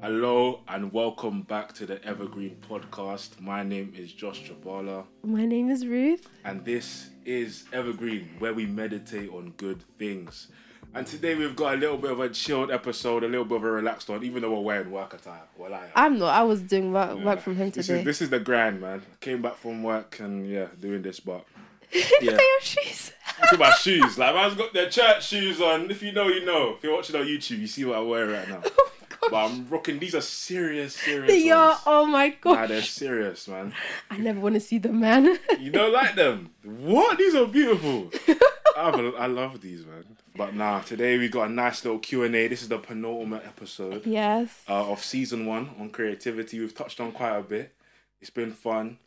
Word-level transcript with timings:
Hello 0.00 0.60
and 0.68 0.92
welcome 0.92 1.42
back 1.42 1.72
to 1.74 1.84
the 1.86 2.02
Evergreen 2.04 2.56
Podcast. 2.68 3.40
My 3.40 3.62
name 3.62 3.92
is 3.96 4.12
Josh 4.12 4.48
Jabala, 4.48 5.04
My 5.22 5.44
name 5.44 5.70
is 5.70 5.86
Ruth. 5.86 6.28
and 6.44 6.64
this 6.64 7.10
is 7.24 7.64
Evergreen, 7.72 8.28
where 8.38 8.54
we 8.54 8.64
meditate 8.66 9.30
on 9.30 9.50
good 9.56 9.82
things. 9.98 10.48
And 10.94 11.06
today 11.06 11.34
we've 11.34 11.54
got 11.56 11.74
a 11.74 11.76
little 11.76 11.98
bit 11.98 12.12
of 12.12 12.20
a 12.20 12.28
chilled 12.30 12.70
episode, 12.70 13.22
a 13.24 13.28
little 13.28 13.44
bit 13.44 13.56
of 13.56 13.64
a 13.64 13.70
relaxed 13.70 14.08
one, 14.08 14.24
even 14.24 14.42
though 14.42 14.52
we're 14.54 14.60
wearing 14.62 14.90
work 14.90 15.14
attire. 15.14 15.42
Well, 15.56 15.74
I 15.74 15.84
am. 15.84 15.90
I'm 15.94 16.18
not. 16.18 16.34
I 16.34 16.42
was 16.44 16.60
doing 16.62 16.92
work, 16.92 17.18
work 17.18 17.40
from 17.40 17.56
home 17.56 17.70
This 17.70 17.86
today. 17.86 17.98
is 18.00 18.04
this 18.04 18.22
is 18.22 18.30
the 18.30 18.40
grind, 18.40 18.80
man. 18.80 19.02
Came 19.20 19.42
back 19.42 19.56
from 19.56 19.82
work 19.82 20.18
and 20.20 20.48
yeah, 20.48 20.66
doing 20.80 21.02
this, 21.02 21.20
but 21.20 21.44
yeah. 21.92 22.02
Look 22.22 22.34
at 22.34 22.40
your 22.40 22.60
shoes. 22.60 23.12
Look 23.42 23.52
at 23.54 23.58
my 23.58 23.70
shoes. 23.80 24.16
Like 24.16 24.34
man's 24.34 24.54
got 24.54 24.72
their 24.72 24.88
church 24.88 25.26
shoes 25.28 25.60
on. 25.60 25.90
If 25.90 26.02
you 26.02 26.12
know, 26.12 26.28
you 26.28 26.44
know. 26.44 26.74
If 26.76 26.84
you're 26.84 26.94
watching 26.94 27.16
on 27.16 27.26
YouTube, 27.26 27.58
you 27.58 27.66
see 27.66 27.84
what 27.84 27.96
I 27.98 28.00
wear 28.00 28.26
right 28.26 28.48
now. 28.48 28.62
Oh 28.64 28.90
But. 29.30 29.46
I'm 29.46 29.68
rocking. 29.68 29.98
These 29.98 30.14
are 30.14 30.20
serious, 30.20 30.94
serious. 30.94 31.30
They 31.30 31.50
are. 31.50 31.78
Oh 31.86 32.06
my 32.06 32.28
Nah, 32.28 32.34
god. 32.40 32.68
they're 32.70 32.82
serious, 32.82 33.48
man. 33.48 33.72
I 34.10 34.18
never 34.18 34.40
want 34.40 34.54
to 34.54 34.60
see 34.60 34.78
them, 34.78 35.00
man. 35.00 35.38
You 35.58 35.70
don't 35.70 35.92
like 35.92 36.14
them? 36.14 36.50
What? 36.62 37.18
These 37.18 37.34
are 37.34 37.46
beautiful. 37.46 38.10
I, 38.76 38.90
I 39.18 39.26
love 39.26 39.60
these, 39.60 39.84
man. 39.84 40.04
But 40.36 40.54
nah, 40.54 40.80
today 40.80 41.18
we 41.18 41.28
got 41.28 41.48
a 41.50 41.52
nice 41.52 41.84
little 41.84 41.98
Q 41.98 42.22
and 42.24 42.34
A. 42.34 42.46
This 42.46 42.62
is 42.62 42.68
the 42.68 42.78
penultimate 42.78 43.44
episode 43.44 44.06
yes. 44.06 44.62
uh, 44.68 44.90
of 44.92 45.02
season 45.02 45.46
one 45.46 45.70
on 45.80 45.90
creativity. 45.90 46.60
We've 46.60 46.74
touched 46.74 47.00
on 47.00 47.10
quite 47.12 47.36
a 47.36 47.42
bit. 47.42 47.74
It's 48.20 48.30
been 48.30 48.52
fun. 48.52 48.98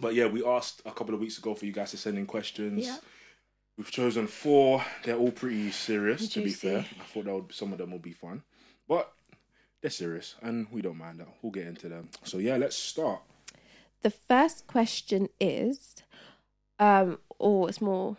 But 0.00 0.14
yeah, 0.14 0.26
we 0.26 0.44
asked 0.44 0.82
a 0.84 0.90
couple 0.90 1.14
of 1.14 1.20
weeks 1.20 1.38
ago 1.38 1.54
for 1.54 1.64
you 1.64 1.72
guys 1.72 1.92
to 1.92 1.96
send 1.96 2.18
in 2.18 2.26
questions. 2.26 2.84
Yeah. 2.86 2.96
We've 3.78 3.90
chosen 3.90 4.26
four. 4.26 4.84
They're 5.04 5.16
all 5.16 5.30
pretty 5.32 5.70
serious, 5.70 6.28
to 6.30 6.42
be 6.42 6.50
fair. 6.50 6.80
I 6.80 7.04
thought 7.04 7.24
that 7.26 7.34
would, 7.34 7.52
some 7.52 7.72
of 7.72 7.78
them 7.78 7.90
would 7.92 8.02
be 8.02 8.12
fun, 8.12 8.42
but 8.88 9.12
they're 9.84 9.90
serious, 9.90 10.36
and 10.40 10.66
we 10.72 10.80
don't 10.80 10.96
mind 10.96 11.20
that. 11.20 11.28
We'll 11.42 11.52
get 11.52 11.66
into 11.66 11.90
them. 11.90 12.08
So 12.22 12.38
yeah, 12.38 12.56
let's 12.56 12.74
start. 12.74 13.20
The 14.00 14.08
first 14.08 14.66
question 14.66 15.28
is, 15.38 15.96
um, 16.78 17.18
or 17.38 17.68
it's 17.68 17.82
more 17.82 18.16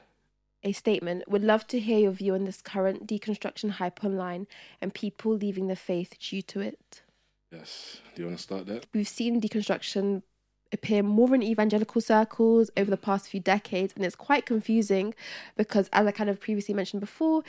a 0.62 0.74
statement. 0.74 1.24
Would 1.28 1.44
love 1.44 1.66
to 1.70 1.80
hear 1.80 1.98
your 1.98 2.12
view 2.12 2.36
on 2.36 2.46
this 2.46 2.62
current 2.62 3.08
deconstruction 3.08 3.72
hype 3.72 4.04
online 4.04 4.46
and 4.80 4.94
people 4.94 5.32
leaving 5.32 5.66
the 5.66 5.76
faith 5.76 6.14
due 6.20 6.44
to 6.44 6.60
it. 6.60 7.02
Yes. 7.52 8.00
Do 8.14 8.22
you 8.22 8.28
want 8.28 8.38
to 8.38 8.44
start 8.44 8.68
there? 8.68 8.82
we've 8.94 9.08
seen 9.08 9.42
deconstruction 9.42 10.22
appear 10.72 11.02
more 11.02 11.34
in 11.34 11.42
evangelical 11.42 12.00
circles 12.00 12.70
over 12.78 12.92
the 12.92 12.98
past 12.98 13.28
few 13.30 13.40
decades 13.40 13.94
and 13.96 14.06
it's 14.06 14.16
quite 14.16 14.46
confusing 14.46 15.14
because 15.56 15.88
as 15.94 16.06
i 16.06 16.12
kind 16.12 16.30
of 16.30 16.40
previously 16.40 16.74
mentioned 16.74 17.00
before 17.00 17.44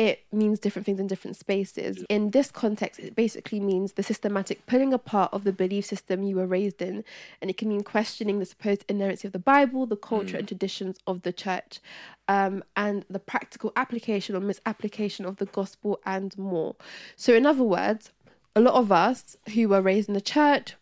it 0.00 0.24
means 0.32 0.58
different 0.58 0.86
things 0.86 0.98
in 0.98 1.06
different 1.06 1.36
spaces. 1.36 2.06
In 2.08 2.30
this 2.30 2.50
context, 2.50 2.98
it 2.98 3.14
basically 3.14 3.60
means 3.60 3.92
the 3.92 4.02
systematic 4.02 4.64
pulling 4.64 4.94
apart 4.94 5.28
of 5.30 5.44
the 5.44 5.52
belief 5.52 5.84
system 5.84 6.22
you 6.22 6.36
were 6.36 6.46
raised 6.46 6.80
in, 6.80 7.04
and 7.42 7.50
it 7.50 7.58
can 7.58 7.68
mean 7.68 7.82
questioning 7.82 8.38
the 8.38 8.46
supposed 8.46 8.82
inerrancy 8.88 9.28
of 9.28 9.32
the 9.32 9.38
Bible, 9.38 9.84
the 9.84 9.96
culture 9.96 10.38
and 10.38 10.48
traditions 10.48 10.96
of 11.06 11.20
the 11.20 11.34
church, 11.34 11.80
um, 12.28 12.64
and 12.74 13.04
the 13.10 13.18
practical 13.18 13.74
application 13.76 14.34
or 14.34 14.40
misapplication 14.40 15.26
of 15.26 15.36
the 15.36 15.44
gospel 15.44 16.00
and 16.06 16.36
more. 16.38 16.76
So, 17.14 17.34
in 17.34 17.44
other 17.44 17.62
words, 17.62 18.10
a 18.56 18.62
lot 18.62 18.76
of 18.76 18.90
us 18.90 19.36
who 19.52 19.68
were 19.68 19.82
raised 19.82 20.08
in 20.08 20.14
the 20.14 20.22
church 20.22 20.76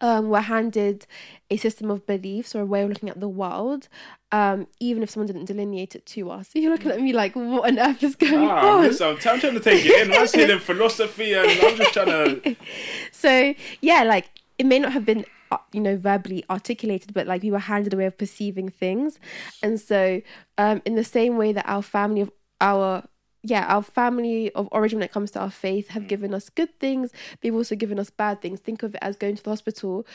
um, 0.00 0.28
were 0.28 0.40
handed 0.40 1.06
a 1.50 1.56
system 1.56 1.90
of 1.90 2.06
beliefs 2.06 2.54
or 2.54 2.60
a 2.60 2.66
way 2.66 2.82
of 2.82 2.88
looking 2.90 3.08
at 3.08 3.18
the 3.20 3.28
world, 3.28 3.88
um, 4.32 4.66
even 4.80 5.02
if 5.02 5.10
someone 5.10 5.26
didn't 5.26 5.46
delineate 5.46 5.94
it 5.94 6.04
to 6.06 6.30
us. 6.30 6.50
You're 6.54 6.72
looking 6.72 6.90
at 6.90 7.00
me 7.00 7.12
like, 7.12 7.34
what 7.34 7.66
on 7.70 7.78
earth 7.78 8.02
is 8.02 8.14
going 8.16 8.48
Ah, 8.48 8.76
on? 8.76 8.82
listen, 8.82 9.06
I'm, 9.06 9.12
I'm 9.14 9.18
trying 9.40 9.54
to 9.54 9.60
take 9.60 9.84
it 9.86 10.06
in. 10.08 10.12
I'm 10.14 10.26
saying 10.26 10.58
philosophy, 10.70 11.32
and 11.34 11.48
I'm 11.48 11.76
just 11.76 11.92
trying 11.92 12.06
to. 12.42 12.56
so 13.12 13.54
yeah, 13.80 14.02
like 14.02 14.28
it 14.58 14.66
may 14.66 14.78
not 14.78 14.92
have 14.92 15.04
been 15.06 15.24
uh, 15.50 15.58
you 15.72 15.80
know 15.80 15.96
verbally 15.96 16.44
articulated, 16.50 17.14
but 17.14 17.26
like 17.26 17.42
we 17.42 17.50
were 17.50 17.58
handed 17.58 17.94
a 17.94 17.96
way 17.96 18.06
of 18.06 18.18
perceiving 18.18 18.68
things, 18.68 19.18
and 19.62 19.80
so 19.80 20.20
um, 20.58 20.82
in 20.84 20.94
the 20.94 21.04
same 21.04 21.36
way 21.36 21.52
that 21.52 21.64
our 21.68 21.82
family 21.82 22.20
of 22.20 22.30
our 22.60 23.04
yeah, 23.48 23.66
our 23.66 23.82
family 23.82 24.50
of 24.52 24.68
origin 24.72 24.98
when 24.98 25.04
it 25.04 25.12
comes 25.12 25.30
to 25.32 25.40
our 25.40 25.50
faith 25.50 25.88
have 25.88 26.04
mm. 26.04 26.08
given 26.08 26.34
us 26.34 26.48
good 26.48 26.78
things. 26.80 27.12
They've 27.40 27.54
also 27.54 27.76
given 27.76 27.98
us 27.98 28.10
bad 28.10 28.40
things. 28.40 28.60
Think 28.60 28.82
of 28.82 28.94
it 28.94 28.98
as 29.02 29.16
going 29.16 29.36
to 29.36 29.42
the 29.42 29.50
hospital. 29.50 30.06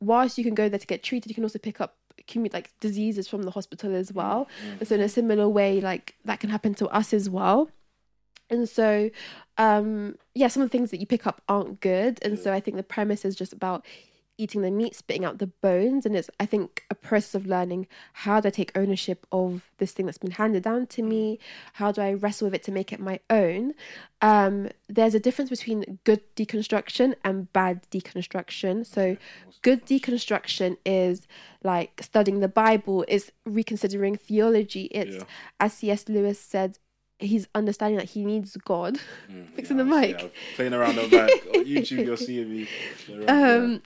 Whilst 0.00 0.38
you 0.38 0.44
can 0.44 0.54
go 0.54 0.68
there 0.68 0.78
to 0.78 0.86
get 0.86 1.02
treated, 1.02 1.30
you 1.30 1.34
can 1.34 1.44
also 1.44 1.58
pick 1.58 1.80
up 1.80 1.96
like 2.52 2.70
diseases 2.80 3.26
from 3.28 3.44
the 3.44 3.50
hospital 3.52 3.94
as 3.94 4.10
mm. 4.10 4.16
well. 4.16 4.48
Mm. 4.66 4.78
And 4.80 4.88
so 4.88 4.94
in 4.96 5.00
a 5.00 5.08
similar 5.08 5.48
way, 5.48 5.80
like 5.80 6.16
that 6.24 6.40
can 6.40 6.50
happen 6.50 6.74
to 6.74 6.88
us 6.88 7.12
as 7.12 7.30
well. 7.30 7.70
And 8.50 8.68
so, 8.68 9.10
um, 9.58 10.16
yeah, 10.34 10.48
some 10.48 10.62
of 10.62 10.68
the 10.68 10.76
things 10.76 10.90
that 10.90 10.98
you 10.98 11.06
pick 11.06 11.26
up 11.26 11.42
aren't 11.48 11.80
good. 11.80 12.18
And 12.22 12.36
so 12.38 12.52
I 12.52 12.58
think 12.58 12.76
the 12.76 12.82
premise 12.82 13.24
is 13.24 13.36
just 13.36 13.52
about 13.52 13.86
eating 14.40 14.62
the 14.62 14.70
meat, 14.70 14.94
spitting 14.94 15.24
out 15.24 15.38
the 15.38 15.46
bones. 15.46 16.06
And 16.06 16.16
it's, 16.16 16.30
I 16.40 16.46
think, 16.46 16.84
a 16.90 16.94
process 16.94 17.34
of 17.34 17.46
learning 17.46 17.86
how 18.14 18.40
do 18.40 18.48
I 18.48 18.50
take 18.50 18.76
ownership 18.76 19.26
of 19.30 19.70
this 19.78 19.92
thing 19.92 20.06
that's 20.06 20.18
been 20.18 20.30
handed 20.32 20.62
down 20.62 20.86
to 20.88 21.02
me? 21.02 21.38
How 21.74 21.92
do 21.92 22.00
I 22.00 22.14
wrestle 22.14 22.46
with 22.46 22.54
it 22.54 22.62
to 22.64 22.72
make 22.72 22.92
it 22.92 23.00
my 23.00 23.20
own? 23.28 23.74
Um, 24.22 24.68
there's 24.88 25.14
a 25.14 25.20
difference 25.20 25.50
between 25.50 25.98
good 26.04 26.22
deconstruction 26.36 27.14
and 27.24 27.52
bad 27.52 27.82
deconstruction. 27.90 28.86
So, 28.86 29.16
good 29.62 29.84
deconstruction 29.86 30.76
is 30.86 31.26
like 31.62 32.00
studying 32.02 32.40
the 32.40 32.48
Bible, 32.48 33.04
is 33.08 33.30
reconsidering 33.44 34.16
theology. 34.16 34.84
It's, 34.92 35.16
Yeah. 35.16 35.22
as 35.58 35.74
C.S. 35.74 36.08
Lewis 36.08 36.38
said, 36.40 36.78
he's 37.18 37.46
understanding 37.54 37.98
that 37.98 38.08
he 38.10 38.24
needs 38.24 38.56
God. 38.64 38.98
Fixing 39.54 39.76
Yeah, 39.78 39.84
the 39.84 39.90
mic. 39.90 40.20
I'm 40.22 40.30
playing 40.56 40.72
around 40.74 40.96
the 40.96 41.02
mic. 41.02 41.54
On 41.54 41.64
YouTube, 41.64 42.06
you're 42.06 42.16
seeing 42.16 42.50
me. 42.50 42.68
Um, 43.28 43.82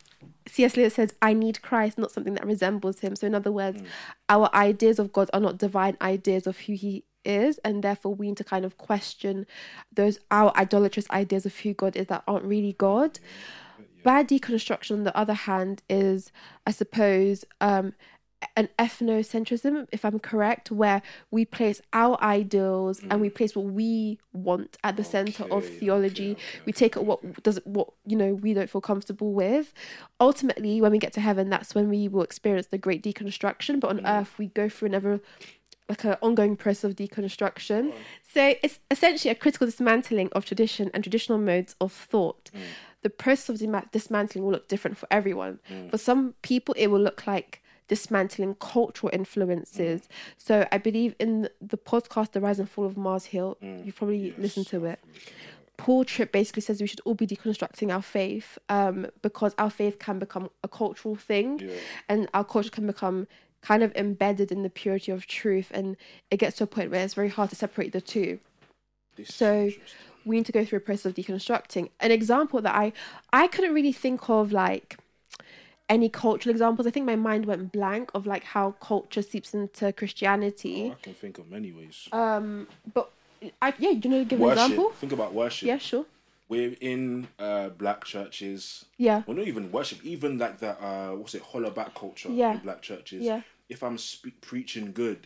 C.S. 0.47 0.77
Lewis 0.77 0.95
says, 0.95 1.15
I 1.23 1.33
need 1.33 1.63
Christ, 1.63 1.97
not 1.99 2.11
something 2.13 2.35
that 2.35 2.47
resembles 2.47 3.01
him. 3.01 3.17
So, 3.17 3.27
in 3.27 3.35
other 3.35 3.53
words, 3.53 3.81
Mm. 3.81 3.87
our 4.29 4.55
ideas 4.55 4.99
of 4.99 5.13
God 5.13 5.31
are 5.33 5.41
not 5.41 5.59
divine 5.59 5.97
ideas 6.03 6.47
of 6.47 6.59
who 6.61 6.75
he 6.75 7.05
is, 7.25 7.59
and 7.65 7.83
therefore 7.83 8.15
we 8.15 8.27
need 8.29 8.37
to 8.37 8.45
kind 8.45 8.65
of 8.67 8.77
question 8.77 9.47
those 9.91 10.19
our 10.31 10.53
idolatrous 10.57 11.09
ideas 11.11 11.47
of 11.47 11.57
who 11.59 11.73
God 11.73 11.97
is 11.97 12.09
that 12.09 12.23
aren't 12.29 12.45
really 12.45 12.75
God. 12.75 13.19
Bad 14.03 14.29
deconstruction, 14.29 14.93
on 14.93 15.05
the 15.05 15.17
other 15.17 15.33
hand, 15.33 15.83
is, 15.89 16.31
I 16.67 16.73
suppose, 16.73 17.47
um, 17.63 17.95
an 18.57 18.69
ethnocentrism, 18.79 19.87
if 19.93 20.05
I'm 20.05 20.19
correct, 20.19 20.71
where 20.71 21.03
we 21.31 21.45
place 21.45 21.81
our 21.93 22.21
ideals 22.23 23.01
and 23.11 23.21
we 23.21 23.31
place 23.31 23.57
what 23.57 23.67
we 23.67 24.19
want 24.33 24.77
at 24.85 24.97
the 24.97 25.05
center 25.05 25.45
of 25.45 25.65
Mm. 25.65 25.79
Theology. 25.79 26.31
okay, 26.33 26.41
okay, 26.41 26.61
we 26.67 26.73
take 26.73 26.97
it 26.97 27.05
what 27.05 27.43
does 27.43 27.59
what 27.65 27.89
you 28.07 28.17
know 28.17 28.35
we 28.35 28.53
don't 28.55 28.69
feel 28.71 28.81
comfortable 28.81 29.33
with. 29.33 29.73
Ultimately, 30.21 30.81
when 30.81 30.93
we 30.93 30.99
get 30.99 31.13
to 31.15 31.21
heaven, 31.21 31.49
that's 31.51 31.75
when 31.75 31.89
we 31.89 32.07
will 32.09 32.23
experience 32.23 32.67
the 32.69 32.79
great 32.79 33.03
deconstruction. 33.03 33.81
But 33.81 33.89
on 33.91 33.99
Mm. 34.01 34.21
earth, 34.21 34.39
we 34.39 34.47
go 34.49 34.69
through 34.69 34.87
another 34.89 35.21
like 35.89 36.03
an 36.05 36.17
ongoing 36.23 36.57
process 36.57 36.85
of 36.85 36.97
deconstruction. 36.97 37.93
So 38.33 38.55
it's 38.63 38.79
essentially 38.91 39.31
a 39.31 39.35
critical 39.35 39.67
dismantling 39.67 40.31
of 40.33 40.47
tradition 40.47 40.91
and 40.95 41.05
traditional 41.05 41.37
modes 41.39 41.77
of 41.79 41.93
thought. 41.93 42.51
Mm. 42.55 42.61
The 43.03 43.11
process 43.11 43.61
of 43.63 43.91
dismantling 43.93 44.45
will 44.45 44.53
look 44.53 44.67
different 44.69 44.97
for 44.97 45.07
everyone. 45.11 45.61
For 45.91 45.99
some 45.99 46.35
people, 46.41 46.75
it 46.79 46.87
will 46.87 47.01
look 47.03 47.27
like 47.27 47.63
dismantling 47.89 48.55
cultural 48.57 49.11
influences. 49.13 50.09
So 50.39 50.67
I 50.73 50.79
believe 50.79 51.15
in 51.19 51.49
the 51.61 51.77
podcast 51.77 52.33
"The 52.33 52.41
Rise 52.41 52.59
and 52.59 52.69
Fall 52.69 52.87
of 52.87 52.97
Mars 52.97 53.27
Hill," 53.27 53.57
you've 53.61 53.97
probably 53.97 54.35
listened 54.39 54.67
to 54.69 54.85
it. 54.87 54.99
Paul 55.77 56.05
Tripp 56.05 56.31
basically 56.31 56.63
says 56.63 56.81
we 56.81 56.87
should 56.87 57.01
all 57.05 57.15
be 57.15 57.27
deconstructing 57.27 57.93
our 57.93 58.01
faith 58.03 58.59
um, 58.69 59.07
because 59.23 59.55
our 59.59 59.71
faith 59.71 59.99
can 59.99 60.19
become 60.21 60.49
a 60.63 60.69
cultural 60.69 61.17
thing 61.17 61.59
Yeah. 61.59 61.75
and 62.09 62.29
our 62.33 62.45
culture 62.45 62.71
can 62.71 62.87
become 62.87 63.27
kind 63.61 63.83
of 63.83 63.91
embedded 63.97 64.53
in 64.53 64.63
the 64.63 64.71
purity 64.71 65.11
of 65.11 65.27
truth 65.27 65.73
and 65.75 65.97
it 66.31 66.37
gets 66.37 66.59
to 66.59 66.65
a 66.65 66.67
point 66.69 66.91
where 66.93 67.03
it's 67.05 67.15
very 67.15 67.29
hard 67.29 67.51
to 67.51 67.57
separate 67.57 67.93
the 67.93 68.01
two 68.01 68.39
This 69.17 69.35
so 69.35 69.71
we 70.25 70.37
need 70.37 70.47
to 70.47 70.53
go 70.53 70.65
through 70.65 70.77
a 70.79 70.81
process 70.81 71.07
of 71.07 71.15
deconstructing 71.15 71.89
an 71.99 72.11
example 72.13 72.61
that 72.63 72.75
i 72.75 72.93
i 73.33 73.49
couldn't 73.49 73.75
really 73.75 73.93
think 73.93 74.29
of 74.31 74.53
like 74.53 74.97
any 75.89 76.09
cultural 76.09 76.51
examples 76.51 76.87
i 76.87 76.91
think 76.91 77.05
my 77.07 77.17
mind 77.17 77.45
went 77.47 77.71
blank 77.73 78.11
of 78.15 78.27
like 78.27 78.45
how 78.45 78.71
culture 78.81 79.23
seeps 79.23 79.53
into 79.55 79.93
christianity 79.93 80.89
Oh, 80.91 80.93
I 80.93 81.03
can 81.03 81.15
think 81.15 81.39
of 81.39 81.51
many 81.51 81.73
ways. 81.73 82.09
um 82.13 82.67
but 82.93 83.11
i 83.61 83.75
yeah 83.79 83.91
you 83.91 84.09
know 84.11 84.25
give 84.25 84.41
an 84.41 84.49
example 84.51 84.91
Think 84.93 85.13
about 85.13 85.35
worship. 85.35 85.67
yeah 85.67 85.79
sure 85.79 86.07
We're 86.49 86.77
in 86.81 87.29
uh, 87.39 87.69
black 87.71 88.05
churches. 88.05 88.85
yeah 88.99 89.23
Well, 89.27 89.37
not 89.37 89.47
even 89.49 89.73
worship. 89.73 89.99
Even 90.05 90.37
like 90.39 90.59
that. 90.65 90.77
Uh, 90.89 91.11
what's 91.19 91.35
it? 91.35 91.43
Hollowback 91.53 91.95
culture 91.95 92.29
Yeah. 92.31 92.53
in 92.55 92.59
black 92.59 92.81
churches. 92.83 93.21
Yeah. 93.31 93.41
If 93.75 93.83
I'm 93.83 93.97
spe- 93.99 94.39
preaching 94.51 94.93
good, 94.93 95.21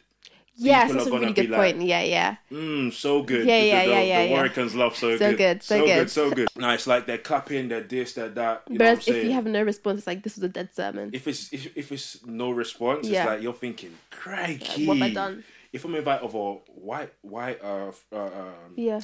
yes 0.59 0.93
that's 0.93 1.07
a 1.07 1.13
really 1.13 1.33
good 1.33 1.51
like, 1.51 1.75
point 1.77 1.87
yeah 1.87 2.03
yeah 2.03 2.37
Mm, 2.51 2.93
so 2.93 3.23
good. 3.23 3.47
Yeah, 3.47 3.59
yeah, 3.59 3.85
the, 3.85 3.91
yeah, 3.91 4.01
the, 4.01 4.07
yeah, 4.07 4.23
The 4.45 4.61
yeah. 4.61 4.79
Love 4.79 4.97
so, 4.97 5.17
So 5.17 5.31
good. 5.31 5.39
good, 5.39 5.63
so 5.63 5.87
good. 5.87 6.11
so 6.11 6.31
good. 6.31 6.49
No, 6.57 6.71
it's 6.71 6.87
like 6.87 7.07
they're 7.07 7.19
clapping, 7.19 7.69
they're 7.69 7.83
this, 7.83 8.15
they're 8.15 8.29
that. 8.31 8.65
You 8.69 8.79
know 8.79 8.85
what 8.85 8.91
I'm 8.91 8.97
whereas 8.97 9.09
if 9.09 9.25
you 9.25 9.33
have 9.33 9.47
no 9.47 9.63
response 9.63 9.99
it's 9.99 10.07
like 10.07 10.23
this 10.23 10.37
was 10.37 10.45
a 10.45 10.49
dead 10.49 10.75
sermon 10.75 11.11
if 11.13 11.29
it's 11.29 11.53
if, 11.53 11.77
if 11.77 11.93
it's 11.93 12.25
no 12.27 12.51
response, 12.51 13.07
Yeah. 13.07 13.23
it's 13.23 13.31
like 13.31 13.43
you're 13.43 13.53
thinking, 13.53 13.95
crikey. 14.11 14.87
what 14.87 14.99
have 14.99 15.11
I 15.11 15.15
done? 15.15 15.45
If 15.73 15.85
I'm 15.85 15.95
invited 15.95 16.25
of 16.25 16.35
a 16.35 16.55
white 16.81 17.13
white 17.23 17.63
uh, 17.63 17.93
uh 18.13 18.17
um, 18.17 18.75
yeah 18.77 19.01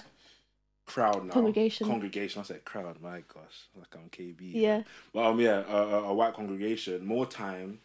crowd 0.87 1.25
now. 1.25 1.33
Congregation. 1.33 1.87
Congregation. 1.87 2.41
I 2.41 2.45
said 2.45 2.65
crowd. 2.65 3.01
My 3.01 3.23
gosh, 3.33 3.69
like 3.77 3.95
I'm 3.95 4.09
KB. 4.11 4.37
Yeah. 4.41 4.83
But 5.13 5.27
um, 5.27 5.41
yeah, 5.41 5.63
a, 5.69 5.77
a, 5.77 6.03
a 6.05 6.15
white 6.15 6.35
congregation. 6.35 7.05
More 7.05 7.27
time. 7.27 7.81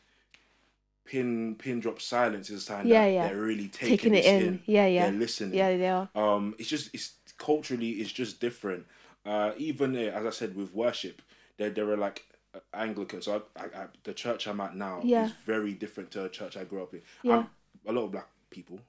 Pin 1.10 1.56
pin 1.56 1.80
drop 1.80 2.00
silence 2.00 2.52
is 2.52 2.58
a 2.62 2.66
sign 2.66 2.86
Yeah, 2.88 3.02
that 3.06 3.12
yeah. 3.14 3.28
they're 3.30 3.38
really 3.38 3.68
taking, 3.68 3.98
Taking 3.98 4.14
it 4.14 4.18
this 4.24 4.26
in. 4.44 4.62
Yeah, 4.68 4.86
yeah. 4.86 5.10
They're 5.10 5.20
listening. 5.20 5.58
Yeah, 5.58 5.76
they 5.76 5.90
are. 5.90 6.08
Um, 6.14 6.54
it's 6.60 6.70
just 6.70 6.94
it's 6.94 7.14
culturally 7.40 7.90
it's 7.94 8.12
just 8.12 8.40
different. 8.40 8.86
Uh, 9.26 9.54
even 9.58 9.96
uh, 9.96 10.02
as 10.20 10.26
I 10.28 10.30
said 10.30 10.56
with 10.56 10.72
worship, 10.72 11.24
there 11.58 11.72
there 11.72 11.90
are 11.90 11.98
like 11.98 12.26
uh, 12.54 12.60
Anglicans. 12.76 13.26
So 13.26 13.42
I, 13.58 13.60
I, 13.60 13.66
I, 13.66 13.86
the 14.04 14.14
church 14.14 14.48
I'm 14.48 14.62
at 14.62 14.76
now 14.76 15.02
Yeah. 15.04 15.26
is 15.26 15.32
very 15.48 15.74
different 15.74 16.12
to 16.12 16.26
a 16.26 16.30
church 16.30 16.56
I 16.56 16.64
grew 16.64 16.84
up 16.84 16.94
in. 16.94 17.02
Yeah. 17.24 17.38
I'm, 17.40 17.48
a 17.88 17.92
lot 17.92 18.04
of 18.06 18.12
black 18.12 18.28
people, 18.52 18.80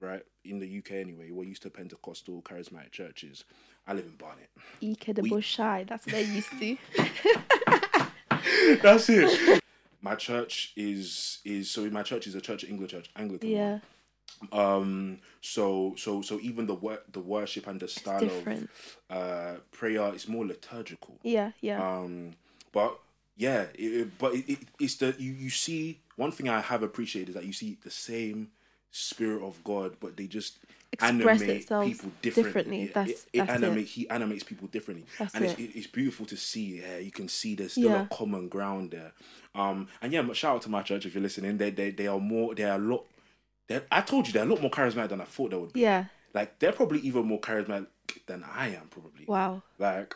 right 0.00 0.24
in 0.44 0.58
the 0.58 0.78
UK 0.78 0.92
anyway, 0.94 1.30
we're 1.30 1.44
used 1.44 1.62
to 1.62 1.70
Pentecostal 1.70 2.42
charismatic 2.42 2.90
churches. 2.90 3.44
I 3.86 3.92
live 3.92 4.06
in 4.06 4.16
Barnet. 4.16 4.50
Ike 4.82 5.14
the 5.14 5.22
bush 5.22 5.46
shy. 5.46 5.84
That's 5.88 6.04
what 6.06 6.12
they 6.16 6.24
used 6.24 6.50
to. 6.58 6.76
That's 8.82 9.08
it. 9.10 9.62
My 10.00 10.14
church 10.14 10.72
is 10.76 11.38
is 11.44 11.70
so 11.70 11.88
my 11.90 12.02
church 12.02 12.26
is 12.26 12.34
a 12.34 12.40
church 12.40 12.64
English 12.64 12.90
church 12.92 13.10
Anglican. 13.16 13.50
one. 13.50 13.58
yeah. 13.58 13.78
Um. 14.52 15.18
So 15.40 15.94
so 15.96 16.22
so 16.22 16.38
even 16.40 16.66
the 16.66 16.74
work 16.74 17.10
the 17.12 17.20
worship 17.20 17.66
and 17.66 17.80
the 17.80 17.88
style 17.88 18.20
of 18.24 18.44
uh 19.10 19.54
prayer 19.72 20.14
is 20.14 20.28
more 20.28 20.46
liturgical. 20.46 21.18
Yeah, 21.22 21.52
yeah. 21.60 21.78
Um. 21.84 22.34
But 22.72 22.98
yeah, 23.36 23.66
it- 23.74 24.16
but 24.18 24.34
it, 24.34 24.48
it, 24.48 24.58
it's 24.78 24.96
the 24.96 25.14
you 25.18 25.32
you 25.32 25.50
see 25.50 25.98
one 26.16 26.30
thing 26.32 26.48
I 26.48 26.60
have 26.60 26.82
appreciated 26.82 27.30
is 27.30 27.34
that 27.34 27.44
you 27.44 27.52
see 27.52 27.78
the 27.82 27.90
same 27.90 28.48
spirit 28.90 29.42
of 29.42 29.62
God, 29.64 29.96
but 30.00 30.16
they 30.16 30.26
just 30.26 30.58
Express 31.00 31.40
animate 31.40 31.56
itself 31.62 31.84
people 31.86 32.10
differently. 32.22 32.42
differently. 32.52 32.82
It- 32.82 32.94
That's- 32.94 33.10
it, 33.32 33.38
it 33.40 33.46
that's 33.46 33.62
it. 33.62 33.84
he 33.86 34.10
animates 34.10 34.42
people 34.44 34.66
differently, 34.68 35.06
That's 35.18 35.34
and 35.34 35.44
it. 35.44 35.58
it's 35.58 35.76
it's 35.76 35.86
beautiful 35.86 36.26
to 36.26 36.36
see. 36.36 36.80
Yeah, 36.80 36.98
you 36.98 37.10
can 37.12 37.28
see 37.28 37.54
there's 37.54 37.72
still 37.72 37.84
Yeah. 37.90 38.02
a 38.10 38.14
common 38.14 38.48
ground 38.48 38.90
there. 38.90 39.12
Um, 39.54 39.88
and 40.02 40.12
yeah, 40.12 40.30
shout 40.32 40.56
out 40.56 40.62
to 40.62 40.68
my 40.70 40.82
church 40.82 41.06
if 41.06 41.14
you're 41.14 41.22
listening. 41.22 41.56
They 41.58 41.70
they 41.70 41.90
they 41.90 42.06
are 42.08 42.18
more. 42.18 42.54
They 42.54 42.64
are 42.64 42.76
a 42.76 42.78
lot. 42.78 43.04
I 43.92 44.00
told 44.00 44.26
you 44.26 44.32
they're 44.32 44.42
a 44.44 44.46
lot 44.46 44.60
more 44.62 44.70
charismatic 44.70 45.10
than 45.10 45.20
I 45.20 45.24
thought 45.24 45.50
they 45.50 45.56
would 45.56 45.72
be. 45.72 45.80
yeah. 45.80 46.06
Like 46.34 46.58
they're 46.58 46.72
probably 46.72 47.00
even 47.00 47.26
more 47.26 47.40
charismatic 47.40 47.86
than 48.26 48.44
I 48.44 48.68
am. 48.68 48.88
Probably. 48.90 49.24
Wow. 49.26 49.62
Like, 49.78 50.14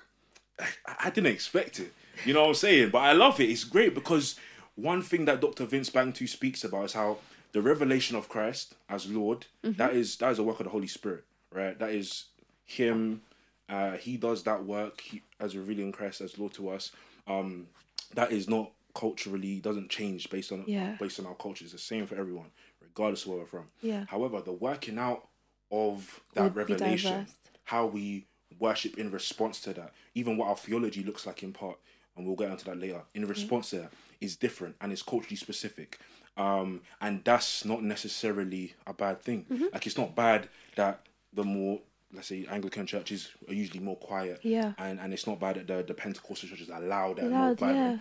I, 0.58 0.67
I 1.05 1.11
didn't 1.11 1.32
expect 1.32 1.79
it. 1.81 1.93
You 2.25 2.34
know 2.34 2.43
what 2.43 2.49
I'm 2.49 2.55
saying? 2.55 2.90
But 2.90 2.99
I 2.99 3.12
love 3.12 3.38
it. 3.40 3.50
It's 3.50 3.64
great 3.64 3.94
because 3.94 4.37
one 4.75 5.02
thing 5.02 5.26
that 5.26 5.40
Dr. 5.40 5.64
Vince 5.67 5.90
Bantu 5.90 6.26
speaks 6.26 6.64
about 6.64 6.87
is 6.87 6.93
how 6.94 7.19
the 7.52 7.62
revelation 7.62 8.16
of 8.16 8.28
Christ 8.28 8.75
as 8.88 9.08
Lord, 9.10 9.46
that 9.62 9.94
is 9.94 10.16
that 10.16 10.32
is 10.32 10.38
a 10.38 10.43
work 10.43 10.60
of 10.60 10.64
the 10.64 10.70
Holy 10.70 10.87
Spirit, 10.87 11.25
right? 11.52 11.78
That 11.78 11.90
is 11.90 12.26
him. 12.64 13.22
Uh, 13.69 13.93
he 13.93 14.16
does 14.16 14.43
that 14.44 14.64
work 14.64 15.00
he, 15.00 15.22
as 15.40 15.56
revealing 15.56 15.93
Christ 15.93 16.20
as 16.20 16.38
Lord 16.38 16.52
to 16.54 16.69
us. 16.70 16.90
Um, 17.26 17.66
that 18.14 18.32
is 18.32 18.49
not 18.49 18.70
culturally 18.94 19.60
doesn't 19.60 19.88
change 19.90 20.28
based 20.28 20.52
on 20.52 20.64
Yeah. 20.66 20.96
based 20.99 21.19
on 21.20 21.26
our 21.26 21.34
culture. 21.34 21.64
It's 21.64 21.72
the 21.72 21.78
same 21.78 22.06
for 22.06 22.14
everyone, 22.16 22.50
regardless 22.81 23.22
of 23.22 23.28
where 23.28 23.38
we're 23.38 23.46
from. 23.46 23.69
Yeah. 23.81 24.05
However, 24.08 24.40
the 24.43 24.52
working 24.52 24.98
out 24.98 25.28
of 25.70 26.20
that 26.34 26.43
Would 26.44 26.56
revelation, 26.56 27.26
how 27.64 27.87
we 27.87 28.26
worship 28.58 28.98
in 28.98 29.10
response 29.10 29.60
to 29.62 29.72
that, 29.72 29.94
even 30.14 30.37
what 30.37 30.48
our 30.48 30.56
theology 30.56 31.02
looks 31.02 31.26
like 31.26 31.43
in 31.43 31.52
part, 31.55 31.78
and 32.16 32.26
we'll 32.26 32.37
get 32.37 32.50
into 32.50 32.66
that 32.66 32.78
later, 32.78 33.02
in 33.14 33.26
response 33.26 33.70
to 33.70 33.76
that, 33.76 33.93
is 34.20 34.37
different 34.37 34.76
and 34.82 34.93
is 34.93 35.02
culturally 35.02 35.37
specific. 35.37 35.98
Um, 36.37 36.81
and 37.00 37.23
that's 37.25 37.64
not 37.64 37.82
necessarily 37.82 38.75
a 38.87 38.94
bad 38.94 39.23
thing. 39.23 39.44
Mm-hmm. 39.50 39.67
Like 39.73 39.87
it's 39.87 39.99
not 39.99 40.14
bad 40.17 40.49
that 40.76 41.00
the 41.32 41.44
more 41.44 41.81
let's 42.14 42.29
say 42.29 42.46
Anglican 42.50 42.87
churches 42.87 43.31
are 43.49 43.55
usually 43.55 43.81
more 43.81 43.96
quiet. 43.96 44.40
Yeah. 44.43 44.73
And 44.79 45.00
and 45.00 45.12
it's 45.12 45.26
not 45.26 45.40
bad 45.40 45.56
that 45.56 45.67
the, 45.67 45.82
the 45.82 45.94
Pentecostal 45.94 46.49
churches 46.49 46.70
are 46.70 46.81
loud 46.81 47.19
and 47.19 47.31
Loud, 47.31 47.61
more 47.61 47.70
yeah. 47.70 47.75
vibrant. 47.75 48.00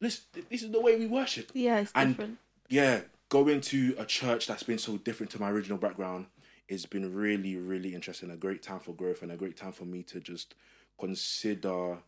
Listen, 0.00 0.24
this 0.50 0.62
is 0.62 0.70
the 0.70 0.80
way 0.80 0.96
we 0.96 1.06
worship 1.06 1.50
Yeah, 1.54 1.80
it's 1.80 1.92
And- 1.94 2.16
different. 2.16 2.38
yeah, 2.68 3.00
going 3.28 3.60
to 3.60 3.94
a 3.98 4.04
church 4.06 4.46
that's 4.46 4.62
been 4.62 4.78
so 4.78 4.96
different 4.96 5.30
to 5.32 5.40
my 5.40 5.50
original 5.50 5.76
background 5.78 6.26
has 6.70 6.86
been 6.86 7.12
really, 7.14 7.56
really 7.56 7.94
interesting. 7.94 8.30
A 8.30 8.36
great 8.36 8.62
time 8.62 8.78
for 8.80 8.94
growth 8.94 9.22
and 9.22 9.30
a 9.32 9.36
great 9.36 9.56
time 9.56 9.72
for 9.72 9.84
me 9.84 10.02
to 10.04 10.20
just 10.20 10.54
consider 10.98 11.98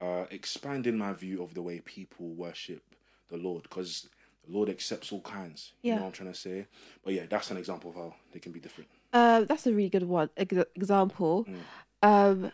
uh, 0.00 0.24
expanding 0.30 0.98
my 0.98 1.12
view 1.12 1.42
of 1.42 1.54
the 1.54 1.62
way 1.62 1.80
people 1.80 2.28
worship 2.28 2.82
the 3.28 3.36
Lord 3.36 3.62
because 3.64 4.08
Lord 4.48 4.68
accepts 4.68 5.12
all 5.12 5.20
kinds. 5.20 5.72
You 5.82 5.90
Yeah. 5.90 5.94
know 5.96 6.02
what 6.02 6.06
I'm 6.08 6.12
trying 6.12 6.32
to 6.32 6.38
say? 6.38 6.66
But 7.04 7.14
yeah, 7.14 7.26
that's 7.28 7.50
an 7.50 7.56
example 7.56 7.90
of 7.90 7.96
how 7.96 8.14
they 8.32 8.38
can 8.40 8.52
be 8.52 8.60
different. 8.60 8.88
Uh, 9.12 9.42
that's 9.44 9.66
a 9.66 9.72
really 9.72 9.88
good 9.90 10.04
one 10.04 10.30
ex- 10.36 10.52
example. 10.74 11.46
Mm. 12.02 12.08
Um, 12.08 12.52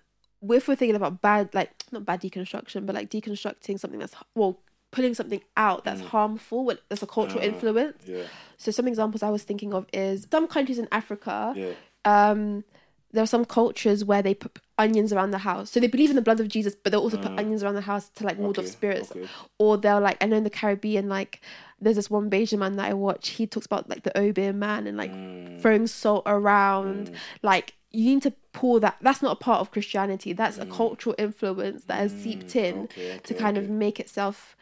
if 0.51 0.69
we're 0.69 0.77
thinking 0.77 0.95
about 0.97 1.21
bad, 1.23 1.55
like 1.55 1.71
not 1.91 2.05
bad 2.05 2.21
deconstruction, 2.21 2.87
but 2.87 2.95
like 2.95 3.11
deconstructing 3.11 3.79
something 3.81 3.99
that's 4.01 4.15
well, 4.35 4.59
pulling 4.91 5.15
something 5.15 5.43
out 5.57 5.85
that's 5.85 6.01
harmful, 6.01 6.65
what 6.65 6.83
that's 6.89 7.03
a 7.03 7.07
cultural 7.07 7.41
Mm. 7.43 7.49
Ah, 7.51 7.55
influence. 7.55 8.03
Yeah, 8.07 8.25
So 8.57 8.71
some 8.71 8.89
examples 8.89 9.23
I 9.23 9.31
was 9.31 9.43
thinking 9.43 9.75
of 9.75 9.87
is 9.93 10.27
some 10.31 10.47
countries 10.49 10.79
in 10.79 10.89
Africa. 10.93 11.53
yeah. 11.57 11.73
Um, 12.05 12.65
there 13.13 13.23
are 13.23 13.27
some 13.27 13.45
cultures 13.45 14.05
where 14.05 14.21
they 14.23 14.35
put 14.35 14.59
onions 14.79 15.13
around 15.13 15.31
the 15.31 15.39
house, 15.39 15.71
so 15.71 15.81
they 15.81 15.87
believe 15.87 16.11
in 16.11 16.17
the 16.17 16.23
blood 16.23 16.41
of 16.41 16.49
Jesus, 16.49 16.75
but 16.75 16.91
they'll 16.91 17.01
also 17.01 17.17
put 17.17 17.33
onions 17.39 17.63
around 17.63 17.75
the 17.75 17.81
house 17.83 18.11
to 18.11 18.25
like 18.25 18.39
ward 18.39 18.59
off 18.59 18.65
Mm. 18.67 18.71
Spirits. 18.71 19.11
okay. 19.13 19.27
Or 19.59 19.77
they'll 19.79 20.01
like, 20.01 20.23
I 20.23 20.27
know 20.27 20.37
in 20.37 20.45
the 20.45 20.51
Caribbean, 20.51 21.09
like 21.09 21.41
there's 21.81 21.97
this 21.97 22.11
one 22.11 22.29
Bayesian 22.31 22.59
man 22.59 22.77
that 22.77 22.91
I 22.91 22.95
watch. 22.95 23.31
He 23.31 23.47
talks 23.47 23.67
about 23.67 23.89
like 23.89 24.03
the 24.03 24.17
Obeah 24.19 24.53
man 24.53 24.87
and 24.87 24.97
like 24.99 25.13
Mm. 25.13 25.61
throwing 25.61 25.87
salt 25.87 26.25
around. 26.27 27.11
Like 27.43 27.75
you 27.91 28.15
need 28.15 28.23
to 28.23 28.33
pull 28.53 28.79
that. 28.81 28.99
That's 29.01 29.23
not 29.23 29.33
a 29.33 29.37
part 29.43 29.61
of 29.61 29.71
Christianity. 29.71 30.35
That's 30.35 30.59
a 30.59 30.67
cultural 30.67 31.15
influence 31.19 31.85
that 31.85 31.95
has 31.99 32.13
seeped 32.13 32.55
in 32.57 32.77
Mm. 32.77 32.85
okay, 32.85 33.19
to 33.25 33.35
okay, 33.35 33.43
kind 33.43 33.57
of 33.57 33.71
make 33.71 33.99
itself 33.99 34.55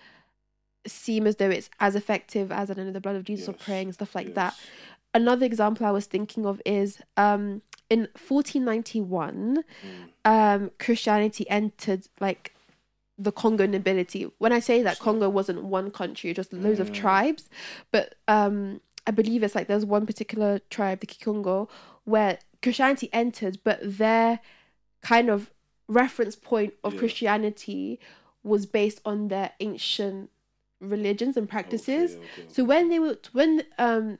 seem 0.86 1.26
as 1.26 1.36
though 1.36 1.50
it's 1.50 1.68
as 1.80 1.96
effective 1.96 2.52
as 2.52 2.70
I 2.70 2.74
don't 2.74 2.86
know 2.86 2.92
the 2.92 3.00
blood 3.00 3.16
of 3.16 3.24
Jesus 3.24 3.48
or 3.48 3.52
praying 3.54 3.88
and 3.88 3.94
stuff 3.94 4.14
like 4.14 4.34
that. 4.34 4.54
Another 5.12 5.44
example 5.46 5.84
I 5.86 5.90
was 5.90 6.06
thinking 6.06 6.46
of 6.46 6.62
is 6.64 6.98
um 7.16 7.62
in 7.88 8.08
1491 8.18 9.64
Mm. 9.84 10.08
um 10.24 10.70
Christianity 10.78 11.48
entered 11.48 12.06
like 12.20 12.54
the 13.18 13.32
Congo 13.32 13.66
nobility. 13.66 14.30
When 14.38 14.52
I 14.52 14.60
say 14.60 14.82
that 14.82 14.98
Congo 14.98 15.28
wasn't 15.30 15.64
one 15.64 15.90
country, 15.90 16.34
just 16.34 16.52
loads 16.52 16.80
of 16.80 16.92
tribes, 16.92 17.48
but 17.90 18.16
um 18.28 18.80
I 19.06 19.12
believe 19.12 19.42
it's 19.42 19.54
like 19.54 19.68
there's 19.68 19.84
one 19.86 20.04
particular 20.04 20.58
tribe, 20.68 21.00
the 21.00 21.06
Kikongo, 21.06 21.68
where 22.04 22.38
Christianity 22.62 23.08
entered, 23.12 23.60
but 23.62 23.78
their 23.82 24.40
kind 25.00 25.28
of 25.30 25.50
reference 25.86 26.34
point 26.34 26.74
of 26.82 26.94
Yeah. 26.94 26.98
Christianity 26.98 28.00
was 28.42 28.66
based 28.66 29.00
on 29.04 29.28
their 29.28 29.52
ancient 29.60 30.30
religions 30.80 31.36
and 31.36 31.48
practices. 31.48 32.16
Okay, 32.16 32.22
okay, 32.42 32.42
So 32.48 32.64
when 32.64 32.88
they 32.90 32.98
were 32.98 33.16
when 33.32 33.62
um 33.78 34.18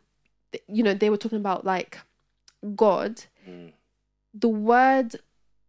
you 0.69 0.83
know 0.83 0.95
they 0.95 1.11
were 1.11 1.17
talking 1.19 1.39
about 1.39 1.65
like 1.65 1.99
God, 2.75 3.25
Mm. 3.49 3.73
the 4.35 4.49
word 4.49 5.17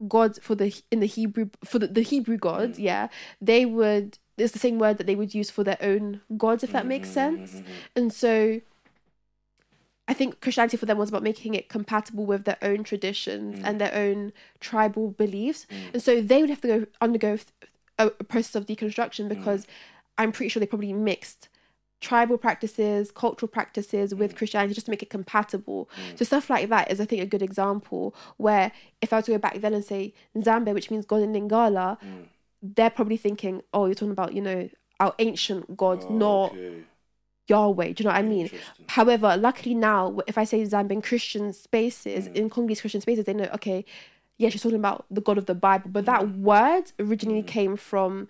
God 0.08 0.38
for 0.42 0.56
the 0.56 0.74
in 0.92 1.00
the 1.00 1.06
Hebrew 1.08 1.50
for 1.64 1.80
the, 1.80 1.88
the 1.88 2.02
Hebrew 2.02 2.38
God, 2.38 2.74
Mm. 2.74 2.80
yeah, 2.80 3.08
they 3.42 3.66
would 3.66 4.20
it's 4.38 4.54
the 4.54 4.60
same 4.60 4.78
word 4.78 4.98
that 5.00 5.08
they 5.08 5.16
would 5.16 5.34
use 5.34 5.50
for 5.50 5.64
their 5.64 5.80
own 5.82 6.22
gods, 6.38 6.64
if 6.64 6.72
that 6.72 6.86
Mm, 6.86 6.90
makes 6.90 7.10
sense. 7.10 7.64
And 7.96 8.14
so 8.14 8.62
I 10.08 10.14
think 10.14 10.40
Christianity 10.42 10.78
for 10.78 10.86
them 10.86 10.98
was 10.98 11.10
about 11.10 11.24
making 11.24 11.54
it 11.56 11.68
compatible 11.70 12.26
with 12.26 12.46
their 12.46 12.58
own 12.62 12.84
traditions 12.84 13.58
and 13.64 13.82
their 13.82 13.94
own 13.94 14.32
tribal 14.60 15.10
beliefs. 15.12 15.66
And 15.94 16.02
so 16.02 16.22
they 16.22 16.40
would 16.42 16.50
have 16.50 16.62
to 16.62 16.68
go 16.68 16.86
undergo 17.02 17.38
a, 18.00 18.08
a 18.08 18.24
process 18.24 18.56
of 18.56 18.66
deconstruction 18.68 19.28
because 19.28 19.68
I'm 20.18 20.32
pretty 20.32 20.50
sure 20.50 20.60
they 20.62 20.68
probably 20.68 20.94
mixed 20.94 21.50
tribal 22.00 22.38
practices, 22.38 23.12
cultural 23.12 23.50
practices 23.50 24.14
with 24.14 24.36
Christianity 24.36 24.74
just 24.76 24.86
to 24.86 24.92
make 24.92 25.02
it 25.02 25.10
compatible. 25.10 25.90
So 26.16 26.24
stuff 26.26 26.50
like 26.50 26.70
that 26.70 26.92
is 26.92 27.02
I 27.02 27.06
think 27.06 27.22
a 27.22 27.26
good 27.26 27.42
example 27.42 28.14
where 28.38 28.72
if 29.02 29.12
I 29.12 29.18
were 29.18 29.22
to 29.24 29.32
go 29.32 29.38
back 29.40 29.60
then 29.62 29.74
and 29.74 29.84
say 29.84 30.14
Nzambe, 30.36 30.74
which 30.74 30.92
means 30.92 31.06
God 31.06 31.22
in 31.22 31.34
Lingala, 31.34 31.98
they're 32.62 32.90
probably 32.92 33.18
thinking, 33.18 33.62
oh, 33.74 33.86
you're 33.86 33.96
talking 33.96 34.12
about, 34.12 34.34
you 34.34 34.42
know, 34.42 34.70
our 35.00 35.14
ancient 35.20 35.76
God, 35.78 36.08
not 36.10 36.52
Okay. 36.54 36.84
Yahweh. 37.48 37.94
Do 37.94 38.04
you 38.04 38.10
know 38.10 38.14
what 38.14 38.20
I 38.20 38.24
mean? 38.24 38.50
However, 38.90 39.38
luckily 39.38 39.74
now, 39.74 40.20
if 40.28 40.38
I 40.38 40.44
say 40.44 40.62
Zambian 40.64 41.02
Christian 41.04 41.54
spaces, 41.54 42.28
Mm. 42.28 42.36
in 42.36 42.50
Congolese 42.50 42.82
Christian 42.82 43.00
spaces, 43.02 43.26
they 43.26 43.34
know, 43.34 43.50
okay, 43.54 43.86
yeah, 44.38 44.50
she's 44.50 44.62
talking 44.62 44.78
about 44.78 45.06
the 45.10 45.22
God 45.22 45.38
of 45.38 45.46
the 45.46 45.56
Bible. 45.56 45.90
But 45.92 46.06
that 46.06 46.22
Mm. 46.22 46.40
word 46.42 46.92
originally 47.00 47.44
came 47.44 47.78
from 47.78 48.28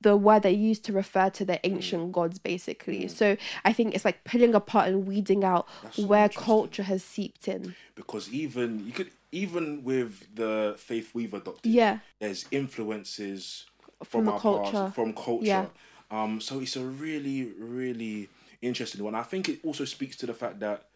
the 0.00 0.16
word 0.16 0.42
they 0.42 0.52
used 0.52 0.84
to 0.86 0.92
refer 0.92 1.28
to 1.30 1.44
their 1.44 1.58
Mm. 1.58 1.72
ancient 1.74 2.12
gods, 2.12 2.38
basically. 2.38 3.06
So 3.08 3.36
I 3.64 3.72
think 3.72 3.94
it's 3.94 4.04
like 4.04 4.24
pulling 4.24 4.54
apart 4.54 4.88
and 4.88 5.06
weeding 5.06 5.44
out 5.44 5.68
That's 5.82 5.98
where 5.98 6.22
interesting. 6.24 6.44
culture 6.44 6.82
has 6.84 7.04
seeped 7.04 7.48
in. 7.48 7.74
because 7.94 8.32
even 8.32 8.86
you 8.86 8.92
could 8.92 9.10
even 9.32 9.84
with 9.84 10.34
the 10.34 10.74
faith 10.78 11.14
we've 11.14 11.34
adopted 11.34 11.70
Yeah. 11.70 11.98
there's 12.18 12.46
influences 12.50 13.66
From 14.02 14.06
from, 14.06 14.24
the 14.24 14.32
our 14.32 14.40
culture. 14.40 14.70
past 14.72 14.94
from 14.94 15.12
culture 15.12 15.46
Yeah. 15.46 15.66
um 16.10 16.40
so 16.40 16.60
it's 16.60 16.76
a 16.76 16.84
really 16.84 17.44
really 17.58 18.28
interesting 18.62 19.04
one 19.04 19.14
i 19.14 19.22
think 19.22 19.48
it 19.48 19.60
also 19.64 19.84
speaks 19.84 20.16
to 20.16 20.26
the 20.26 20.32
fact 20.34 20.60
that 20.60 20.88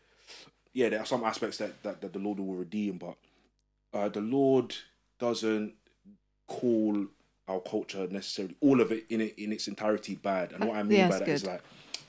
yeah 0.73 0.89
there 0.89 1.01
are 1.01 1.07
some 1.07 1.23
aspects 1.25 1.59
that 1.59 1.83
that, 1.83 2.01
that 2.01 2.13
the 2.15 2.19
lord 2.19 2.39
will 2.41 2.55
redeem 2.55 2.97
but 2.99 3.17
uh, 3.93 4.09
the 4.09 4.21
Lord 4.21 4.75
doesn't 5.21 5.75
call 6.49 7.07
our 7.49 7.61
culture 7.61 8.07
necessarily 8.11 8.57
all 8.61 8.81
of 8.81 8.91
it 8.91 9.05
in 9.11 9.21
it 9.21 9.35
in 9.39 9.53
its 9.53 9.69
entirety 9.69 10.15
bad. 10.17 10.53
And 10.53 10.65
what 10.65 10.77
I 10.77 10.83
mean 10.83 10.99
Yeah, 10.99 11.09
by 11.09 11.19
that 11.19 11.29
is 11.29 11.43
good. 11.43 11.51
like 11.51 11.63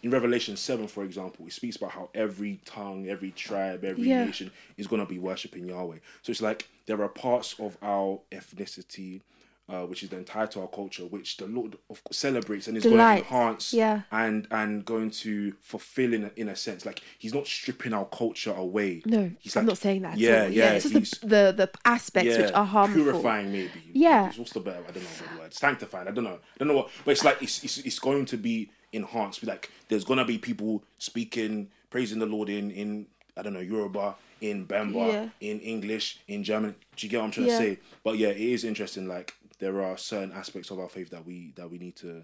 in 0.03 0.11
Revelation 0.11 0.55
seven, 0.55 0.87
for 0.87 1.03
example, 1.03 1.47
it 1.47 1.53
speaks 1.53 1.75
about 1.77 1.91
how 1.91 2.09
every 2.13 2.59
tongue, 2.65 3.07
every 3.09 3.31
tribe, 3.31 3.83
every 3.83 4.07
Yeah. 4.07 4.25
nation 4.25 4.51
is 4.77 4.87
gonna 4.87 5.05
be 5.05 5.19
worshiping 5.19 5.67
Yahweh. 5.67 5.97
So 6.21 6.31
it's 6.31 6.41
like 6.41 6.67
there 6.85 7.01
are 7.01 7.09
parts 7.09 7.55
of 7.59 7.77
our 7.81 8.19
ethnicity. 8.31 9.21
Uh, 9.67 9.81
which 9.81 10.03
is 10.03 10.09
the 10.09 10.17
entire 10.17 10.45
to 10.45 10.61
our 10.61 10.67
culture, 10.67 11.03
which 11.07 11.37
the 11.37 11.47
Lord 11.47 11.75
of 11.89 11.99
celebrates 12.11 12.67
and 12.67 12.77
is 12.77 12.83
going 12.83 12.97
to 12.97 13.03
enhance 13.17 13.73
Yeah. 13.73 14.01
and 14.11 14.47
and 14.51 14.85
going 14.85 15.09
to 15.25 15.53
fulfill 15.59 16.13
in 16.13 16.25
a, 16.25 16.31
in 16.35 16.49
a 16.49 16.55
sense. 16.55 16.85
Like 16.85 17.01
He's 17.17 17.33
not 17.33 17.47
stripping 17.47 17.91
our 17.91 18.05
culture 18.05 18.53
away. 18.53 19.01
No, 19.07 19.31
he's 19.39 19.57
I'm 19.57 19.65
not 19.65 19.79
saying 19.79 20.03
that. 20.03 20.13
At 20.13 20.17
Yeah, 20.19 20.43
all. 20.43 20.49
yeah. 20.51 20.71
It's 20.73 20.87
just 20.91 21.21
the, 21.21 21.27
the 21.27 21.53
the 21.65 21.71
aspects 21.83 22.37
which 22.37 22.51
are 22.51 22.63
harmful. 22.63 23.01
Purifying, 23.01 23.51
maybe. 23.51 23.71
Yeah. 23.91 24.31
What's 24.35 24.53
the 24.53 24.59
better? 24.59 24.83
I 24.87 24.91
don't 24.91 25.01
know 25.03 25.09
the 25.33 25.39
word. 25.39 25.53
Sanctifying. 25.55 26.07
I 26.09 26.11
don't 26.11 26.25
know. 26.25 26.37
I 26.53 26.57
don't 26.59 26.67
know 26.67 26.75
what. 26.75 26.89
But 27.03 27.11
it's 27.13 27.23
like 27.23 27.41
it's 27.41 27.63
it's, 27.63 27.79
it's 27.79 27.97
going 27.97 28.25
to 28.27 28.37
be 28.37 28.69
enhanced. 28.93 29.43
Like 29.43 29.71
there's 29.89 30.03
gonna 30.05 30.25
be 30.25 30.37
people 30.37 30.83
speaking, 30.99 31.69
praising 31.89 32.19
the 32.19 32.27
Lord 32.27 32.49
in 32.49 32.69
in 32.69 33.07
I 33.35 33.41
don't 33.41 33.53
know 33.53 33.61
Yoruba, 33.61 34.15
in 34.41 34.67
Bamba, 34.67 35.11
Yeah. 35.11 35.29
in 35.49 35.59
English, 35.61 36.19
in 36.27 36.43
German. 36.43 36.75
Do 36.95 37.07
you 37.07 37.09
get 37.09 37.17
what 37.17 37.25
I'm 37.25 37.31
trying 37.31 37.47
Yeah. 37.47 37.57
to 37.57 37.63
say? 37.65 37.79
But 38.03 38.19
yeah, 38.19 38.27
it 38.29 38.37
is 38.37 38.63
interesting. 38.63 39.07
Like 39.07 39.33
there 39.59 39.81
are 39.81 39.97
certain 39.97 40.31
aspects 40.31 40.69
of 40.71 40.79
our 40.79 40.89
faith 40.89 41.09
that 41.11 41.25
we 41.25 41.53
that 41.55 41.69
we 41.71 41.77
need 41.77 41.95
to 41.97 42.23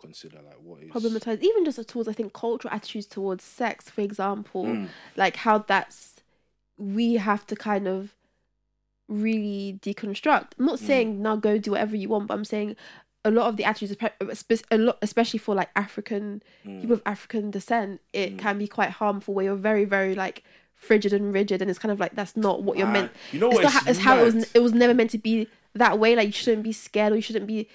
consider. 0.00 0.36
Like 0.44 0.58
what 0.62 0.82
is 0.82 0.90
problematized 0.90 1.42
even 1.42 1.64
just 1.64 1.88
towards 1.88 2.08
i 2.08 2.12
think 2.12 2.32
cultural 2.32 2.72
attitudes 2.72 3.06
towards 3.06 3.42
sex 3.42 3.90
for 3.90 4.00
example 4.02 4.64
Mm. 4.64 4.88
like 5.16 5.34
how 5.36 5.58
that's 5.58 6.20
we 6.76 7.14
have 7.14 7.44
to 7.48 7.56
kind 7.56 7.88
of 7.88 8.14
really 9.08 9.78
deconstruct 9.82 10.50
i'm 10.58 10.66
Mm. 10.66 10.70
not 10.70 10.78
saying 10.78 11.22
now 11.22 11.34
go 11.36 11.58
do 11.58 11.70
whatever 11.72 11.96
you 11.96 12.08
want 12.10 12.28
but 12.28 12.34
i'm 12.34 12.44
saying 12.44 12.76
a 13.24 13.30
lot 13.30 13.48
of 13.48 13.56
the 13.56 13.64
attitudes 13.64 13.96
espe- 14.20 14.62
a 14.70 14.78
lot 14.78 14.98
especially 15.02 15.38
for 15.38 15.54
like 15.54 15.70
african 15.74 16.42
Mm. 16.64 16.80
people 16.82 16.94
of 16.94 17.02
african 17.06 17.50
descent 17.50 18.00
it 18.12 18.38
can 18.38 18.58
be 18.58 18.68
quite 18.68 18.90
harmful 18.90 19.34
where 19.34 19.46
you're 19.46 19.56
very 19.56 19.84
very 19.84 20.14
like 20.14 20.44
frigid 20.74 21.12
and 21.12 21.32
rigid 21.34 21.60
and 21.60 21.68
it's 21.70 21.78
kind 21.78 21.90
of 21.90 21.98
like 21.98 22.14
that's 22.14 22.36
not 22.36 22.62
what 22.62 22.76
you're 22.78 22.86
Man, 22.86 22.92
meant 23.04 23.12
you 23.32 23.40
know 23.40 23.48
it's 23.48 23.56
what, 23.56 23.62
not 23.64 23.72
it's 23.74 23.82
how, 23.84 23.90
it's 23.90 23.98
how 24.00 24.18
it 24.18 24.24
was 24.24 24.50
it 24.54 24.62
was 24.62 24.72
never 24.74 24.94
meant 24.94 25.10
to 25.10 25.18
be 25.18 25.48
that 25.74 25.98
way 25.98 26.16
like 26.16 26.26
you 26.26 26.32
shouldn't 26.32 26.62
be 26.64 26.72
scared 26.72 27.12
or 27.12 27.16
you 27.16 27.22
shouldn't 27.22 27.46
be 27.46 27.68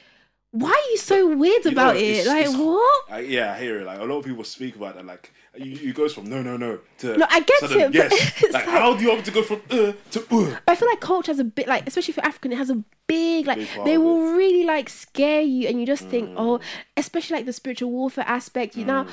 why 0.52 0.70
are 0.70 0.92
you 0.92 0.98
so 0.98 1.36
weird 1.36 1.66
You 1.66 1.72
know, 1.72 1.82
about 1.82 1.96
it's- 1.96 2.26
it 2.26 2.30
like 2.30 2.48
what 2.60 3.04
I, 3.10 3.20
yeah, 3.22 3.54
I 3.54 3.60
hear 3.60 3.80
it. 3.80 3.86
Like 3.88 4.00
a 4.00 4.04
lot 4.04 4.20
of 4.20 4.26
people 4.26 4.44
speak 4.44 4.76
about 4.76 4.94
that. 4.96 5.04
Like 5.06 5.32
you, 5.58 5.72
you 5.72 5.94
goes 5.94 6.14
from 6.14 6.26
no, 6.26 6.44
no, 6.44 6.58
no 6.58 6.78
to 7.00 7.18
No, 7.18 7.26
I 7.28 7.40
get 7.40 7.60
sudden 7.60 7.80
it, 7.82 7.94
Yes. 7.96 8.42
Like, 8.44 8.54
like- 8.54 8.66
how 8.66 8.94
do 8.96 9.02
you 9.04 9.10
want 9.10 9.26
to 9.26 9.32
go 9.32 9.42
from 9.42 9.62
uh 9.72 9.94
to 10.12 10.20
uh? 10.30 10.58
But 10.66 10.72
I 10.74 10.76
feel 10.76 10.88
like 10.90 11.00
culture 11.00 11.32
has 11.32 11.40
a 11.40 11.44
bit 11.44 11.68
like, 11.68 11.88
especially 11.88 12.14
for 12.14 12.24
African, 12.24 12.52
it 12.52 12.58
has 12.60 12.70
a 12.70 12.84
big 13.08 13.48
like 13.48 13.58
Big 13.58 13.68
they 13.84 13.98
will 13.98 14.34
really 14.34 14.64
like 14.64 14.90
scare 14.90 15.42
you, 15.42 15.68
and 15.68 15.80
you 15.80 15.88
just 15.88 16.06
think, 16.08 16.30
Mm. 16.30 16.36
oh, 16.38 16.60
especially 16.98 17.38
like 17.38 17.46
the 17.48 17.54
spiritual 17.54 17.90
warfare 17.90 18.26
aspect. 18.28 18.78
You 18.78 18.86
know, 18.86 19.08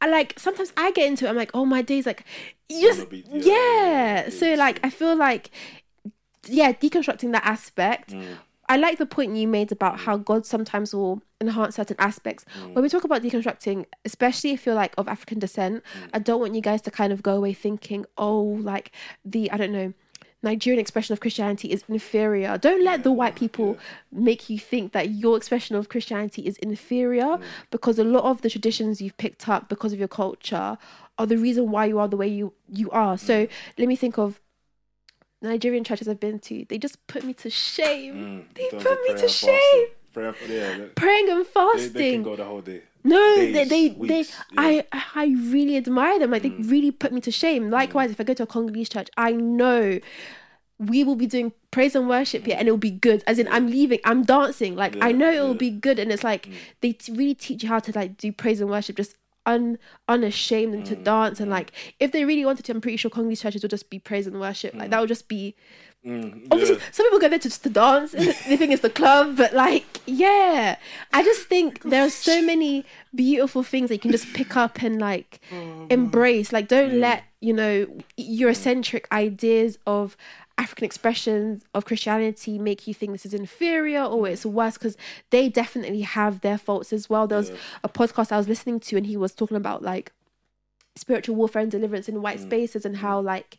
I 0.00 0.08
like 0.08 0.38
sometimes 0.38 0.72
I 0.78 0.92
get 0.92 1.06
into 1.08 1.26
it. 1.26 1.28
I'm 1.28 1.36
like, 1.36 1.50
oh 1.52 1.66
my 1.66 1.82
days, 1.82 2.06
like 2.06 2.24
just 2.70 3.10
be- 3.10 3.22
yeah, 3.30 3.52
yeah, 4.24 4.28
So 4.30 4.54
like 4.54 4.80
I 4.82 4.88
feel 4.88 5.14
like 5.14 5.50
yeah, 6.48 6.72
deconstructing 6.72 7.32
that 7.32 7.44
aspect. 7.44 8.12
Mm. 8.12 8.36
I 8.68 8.76
like 8.76 8.98
the 8.98 9.06
point 9.06 9.36
you 9.36 9.46
made 9.46 9.70
about 9.70 10.00
how 10.00 10.16
God 10.16 10.44
sometimes 10.44 10.92
will 10.92 11.22
enhance 11.40 11.76
certain 11.76 11.96
aspects. 12.00 12.44
Mm. 12.60 12.74
When 12.74 12.82
we 12.82 12.88
talk 12.88 13.04
about 13.04 13.22
deconstructing, 13.22 13.86
especially 14.04 14.50
if 14.50 14.66
you're 14.66 14.74
like 14.74 14.92
of 14.98 15.06
African 15.08 15.38
descent, 15.38 15.84
Mm. 15.84 16.10
I 16.14 16.18
don't 16.18 16.40
want 16.40 16.54
you 16.54 16.60
guys 16.60 16.82
to 16.82 16.90
kind 16.90 17.12
of 17.12 17.22
go 17.22 17.36
away 17.36 17.52
thinking, 17.52 18.06
oh, 18.18 18.42
like 18.42 18.90
the, 19.24 19.50
I 19.52 19.56
don't 19.56 19.72
know, 19.72 19.92
Nigerian 20.42 20.80
expression 20.80 21.12
of 21.12 21.20
Christianity 21.20 21.72
is 21.72 21.82
inferior. 21.88 22.58
Don't 22.58 22.84
let 22.84 23.02
the 23.02 23.10
white 23.10 23.34
people 23.34 23.78
make 24.12 24.48
you 24.50 24.58
think 24.58 24.92
that 24.92 25.10
your 25.10 25.36
expression 25.36 25.74
of 25.76 25.88
Christianity 25.88 26.46
is 26.46 26.56
inferior 26.58 27.38
because 27.70 27.98
a 27.98 28.04
lot 28.04 28.24
of 28.24 28.42
the 28.42 28.50
traditions 28.50 29.00
you've 29.00 29.16
picked 29.16 29.48
up 29.48 29.68
because 29.68 29.92
of 29.92 29.98
your 29.98 30.08
culture 30.08 30.78
are 31.18 31.26
the 31.26 31.38
reason 31.38 31.70
why 31.70 31.86
you 31.86 31.98
are 31.98 32.06
the 32.06 32.16
way 32.16 32.28
you, 32.28 32.52
you 32.68 32.90
are. 32.90 33.16
So 33.16 33.48
let 33.78 33.88
me 33.88 33.96
think 33.96 34.18
of 34.18 34.40
Nigerian 35.42 35.84
churches 35.84 36.08
I've 36.08 36.20
been 36.20 36.38
to. 36.40 36.64
They 36.68 36.78
just 36.78 37.04
put 37.06 37.24
me 37.24 37.34
to 37.34 37.50
shame. 37.50 38.14
Mm, 38.14 38.54
They 38.54 38.68
put 38.78 38.98
me 39.06 39.14
to 39.20 39.28
shame. 39.28 39.86
Prayer, 40.12 40.34
yeah, 40.48 40.78
they, 40.78 40.84
Praying 40.94 41.28
and 41.28 41.46
fasting. 41.46 41.92
they 41.92 42.12
can 42.12 42.22
go 42.22 42.36
the 42.36 42.44
whole 42.44 42.62
day. 42.62 42.80
No, 43.04 43.36
they 43.36 43.52
days, 43.52 43.68
they, 43.68 43.88
weeks, 43.90 44.08
they 44.08 44.72
yeah. 44.74 44.82
I 44.92 45.02
I 45.14 45.26
really 45.50 45.76
admire 45.76 46.18
them. 46.18 46.30
Like 46.30 46.42
Mm. 46.42 46.62
they 46.62 46.68
really 46.68 46.90
put 46.90 47.12
me 47.12 47.20
to 47.20 47.30
shame. 47.30 47.68
Likewise, 47.70 48.10
if 48.10 48.18
I 48.20 48.24
go 48.24 48.32
to 48.34 48.42
a 48.44 48.46
Congolese 48.46 48.88
church, 48.88 49.08
I 49.16 49.32
know 49.32 50.00
we 50.78 51.04
will 51.04 51.16
be 51.16 51.26
doing 51.26 51.52
praise 51.70 51.94
and 51.94 52.06
worship 52.08 52.44
here 52.46 52.56
and 52.58 52.66
it 52.68 52.70
will 52.70 52.78
be 52.78 52.90
good. 52.90 53.22
As 53.26 53.38
in 53.38 53.46
I'm 53.48 53.66
leaving, 53.70 53.98
I'm 54.04 54.24
dancing. 54.24 54.74
Like 54.74 54.96
I 55.02 55.12
know 55.12 55.30
it 55.30 55.40
will 55.40 55.48
yeah. 55.48 55.54
Mm. 55.54 55.58
be 55.58 55.70
good 55.70 55.98
and 55.98 56.10
it's 56.10 56.24
like 56.24 56.48
they 56.80 56.92
t- 56.94 57.12
really 57.12 57.34
teach 57.34 57.62
you 57.62 57.68
how 57.68 57.78
to 57.78 57.92
like 57.94 58.16
do 58.16 58.32
praise 58.32 58.60
and 58.60 58.68
worship 58.70 58.96
just 58.96 59.14
un 59.46 59.78
unashamed 60.08 60.74
and 60.74 60.84
to 60.84 60.96
Mm, 60.96 61.04
dance 61.04 61.40
and 61.40 61.50
like 61.50 61.72
if 62.00 62.12
they 62.12 62.24
really 62.24 62.44
wanted 62.44 62.64
to, 62.66 62.72
I'm 62.72 62.80
pretty 62.80 62.96
sure 62.98 63.10
Congolese 63.10 63.40
churches 63.40 63.62
would 63.62 63.70
just 63.70 63.88
be 63.88 63.98
praise 63.98 64.26
and 64.26 64.38
worship. 64.40 64.74
Like 64.74 64.90
that 64.90 65.00
would 65.00 65.08
just 65.08 65.28
be 65.28 65.54
Mm, 66.04 66.46
obviously 66.52 66.76
yeah. 66.76 66.82
some 66.92 67.04
people 67.06 67.18
go 67.18 67.28
there 67.28 67.38
to 67.40 67.48
just 67.48 67.64
to 67.64 67.70
dance 67.70 68.12
they 68.46 68.56
think 68.56 68.70
it's 68.70 68.82
the 68.82 68.90
club 68.90 69.36
but 69.36 69.52
like 69.54 70.00
yeah. 70.06 70.76
I 71.12 71.24
just 71.24 71.48
think 71.48 71.82
there 71.82 72.04
are 72.06 72.10
so 72.10 72.40
many 72.52 72.84
beautiful 73.12 73.64
things 73.64 73.88
that 73.88 73.96
you 73.96 74.00
can 74.00 74.12
just 74.12 74.32
pick 74.32 74.56
up 74.56 74.82
and 74.82 75.00
like 75.00 75.40
embrace. 75.90 76.52
Like 76.52 76.68
don't 76.68 77.00
let 77.00 77.24
you 77.40 77.52
know 77.52 77.86
eurocentric 78.18 79.04
ideas 79.10 79.78
of 79.86 80.16
african 80.58 80.84
expressions 80.84 81.64
of 81.74 81.84
christianity 81.84 82.58
make 82.58 82.86
you 82.86 82.94
think 82.94 83.12
this 83.12 83.26
is 83.26 83.34
inferior 83.34 84.02
or 84.02 84.26
it's 84.26 84.46
worse 84.46 84.78
because 84.78 84.96
they 85.30 85.48
definitely 85.48 86.00
have 86.00 86.40
their 86.40 86.56
faults 86.58 86.92
as 86.92 87.10
well. 87.10 87.26
There 87.26 87.38
was 87.38 87.52
a 87.84 87.88
podcast 87.88 88.32
i 88.32 88.36
was 88.38 88.48
listening 88.48 88.80
to 88.80 88.96
and 88.96 89.06
he 89.06 89.16
was 89.16 89.34
talking 89.34 89.56
about 89.56 89.82
like 89.82 90.12
spiritual 90.96 91.36
warfare 91.36 91.62
and 91.62 91.70
deliverance 91.70 92.08
in 92.08 92.22
white 92.22 92.40
spaces 92.40 92.86
and 92.86 92.96
how 92.98 93.20
like 93.20 93.58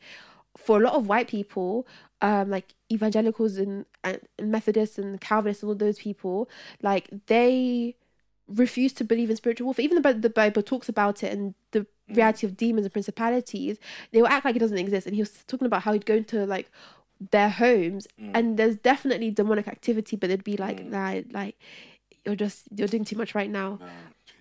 for 0.58 0.78
a 0.78 0.84
lot 0.84 0.96
of 0.96 1.08
white 1.08 1.28
people 1.28 1.88
um 2.22 2.50
like 2.50 2.74
evangelicals 2.92 3.58
and, 3.58 3.86
and 4.04 4.20
methodists 4.42 4.98
and 4.98 5.22
calvinists 5.22 5.62
and 5.62 5.70
all 5.70 5.76
those 5.76 6.00
people 6.00 6.50
like 6.82 7.10
they 7.28 7.96
refuse 8.48 8.94
to 8.94 9.04
believe 9.04 9.30
in 9.30 9.36
spiritual 9.36 9.66
warfare. 9.66 9.84
Even 9.84 10.02
the 10.02 10.30
bible 10.30 10.64
talks 10.64 10.90
about 10.90 11.22
it 11.24 11.32
and 11.32 11.54
the 11.72 11.86
Mm. 12.10 12.18
reality 12.18 12.48
of 12.48 12.56
demons 12.56 12.86
and 12.86 12.94
principalities 12.94 13.78
they 14.12 14.22
will 14.22 14.30
act 14.30 14.46
like 14.46 14.56
it 14.56 14.60
doesn't 14.60 14.78
exist 14.78 15.08
and 15.08 15.16
he 15.16 15.22
was 15.22 15.44
talking 15.48 15.66
about 15.66 15.82
how 15.82 15.92
he'd 15.94 16.06
go 16.06 16.16
into 16.16 16.46
like 16.46 16.72
their 17.32 17.50
homes 17.50 18.08
mm. 18.22 18.32
and 18.34 18.58
there's 18.58 18.76
definitely 18.78 19.32
demonic 19.32 19.68
activity 19.68 20.16
but 20.16 20.30
they'd 20.30 20.44
be 20.44 20.56
like 20.58 20.80
mm. 20.80 20.90
nah 20.92 21.22
like 21.32 21.60
you're 22.26 22.36
just 22.36 22.64
you're 22.76 22.88
doing 22.88 23.04
too 23.04 23.18
much 23.18 23.36
right 23.36 23.50
now 23.50 23.80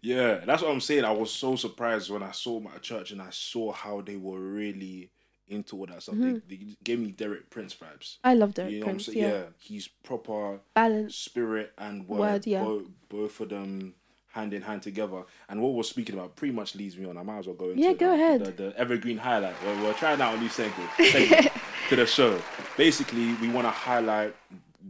Yeah, 0.02 0.40
that's 0.44 0.62
what 0.62 0.70
I'm 0.70 0.80
saying. 0.80 1.04
I 1.04 1.10
was 1.10 1.32
so 1.32 1.56
surprised 1.56 2.10
when 2.10 2.22
I 2.22 2.30
saw 2.30 2.60
my 2.60 2.76
church 2.78 3.10
and 3.10 3.20
I 3.20 3.30
saw 3.30 3.72
how 3.72 4.02
they 4.02 4.14
were 4.14 4.38
really 4.38 5.10
into 5.48 5.76
all 5.76 5.86
that 5.86 6.02
stuff. 6.02 6.16
They, 6.16 6.26
mm-hmm. 6.26 6.48
they 6.48 6.76
gave 6.84 7.00
me 7.00 7.10
Derek 7.10 7.50
Prince 7.50 7.74
vibes. 7.74 8.18
i 8.24 8.34
love 8.34 8.54
Derek 8.54 8.72
you 8.72 8.80
know 8.80 8.86
Prince 8.86 9.08
what 9.08 9.16
I'm 9.16 9.22
saying? 9.22 9.32
yeah. 9.32 9.38
Yeah. 9.38 9.46
he's 9.58 9.88
proper 9.88 10.60
balance 10.74 11.16
spirit 11.16 11.72
and 11.78 12.06
word, 12.08 12.20
Word, 12.20 12.46
yeah. 12.46 12.62
both, 12.62 12.84
both 13.08 13.40
of 13.40 13.48
them 13.48 13.94
hand 14.36 14.52
in 14.54 14.62
hand 14.62 14.82
together. 14.82 15.22
And 15.48 15.60
what 15.60 15.72
we're 15.74 15.82
speaking 15.82 16.14
about 16.14 16.36
pretty 16.36 16.54
much 16.54 16.74
leads 16.76 16.96
me 16.96 17.06
on. 17.06 17.16
I 17.18 17.22
might 17.22 17.38
as 17.38 17.46
well 17.46 17.56
go 17.56 17.70
into 17.70 17.82
Yeah, 17.82 17.92
the, 17.92 17.98
go 17.98 18.14
ahead. 18.14 18.44
The, 18.44 18.52
the 18.52 18.78
evergreen 18.78 19.16
highlight. 19.18 19.54
We're, 19.64 19.82
we're 19.82 19.92
trying 19.94 20.20
out 20.20 20.36
a 20.36 20.40
new 20.40 20.48
segment, 20.48 20.90
segment 21.10 21.48
to 21.88 21.96
the 21.96 22.06
show. 22.06 22.40
Basically, 22.76 23.34
we 23.34 23.48
want 23.48 23.66
to 23.66 23.70
highlight 23.70 24.34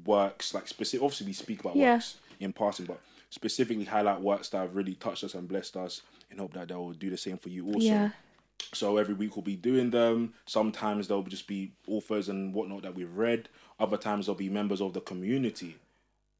works 0.05 0.53
like 0.53 0.69
specific. 0.69 1.03
Obviously, 1.03 1.26
we 1.29 1.33
speak 1.33 1.61
about 1.61 1.76
Yeah. 1.76 1.95
works 1.95 2.17
in 2.41 2.53
passing, 2.53 2.87
but 2.87 3.00
specifically 3.31 3.85
highlight 3.85 4.21
works 4.21 4.49
that 4.50 4.59
have 4.59 4.76
really 4.76 4.95
touched 4.95 5.25
us 5.25 5.35
and 5.35 5.49
blessed 5.49 5.76
us, 5.76 6.03
and 6.31 6.41
hope 6.41 6.53
that 6.55 6.69
they 6.69 6.75
will 6.75 6.93
do 6.93 7.09
the 7.11 7.17
same 7.17 7.38
for 7.38 7.49
you 7.49 7.67
also. 7.67 7.87
yeah 7.87 8.11
So 8.73 8.97
every 8.99 9.15
week 9.15 9.37
we'll 9.37 9.43
be 9.45 9.57
doing 9.57 9.91
them. 9.91 10.35
Sometimes 10.47 11.09
there'll 11.09 11.23
just 11.23 11.47
be 11.47 11.73
authors 11.87 12.29
and 12.29 12.53
whatnot 12.53 12.83
that 12.83 12.95
we've 12.95 13.12
read. 13.17 13.49
Other 13.79 13.97
times 13.97 14.26
there'll 14.26 14.37
be 14.38 14.49
members 14.49 14.81
of 14.81 14.93
the 14.93 15.00
community 15.00 15.76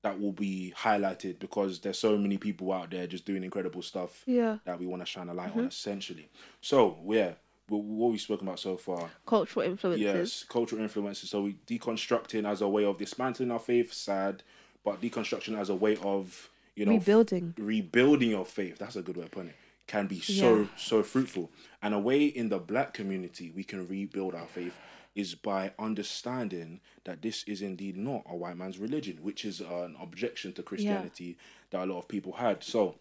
that 0.03 0.21
will 0.21 0.33
be 0.33 0.73
highlighted 0.77 1.39
because 1.39 1.81
there's 1.81 1.99
so 1.99 2.17
many 2.17 2.39
people 2.39 2.73
out 2.73 2.91
there 2.91 3.07
just 3.07 3.25
doing 3.25 3.43
incredible 3.43 3.83
stuff 3.83 4.23
yeah 4.27 4.59
that 4.65 4.79
we 4.79 4.87
want 4.87 5.03
to 5.03 5.07
shine 5.07 5.29
a 5.29 5.35
light 5.35 5.51
on 5.53 5.59
mm-hmm. 5.59 5.67
essentially. 5.69 6.29
So 6.61 6.99
yeah, 7.09 7.33
what 7.69 8.11
we've 8.11 8.21
spoken 8.21 8.47
about 8.47 8.61
so 8.61 8.77
far. 8.77 9.11
cultural 9.27 9.67
influences 9.67 10.03
Yes, 10.03 10.45
cultural 10.49 10.83
influences. 10.83 11.31
So 11.31 11.43
we 11.43 11.57
deconstructing 11.67 12.49
as 12.49 12.61
a 12.61 12.69
way 12.69 12.85
of 12.85 12.99
dismantling 12.99 13.51
our 13.51 13.59
faith, 13.59 13.93
sad, 13.93 14.43
but 14.85 15.01
deconstruction 15.01 15.59
as 15.59 15.69
a 15.69 15.75
way 15.75 15.97
of 16.03 16.51
you 16.75 16.85
know 16.87 16.93
Rebuilding. 16.93 17.55
rebuilding 17.59 18.31
your 18.31 18.45
faith. 18.45 18.79
That's 18.79 18.97
a 18.97 19.03
good 19.03 19.17
way 19.17 19.25
of 19.25 19.31
putting 19.31 19.51
it. 19.51 19.57
Can 19.87 20.07
be 20.07 20.21
so 20.21 20.61
Yeah. 20.61 20.67
so 20.77 21.03
fruitful. 21.03 21.51
And 21.83 21.95
a 21.95 21.99
way 21.99 22.25
in 22.25 22.49
the 22.49 22.59
black 22.59 22.93
community 22.93 23.51
we 23.55 23.65
can 23.65 23.87
rebuild 23.89 24.35
our 24.35 24.47
faith 24.47 24.75
is 25.17 25.35
by 25.35 25.73
understanding 25.79 26.81
that 27.05 27.23
this 27.23 27.43
is 27.45 27.63
indeed 27.63 27.97
not 27.97 28.23
a 28.29 28.37
white 28.37 28.57
man's 28.57 28.79
religion, 28.79 29.19
which 29.23 29.45
is 29.45 29.61
an 29.61 29.97
objection 30.01 30.53
to 30.53 30.63
Christianity 30.63 31.37
that 31.71 31.83
a 31.83 31.87
lot 31.87 31.99
of 31.99 32.07
people 32.07 32.33
had. 32.33 32.63
So 32.63 32.97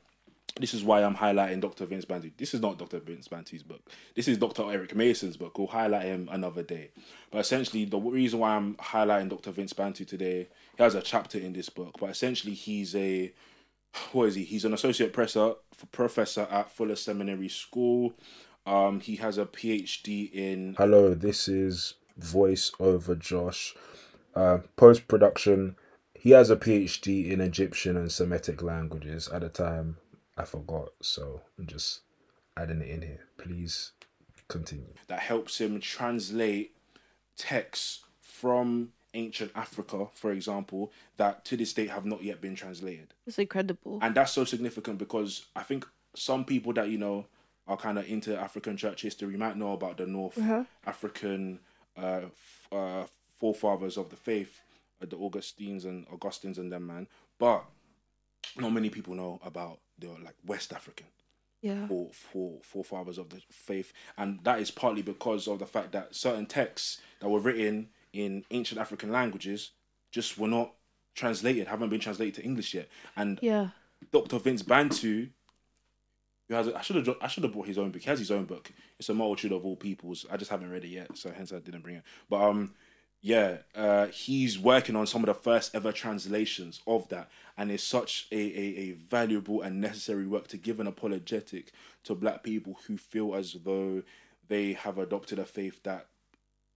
this 0.60 0.74
is 0.74 0.84
why 0.84 1.04
I'm 1.04 1.16
highlighting 1.16 1.60
Dr. 1.60 1.86
Vince 1.86 2.06
Bantu. 2.06 2.32
This 2.38 2.54
is 2.54 2.62
not 2.62 2.78
Dr. 2.78 3.00
Vince 3.00 3.28
Bantu's 3.28 3.62
book. 3.62 3.82
This 4.16 4.30
is 4.30 4.38
Dr. 4.38 4.64
Eric 4.72 4.96
Mason's 4.96 5.36
book. 5.36 5.58
We'll 5.58 5.68
highlight 5.68 6.06
him 6.06 6.30
another 6.32 6.64
day. 6.64 6.92
But 7.30 7.40
essentially, 7.40 7.84
the 7.84 8.00
reason 8.00 8.40
why 8.40 8.56
I'm 8.56 8.76
highlighting 8.76 9.30
Dr. 9.30 9.52
Vince 9.52 9.74
Bantu 9.74 10.06
today, 10.06 10.48
he 10.78 10.84
has 10.84 10.96
a 10.96 11.02
chapter 11.02 11.38
in 11.38 11.52
this 11.52 11.68
book. 11.68 11.98
But 12.00 12.10
essentially, 12.10 12.54
he's 12.54 12.96
a 12.96 13.34
what 14.14 14.30
is 14.30 14.36
he? 14.36 14.44
He's 14.44 14.64
an 14.64 14.74
associate 14.74 15.12
professor 15.12 15.56
professor 15.92 16.48
at 16.50 16.72
Fuller 16.72 16.96
Seminary 16.96 17.50
School. 17.50 18.14
Um, 18.66 19.00
he 19.00 19.18
has 19.18 19.38
a 19.38 19.46
PhD 19.46 20.32
in. 20.34 20.76
Hello, 20.78 21.14
this 21.14 21.48
is 21.48 21.96
voice 22.18 22.72
over 22.80 23.16
Josh. 23.16 23.76
Uh, 24.36 24.60
Post 24.76 25.08
production. 25.08 25.76
He 26.14 26.32
has 26.32 26.50
a 26.50 26.56
PhD 26.56 27.30
in 27.30 27.40
Egyptian 27.40 27.96
and 27.96 28.12
Semitic 28.12 28.62
languages. 28.62 29.30
At 29.30 29.42
the 29.42 29.50
time, 29.50 29.98
I 30.38 30.44
forgot, 30.46 30.90
so 31.02 31.42
I'm 31.58 31.68
just 31.68 32.02
adding 32.58 32.82
it 32.82 32.90
in 32.90 33.02
here. 33.02 33.28
Please 33.38 33.92
continue. 34.48 34.94
That 35.08 35.20
helps 35.20 35.60
him 35.60 35.80
translate 35.80 36.76
texts 37.38 38.06
from 38.22 38.90
ancient 39.14 39.52
Africa, 39.56 40.08
for 40.14 40.32
example, 40.32 40.92
that 41.18 41.46
to 41.46 41.56
this 41.56 41.74
date 41.74 41.90
have 41.90 42.06
not 42.06 42.24
yet 42.24 42.42
been 42.42 42.56
translated. 42.56 43.14
It's 43.26 43.40
incredible. 43.40 44.00
And 44.02 44.14
that's 44.14 44.34
so 44.34 44.44
significant 44.44 44.98
because 44.98 45.46
I 45.56 45.64
think 45.64 45.86
some 46.16 46.44
people 46.44 46.74
that, 46.74 46.90
you 46.90 46.98
know, 46.98 47.28
are 47.68 47.78
kind 47.78 47.98
of 47.98 48.08
into 48.08 48.38
African 48.38 48.78
church 48.78 49.02
history 49.02 49.38
might 49.38 49.58
know 49.58 49.74
about 49.74 49.98
the 49.98 50.06
North 50.06 50.38
African 50.86 51.60
uh, 51.98 52.22
f- 52.26 52.68
uh, 52.72 53.06
forefathers 53.40 53.98
of 53.98 54.10
the 54.10 54.16
faith, 54.16 54.62
uh, 55.02 55.06
the 55.06 55.18
Augustines 55.18 55.86
and 55.86 56.06
Augustines 56.12 56.58
and 56.58 56.72
them, 56.72 56.88
man. 56.88 57.08
But 57.40 57.66
not 58.58 58.74
many 58.74 58.90
people 58.90 59.16
know 59.16 59.40
about 59.44 59.80
the 60.00 60.08
like 60.24 60.36
West 60.46 60.74
African 60.74 61.08
yeah. 61.62 61.88
for 61.88 62.10
for 62.12 62.60
forefathers 62.64 63.18
of 63.18 63.30
the 63.30 63.42
faith, 63.52 63.92
and 64.18 64.40
that 64.44 64.60
is 64.60 64.72
partly 64.72 65.02
because 65.02 65.48
of 65.48 65.60
the 65.60 65.66
fact 65.66 65.92
that 65.94 66.16
certain 66.16 66.46
texts 66.46 67.02
that 67.20 67.30
were 67.30 67.40
written 67.40 67.90
in 68.14 68.46
ancient 68.52 68.80
African 68.80 69.12
languages 69.12 69.72
just 70.12 70.38
were 70.38 70.48
not 70.48 70.74
translated, 71.16 71.68
haven't 71.68 71.90
been 71.90 72.00
translated 72.00 72.36
to 72.36 72.44
English 72.44 72.74
yet. 72.74 72.88
And 73.16 73.40
Yeah. 73.42 73.70
Dr. 74.12 74.38
Vince 74.40 74.62
Bantu, 74.62 75.30
who 76.48 76.56
has 76.56 76.68
a, 76.68 76.78
I 76.78 76.82
should 76.82 76.96
have 76.96 77.16
I 77.22 77.28
should 77.28 77.44
have 77.44 77.54
bought 77.54 77.68
his 77.68 77.78
own 77.78 77.92
book. 77.92 78.02
He 78.02 78.10
has 78.10 78.20
his 78.20 78.32
own 78.32 78.46
book. 78.46 78.72
It's 79.00 79.10
a 79.10 79.14
multitude 79.14 79.52
of 79.52 79.66
all 79.66 79.76
peoples. 79.76 80.26
I 80.32 80.38
just 80.38 80.52
haven't 80.52 80.72
read 80.72 80.84
it 80.84 80.90
yet, 80.90 81.18
so 81.18 81.32
hence 81.32 81.52
I 81.52 81.60
didn't 81.60 81.82
bring 81.82 81.96
it. 81.96 82.04
But 82.30 82.42
um, 82.42 82.74
yeah, 83.22 83.58
uh, 83.74 84.08
he's 84.08 84.60
working 84.60 84.96
on 84.96 85.08
some 85.08 85.24
of 85.24 85.28
the 85.28 85.34
first 85.34 85.74
ever 85.74 85.92
translations 85.92 86.82
of 86.86 87.10
that, 87.10 87.30
and 87.58 87.72
it's 87.72 87.84
such 87.84 88.28
a, 88.32 88.36
a, 88.36 88.80
a 88.82 88.92
valuable 88.92 89.62
and 89.62 89.82
necessary 89.82 90.28
work 90.28 90.48
to 90.50 90.58
give 90.58 90.80
an 90.80 90.88
apologetic 90.88 91.72
to 92.04 92.14
black 92.14 92.44
people 92.44 92.78
who 92.88 92.98
feel 92.98 93.34
as 93.34 93.54
though 93.64 94.04
they 94.48 94.74
have 94.74 95.00
adopted 95.00 95.40
a 95.40 95.46
faith 95.46 95.82
that 95.84 96.06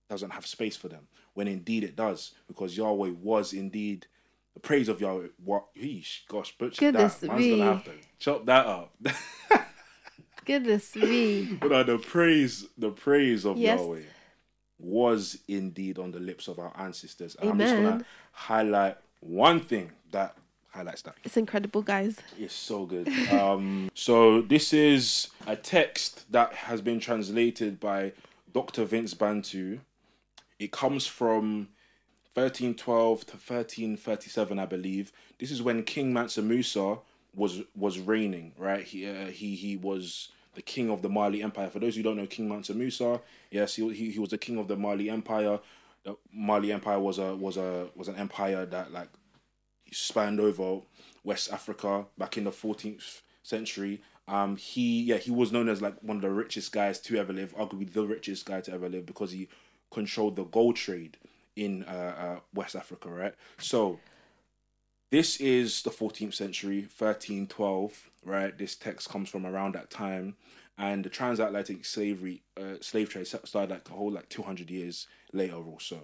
doesn't 0.10 0.32
have 0.32 0.48
space 0.48 0.76
for 0.76 0.88
them, 0.88 1.08
when 1.36 1.48
indeed 1.48 1.84
it 1.84 1.96
does, 1.96 2.34
because 2.48 2.76
Yahweh 2.76 3.12
was 3.22 3.54
indeed 3.54 4.08
praise 4.62 4.89
of 4.89 5.01
Yahweh. 5.01 5.28
What? 5.44 5.66
Yeesh, 5.75 6.28
gosh, 6.28 6.56
butcher 6.58 6.80
Goodness 6.80 7.16
that. 7.16 7.28
Man's 7.28 7.48
gonna 7.48 7.63
have 7.74 7.84
to 7.86 7.92
chop 8.20 8.46
that 8.46 8.66
up. 8.66 8.96
Goodness 10.46 10.96
me. 10.96 11.58
but 11.62 11.72
uh, 11.72 11.84
the 11.84 11.98
praise, 11.98 12.66
the 12.78 12.89
praise 12.92 13.46
of 13.46 13.58
Yes. 13.58 13.80
Yahweh 13.80 14.01
was 14.80 15.38
indeed 15.48 16.00
on 16.00 16.12
the 16.12 16.20
lips 16.20 16.48
of 16.48 16.58
our 16.58 16.72
ancestors. 16.78 17.36
And 17.36 17.51
I'm 17.51 17.60
just 17.60 17.75
gonna 17.75 18.06
highlight 18.32 18.98
one 19.20 19.60
thing 19.60 19.92
that 20.12 20.36
highlights 20.70 21.01
that. 21.04 21.16
It's 21.24 21.38
incredible, 21.38 21.82
guys. 21.82 22.18
It's 22.38 22.54
so 22.54 22.86
good. 22.86 23.08
Um, 23.32 23.92
so 23.94 24.42
this 24.42 24.74
is 24.74 25.28
a 25.46 25.56
text 25.56 26.32
that 26.32 26.54
has 26.54 26.82
been 26.82 27.00
translated 27.00 27.80
by 27.80 28.13
Dr. 28.54 28.86
Vince 28.86 29.13
Bantu. 29.13 29.80
It 30.58 30.72
comes 30.72 31.06
from 31.06 31.70
1312 32.41 33.25
to 33.25 33.34
1337, 33.34 34.60
I 34.60 34.65
believe. 34.65 35.12
This 35.39 35.51
is 35.51 35.62
when 35.62 35.84
King 35.84 36.13
Mansa 36.13 36.41
Musa 36.41 37.00
was 37.36 37.62
was 37.75 38.00
reigning, 38.00 38.53
right? 38.58 38.84
He 38.84 39.08
uh, 39.08 39.27
he 39.27 39.55
he 39.55 39.75
was 39.75 40.30
the 40.56 40.62
king 40.62 40.89
of 40.89 41.02
the 41.02 41.10
Mali 41.10 41.43
Empire. 41.43 41.69
For 41.69 41.80
those 41.80 41.95
who 41.95 42.04
don't 42.04 42.17
know 42.17 42.25
King 42.28 42.49
Mansa 42.49 42.73
Musa, 42.73 43.21
yes, 43.52 43.75
he, 43.75 43.93
he 43.93 44.12
he 44.12 44.19
was 44.19 44.30
the 44.30 44.38
king 44.38 44.58
of 44.58 44.67
the 44.67 44.78
Mali 44.78 45.10
Empire. 45.10 45.60
The 46.04 46.15
Mali 46.34 46.71
Empire 46.71 46.99
was 46.99 47.19
a 47.19 47.36
was 47.36 47.58
a 47.58 47.89
was 47.95 48.08
an 48.08 48.15
empire 48.15 48.65
that 48.65 48.91
like 48.91 49.10
spanned 49.91 50.39
over 50.39 50.82
West 51.23 51.52
Africa 51.52 52.06
back 52.17 52.38
in 52.38 52.45
the 52.45 52.52
14th 52.52 53.21
century. 53.43 54.02
Um, 54.28 54.56
he 54.56 55.04
yeah 55.04 55.17
he 55.17 55.32
was 55.32 55.52
known 55.52 55.67
as 55.67 55.82
like 55.82 56.02
one 56.02 56.17
of 56.17 56.21
the 56.21 56.30
richest 56.30 56.71
guys 56.71 56.99
to 57.02 57.17
ever 57.17 57.34
live, 57.34 57.54
arguably 57.56 57.91
the 57.91 58.08
richest 58.08 58.45
guy 58.45 58.62
to 58.62 58.71
ever 58.71 58.88
live 58.88 59.06
because 59.06 59.32
he 59.32 59.49
controlled 59.91 60.36
the 60.36 60.45
gold 60.45 60.75
trade 60.75 61.17
in 61.60 61.84
uh, 61.84 62.15
uh, 62.17 62.39
West 62.54 62.76
Africa, 62.76 63.10
right? 63.10 63.36
So 63.58 64.00
this 65.12 65.38
is 65.38 65.82
the 65.82 65.89
14th 65.89 66.34
century, 66.34 66.82
1312, 66.82 68.10
right? 68.24 68.58
This 68.58 68.76
text 68.76 69.10
comes 69.10 69.30
from 69.30 69.45
around 69.45 69.76
that 69.76 69.89
time, 69.89 70.36
and 70.78 71.04
the 71.04 71.10
transatlantic 71.10 71.84
slavery 71.84 72.43
uh, 72.58 72.76
slave 72.80 73.10
trade 73.10 73.28
started 73.28 73.72
like 73.72 73.89
a 73.89 73.93
whole 73.93 74.12
like 74.12 74.30
200 74.30 74.72
years 74.72 75.08
later 75.34 75.56
or 75.56 75.82
so. 75.82 76.00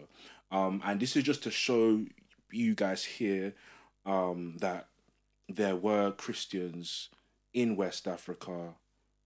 Um, 0.52 0.82
and 0.84 1.00
this 1.00 1.15
is 1.15 1.24
just 1.24 1.44
to 1.44 1.52
show 1.52 2.04
you 2.52 2.76
guys 2.76 3.06
here 3.06 3.54
um, 4.06 4.58
that 4.60 4.89
there 5.48 5.78
were 5.78 6.12
Christians 6.12 7.10
in 7.54 7.78
West 7.78 8.08
Africa 8.08 8.74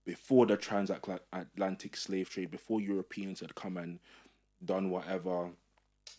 before 0.05 0.45
the 0.45 0.57
transatlantic 0.57 1.97
slave 1.97 2.29
trade, 2.29 2.51
before 2.51 2.81
Europeans 2.81 3.39
had 3.39 3.55
come 3.55 3.77
and 3.77 3.99
done 4.63 4.89
whatever 4.89 5.49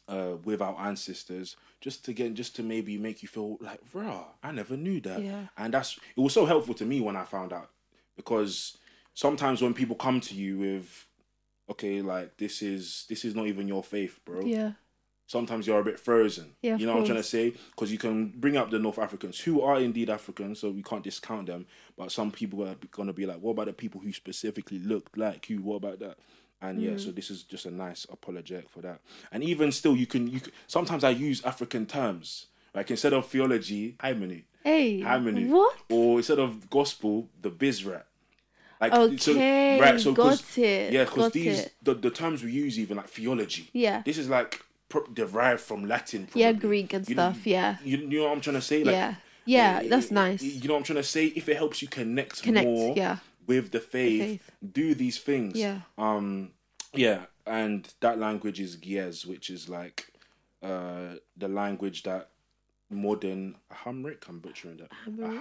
uh, 0.09 0.37
with 0.45 0.61
our 0.61 0.79
ancestors, 0.81 1.57
just 1.81 2.05
to 2.05 2.13
get, 2.13 2.35
just 2.35 2.57
to 2.57 2.63
maybe 2.63 2.99
make 2.99 3.23
you 3.23 3.29
feel 3.29 3.59
like, 3.61 3.81
rah, 3.93 4.25
I 4.43 4.53
never 4.53 4.77
knew 4.77 5.01
that. 5.03 5.23
Yeah. 5.23 5.47
And 5.57 5.75
that's 5.75 5.99
it 6.17 6.21
was 6.21 6.33
so 6.33 6.47
helpful 6.47 6.75
to 6.75 6.85
me 6.85 7.01
when 7.01 7.17
I 7.17 7.25
found 7.25 7.53
out 7.53 7.71
because 8.17 8.77
sometimes 9.15 9.63
when 9.63 9.75
people 9.75 9.97
come 9.97 10.21
to 10.21 10.35
you 10.35 10.59
with, 10.59 11.07
okay, 11.71 12.03
like 12.03 12.37
this 12.37 12.63
is 12.63 13.07
this 13.09 13.25
is 13.25 13.35
not 13.35 13.47
even 13.47 13.69
your 13.69 13.83
faith, 13.83 14.21
bro 14.25 14.41
Yeah. 14.45 14.73
sometimes 15.27 15.67
you're 15.67 15.81
a 15.81 15.85
bit 15.85 16.01
frozen. 16.01 16.55
Yeah, 16.61 16.77
you 16.77 16.87
know 16.87 16.95
what 16.95 17.01
I'm 17.01 17.07
trying 17.07 17.19
to 17.19 17.23
say? 17.23 17.55
Because 17.71 17.93
you 17.93 17.99
can 17.99 18.29
bring 18.37 18.57
up 18.57 18.71
the 18.71 18.79
North 18.81 18.99
Africans 18.99 19.39
who 19.39 19.63
are 19.63 19.79
indeed 19.81 20.11
African, 20.11 20.55
so 20.55 20.71
we 20.71 20.83
can't 20.83 21.05
discount 21.05 21.47
them. 21.47 21.67
But 21.97 22.11
some 22.13 22.31
people 22.33 22.67
are 22.67 22.75
going 22.91 23.07
to 23.09 23.15
be 23.15 23.27
like, 23.27 23.39
what 23.41 23.53
about 23.53 23.67
the 23.67 23.73
people 23.73 24.01
who 24.01 24.13
specifically 24.13 24.81
looked 24.81 25.17
like 25.17 25.49
you? 25.49 25.63
What 25.63 25.77
about 25.77 26.01
that? 26.01 26.19
And 26.63 26.81
yeah, 26.83 26.91
Mm. 26.93 27.01
so 27.01 27.11
this 27.11 27.31
is 27.31 27.43
just 27.45 27.65
a 27.67 27.71
nice 27.71 28.07
apologetic 28.11 28.69
for 28.69 28.81
that. 28.83 29.01
And 29.33 29.43
even 29.43 29.73
still, 29.73 29.97
you 29.97 30.07
can 30.07 30.27
you 30.29 30.41
can, 30.41 30.53
sometimes 30.67 31.05
I 31.05 31.11
use 31.11 31.43
African 31.45 31.87
terms 31.87 32.47
like 32.75 32.91
instead 32.91 33.13
of 33.15 33.27
theology, 33.27 33.97
Haymanot, 34.01 34.43
Hey. 34.63 35.01
What? 35.01 35.77
or 35.89 36.19
instead 36.19 36.39
of 36.39 36.69
gospel, 36.69 37.29
the 37.41 37.51
Bisrat. 37.51 38.03
Like 38.81 38.93
Okay, 38.95 39.17
so 39.19 39.35
'cause- 39.35 40.15
got 40.43 40.59
it, 40.59 40.93
Yeah, 40.93 41.05
because 41.05 41.33
these 41.33 41.61
it. 41.61 41.73
the, 41.83 41.95
the 41.95 42.11
terms 42.11 42.43
we 42.43 42.53
use 42.53 42.79
even 42.79 42.97
like 42.99 43.09
theology. 43.09 43.69
Yeah. 43.73 44.03
This 44.05 44.17
is 44.19 44.29
like 44.29 44.63
pro- 44.89 45.07
derived 45.07 45.61
from 45.61 45.87
Latin. 45.87 46.29
Yeah. 46.35 46.53
Greek 46.53 46.93
and 46.93 47.09
You 47.09 47.15
know- 47.15 47.33
stuff. 47.33 47.47
Yeah. 47.47 47.77
You, 47.85 47.97
you 47.99 48.19
know 48.19 48.25
what 48.25 48.33
I'm 48.33 48.41
trying 48.41 48.57
to 48.57 48.63
say? 48.63 48.85
Like, 48.85 48.93
Yeah. 48.95 49.15
Yeah, 49.47 49.81
eh, 49.83 49.89
that's 49.89 50.11
eh, 50.13 50.15
nice. 50.15 50.43
You 50.43 50.69
know 50.69 50.75
what 50.75 50.79
I'm 50.81 50.85
trying 50.85 50.99
to 50.99 51.03
say? 51.03 51.27
If 51.27 51.49
it 51.49 51.57
helps 51.57 51.81
you 51.83 51.89
connect, 51.89 52.43
Connect, 52.43 52.67
more 52.67 52.95
yeah. 52.97 53.17
With 53.51 53.71
the 53.73 53.81
faith, 53.81 54.23
faith. 54.23 54.51
do 54.81 54.95
these 54.95 55.19
things. 55.19 55.57
Yeah. 55.57 55.81
Um. 55.99 56.51
Yeah, 56.93 57.27
and 57.47 57.89
that 58.01 58.19
language 58.19 58.59
is 58.61 58.77
Ge'ez, 58.77 59.27
which 59.27 59.51
is 59.51 59.69
like 59.69 59.99
uh 60.63 61.15
the 61.37 61.49
language 61.49 62.03
that 62.03 62.31
modern 62.91 63.57
Hamrik. 63.85 64.29
I'm 64.29 64.39
butchering 64.41 64.79
that. 64.79 64.91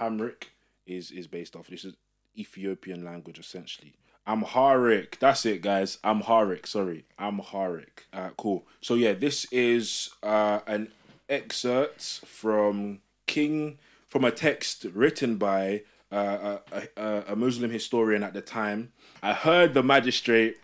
Hamrik 0.00 0.40
is 0.86 1.10
is 1.10 1.26
based 1.26 1.56
off. 1.56 1.66
This 1.68 1.84
is 1.84 1.94
Ethiopian 2.36 3.04
language 3.04 3.38
essentially. 3.38 3.94
Amharic. 4.26 5.18
That's 5.18 5.44
it, 5.46 5.60
guys. 5.62 5.98
Amharic. 6.04 6.66
Sorry, 6.66 7.04
Amharic. 7.18 8.06
Uh, 8.12 8.30
cool. 8.36 8.66
So 8.80 8.94
yeah, 8.94 9.14
this 9.14 9.46
is 9.50 10.10
uh, 10.22 10.60
an 10.66 10.92
excerpt 11.28 12.20
from 12.26 13.00
King 13.26 13.78
from 14.08 14.24
a 14.24 14.30
text 14.30 14.84
written 14.92 15.36
by 15.36 15.82
uh, 16.12 16.58
a, 16.72 16.88
a, 16.96 17.24
a 17.28 17.36
Muslim 17.36 17.70
historian 17.70 18.22
at 18.22 18.34
the 18.34 18.40
time. 18.40 18.92
I 19.22 19.32
heard 19.32 19.74
the 19.74 19.82
magistrate 19.82 20.58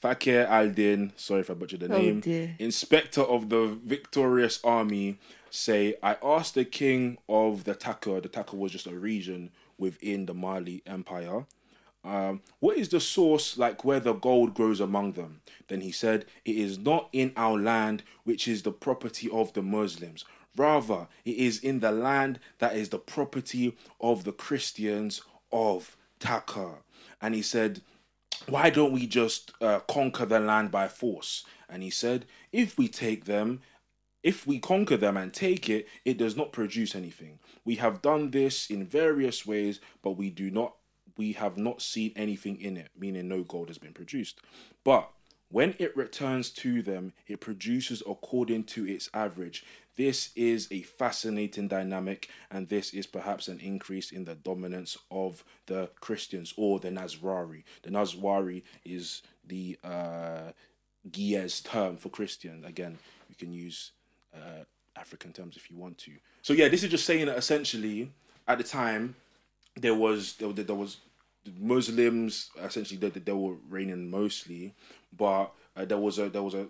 Fakir 0.00 0.42
al-Din, 0.50 1.12
sorry 1.16 1.40
if 1.40 1.50
I 1.50 1.54
butchered 1.54 1.80
the 1.80 1.86
Oh, 1.94 1.98
name, 1.98 2.20
dear. 2.20 2.56
inspector 2.58 3.22
of 3.22 3.48
the 3.48 3.78
victorious 3.84 4.60
army, 4.62 5.18
say, 5.50 5.94
I 6.02 6.16
asked 6.22 6.54
the 6.54 6.64
king 6.66 7.16
of 7.28 7.64
the 7.64 7.74
Taka, 7.74 8.20
the 8.20 8.28
Taka 8.28 8.54
was 8.54 8.72
just 8.72 8.86
a 8.86 8.94
region 8.94 9.50
within 9.78 10.26
the 10.26 10.34
Mali 10.34 10.82
Empire, 10.86 11.46
um, 12.04 12.42
what 12.60 12.76
is 12.76 12.90
the 12.90 13.00
source 13.00 13.56
like 13.56 13.82
where 13.82 13.98
the 13.98 14.12
gold 14.12 14.52
grows 14.52 14.78
among 14.78 15.12
them? 15.12 15.40
Then 15.68 15.80
he 15.80 15.90
said, 15.90 16.26
It 16.44 16.56
is 16.56 16.78
not 16.78 17.08
in 17.14 17.32
our 17.34 17.58
land, 17.58 18.02
which 18.24 18.46
is 18.46 18.62
the 18.62 18.72
property 18.72 19.30
of 19.30 19.54
the 19.54 19.62
Muslims. 19.62 20.26
Rather, 20.56 21.08
it 21.24 21.36
is 21.36 21.58
in 21.58 21.80
the 21.80 21.90
land 21.90 22.38
that 22.58 22.76
is 22.76 22.90
the 22.90 22.98
property 22.98 23.76
of 24.00 24.24
the 24.24 24.32
Christians 24.32 25.22
of 25.52 25.96
Taka, 26.18 26.76
and 27.20 27.34
he 27.34 27.42
said, 27.42 27.82
"Why 28.46 28.70
don't 28.70 28.92
we 28.92 29.06
just 29.06 29.52
uh, 29.60 29.80
conquer 29.80 30.26
the 30.26 30.40
land 30.40 30.70
by 30.70 30.88
force?" 30.88 31.44
And 31.68 31.82
he 31.82 31.90
said, 31.90 32.26
"If 32.52 32.78
we 32.78 32.88
take 32.88 33.24
them." 33.24 33.60
If 34.22 34.46
we 34.46 34.58
conquer 34.58 34.96
them 34.96 35.18
and 35.18 35.34
take 35.34 35.68
it, 35.68 35.86
it 36.06 36.16
does 36.16 36.34
not 36.34 36.50
produce 36.50 36.94
anything. 36.94 37.40
We 37.62 37.74
have 37.74 38.00
done 38.00 38.30
this 38.30 38.70
in 38.70 38.86
various 38.86 39.44
ways, 39.44 39.80
but 40.00 40.12
we 40.12 40.30
do 40.30 40.50
not 40.50 40.76
we 41.18 41.32
have 41.32 41.56
not 41.56 41.82
seen 41.82 42.12
anything 42.16 42.60
in 42.60 42.76
it, 42.76 42.88
meaning 42.98 43.28
no 43.28 43.42
gold 43.42 43.68
has 43.68 43.78
been 43.78 43.92
produced. 43.92 44.40
But 44.82 45.10
when 45.50 45.74
it 45.78 45.96
returns 45.96 46.50
to 46.50 46.82
them, 46.82 47.12
it 47.26 47.40
produces 47.40 48.02
according 48.08 48.64
to 48.64 48.86
its 48.86 49.08
average. 49.14 49.64
This 49.96 50.30
is 50.34 50.66
a 50.70 50.82
fascinating 50.82 51.68
dynamic, 51.68 52.28
and 52.50 52.68
this 52.68 52.92
is 52.92 53.06
perhaps 53.06 53.46
an 53.46 53.60
increase 53.60 54.10
in 54.10 54.24
the 54.24 54.34
dominance 54.34 54.98
of 55.10 55.44
the 55.66 55.88
Christians 56.00 56.52
or 56.56 56.80
the 56.80 56.90
Nazrawi. 56.90 57.62
The 57.82 57.90
Nazrawi 57.90 58.62
is 58.84 59.22
the 59.46 59.78
uh, 59.84 60.50
Ge'ez 61.10 61.62
term 61.62 61.96
for 61.96 62.08
Christian. 62.08 62.64
Again, 62.64 62.98
you 63.28 63.36
can 63.36 63.52
use 63.52 63.92
uh, 64.34 64.64
African 64.96 65.32
terms 65.32 65.56
if 65.56 65.70
you 65.70 65.76
want 65.76 65.98
to. 65.98 66.12
So 66.42 66.52
yeah, 66.52 66.68
this 66.68 66.82
is 66.82 66.90
just 66.90 67.06
saying 67.06 67.26
that 67.26 67.38
essentially 67.38 68.10
at 68.48 68.58
the 68.58 68.64
time 68.64 69.14
there 69.76 69.94
was 69.94 70.34
there, 70.34 70.52
there 70.52 70.74
was 70.74 70.98
Muslims 71.58 72.50
essentially 72.62 72.98
they, 72.98 73.10
they 73.10 73.32
were 73.32 73.54
reigning 73.68 74.10
mostly, 74.10 74.74
but 75.16 75.52
uh, 75.76 75.84
there 75.84 75.98
was 75.98 76.18
a 76.18 76.28
there 76.28 76.42
was 76.42 76.54
a 76.54 76.66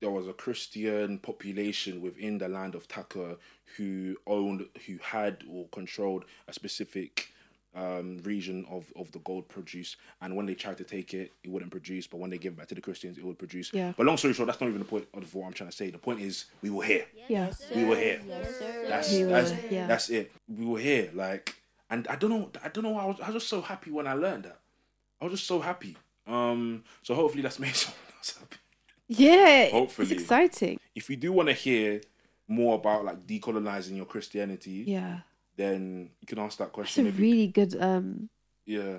there 0.00 0.10
was 0.10 0.26
a 0.26 0.32
Christian 0.32 1.18
population 1.18 2.00
within 2.00 2.38
the 2.38 2.48
land 2.48 2.74
of 2.74 2.88
Taka 2.88 3.36
who 3.76 4.16
owned 4.26 4.66
who 4.86 4.96
had 5.02 5.44
or 5.50 5.66
controlled 5.68 6.24
a 6.48 6.52
specific 6.52 7.32
um, 7.72 8.18
region 8.24 8.66
of, 8.68 8.92
of 8.96 9.12
the 9.12 9.20
gold 9.20 9.48
produce 9.48 9.94
and 10.20 10.34
when 10.34 10.44
they 10.44 10.54
tried 10.54 10.76
to 10.78 10.82
take 10.84 11.14
it 11.14 11.30
it 11.44 11.50
wouldn't 11.50 11.70
produce 11.70 12.04
but 12.08 12.18
when 12.18 12.28
they 12.28 12.36
give 12.38 12.54
it 12.54 12.56
back 12.56 12.66
to 12.66 12.74
the 12.74 12.80
Christians 12.80 13.16
it 13.16 13.24
would 13.24 13.38
produce 13.38 13.70
Yeah. 13.72 13.92
but 13.96 14.06
long 14.06 14.16
story 14.16 14.34
short 14.34 14.48
that's 14.48 14.60
not 14.60 14.66
even 14.66 14.80
the 14.80 14.84
point 14.84 15.06
of 15.14 15.32
what 15.36 15.46
I'm 15.46 15.52
trying 15.52 15.70
to 15.70 15.76
say 15.76 15.88
the 15.90 15.98
point 15.98 16.20
is 16.20 16.46
we 16.62 16.70
were 16.70 16.82
here 16.82 17.06
Yeah. 17.28 17.52
we 17.76 17.84
were 17.84 17.94
here 17.96 18.20
sir. 18.26 18.84
that's 18.88 19.12
We 19.12 19.22
were, 19.24 19.30
that's 19.30 19.52
yeah. 19.70 19.86
that's 19.86 20.10
it. 20.10 20.32
We 20.48 20.66
were 20.66 20.80
here, 20.80 21.10
like, 21.14 21.54
and 21.88 22.08
I 22.08 22.16
don't 22.16 22.30
know, 22.30 22.50
I 22.64 22.68
don't 22.70 22.82
know. 22.82 22.96
I 22.98 23.04
was, 23.04 23.20
I 23.20 23.26
was 23.26 23.34
just 23.34 23.48
so 23.48 23.60
happy 23.60 23.92
when 23.92 24.08
I 24.08 24.14
learned 24.14 24.44
that. 24.44 24.58
I 25.20 25.26
was 25.26 25.34
just 25.34 25.46
so 25.46 25.60
happy. 25.60 25.96
Um, 26.26 26.82
so 27.04 27.14
hopefully 27.14 27.42
that's 27.42 27.60
made 27.60 27.74
someone 27.76 28.00
else 28.18 28.36
happy. 28.36 28.56
Yeah. 29.12 29.70
Hopefully. 29.70 30.10
It's 30.12 30.22
exciting. 30.22 30.78
If 30.94 31.10
you 31.10 31.16
do 31.16 31.32
want 31.32 31.48
to 31.48 31.52
hear 31.52 32.00
more 32.46 32.76
about 32.76 33.04
like 33.04 33.26
decolonizing 33.26 33.96
your 33.96 34.06
Christianity, 34.06 34.84
Yeah. 34.86 35.20
then 35.56 36.10
you 36.20 36.26
can 36.26 36.38
ask 36.38 36.58
that 36.58 36.72
question. 36.72 37.06
It's 37.06 37.18
a 37.18 37.20
really 37.20 37.48
good 37.48 37.80
um 37.82 38.28
yeah, 38.66 38.98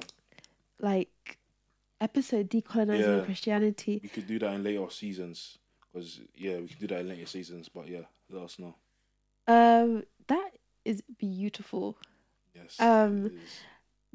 like 0.80 1.38
episode 2.02 2.50
decolonizing 2.50 3.19
Yeah. 3.19 3.26
Christianity. 3.26 4.00
we 4.04 4.10
could 4.10 4.28
do 4.28 4.38
that 4.39 4.54
in 4.54 4.63
later 4.63 4.89
seasons. 4.89 5.58
Because 5.93 6.19
yeah, 6.36 6.58
we 6.58 6.67
can 6.67 6.78
do 6.80 6.88
that 6.88 7.00
in 7.02 7.10
later 7.10 7.26
seasons. 7.26 7.69
But 7.69 7.88
yeah, 7.88 8.02
let 8.30 8.43
us 8.43 8.60
know. 8.60 8.76
Um 9.47 10.04
that 10.28 10.52
is 10.86 11.02
beautiful. 11.17 11.97
Yes. 12.56 12.80
Um, 12.80 13.32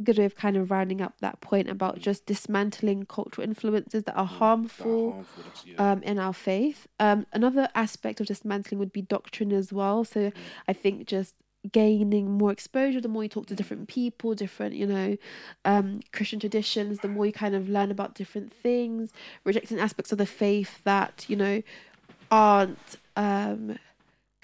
Good 0.02 0.18
way 0.18 0.26
of 0.26 0.34
kind 0.36 0.56
of 0.58 0.70
rounding 0.70 1.00
up 1.00 1.14
that 1.20 1.40
point 1.40 1.70
about 1.70 1.98
just 2.00 2.26
dismantling 2.26 3.06
cultural 3.06 3.46
influences 3.48 4.02
that 4.04 4.14
are 4.14 4.26
That 4.26 4.34
harmful. 4.34 5.12
harmful, 5.12 5.44
yeah. 5.64 5.92
um, 5.92 6.02
in 6.02 6.18
our 6.18 6.34
faith. 6.34 6.86
Um, 7.00 7.26
another 7.32 7.68
aspect 7.74 8.20
of 8.20 8.26
dismantling 8.26 8.78
would 8.78 8.92
be 8.92 9.00
doctrine 9.02 9.52
as 9.52 9.72
well. 9.72 10.04
So 10.04 10.32
I 10.68 10.74
think 10.74 11.06
just 11.06 11.34
gaining 11.72 12.30
more 12.30 12.52
exposure, 12.52 13.00
the 13.00 13.08
more 13.08 13.22
you 13.22 13.28
talk 13.28 13.46
to 13.46 13.54
different 13.54 13.88
people, 13.88 14.34
different, 14.34 14.74
you 14.74 14.86
know, 14.86 15.16
um, 15.64 16.00
Christian 16.12 16.38
traditions, 16.38 17.00
the 17.00 17.08
more 17.08 17.26
you 17.26 17.32
kind 17.32 17.54
of 17.54 17.68
learn 17.68 17.90
about 17.90 18.14
different 18.14 18.52
things, 18.52 19.12
rejecting 19.44 19.80
aspects 19.80 20.12
of 20.12 20.18
the 20.18 20.26
faith 20.26 20.84
that, 20.84 21.24
you 21.26 21.36
know, 21.36 21.62
aren't 22.30 22.96
um, 23.16 23.78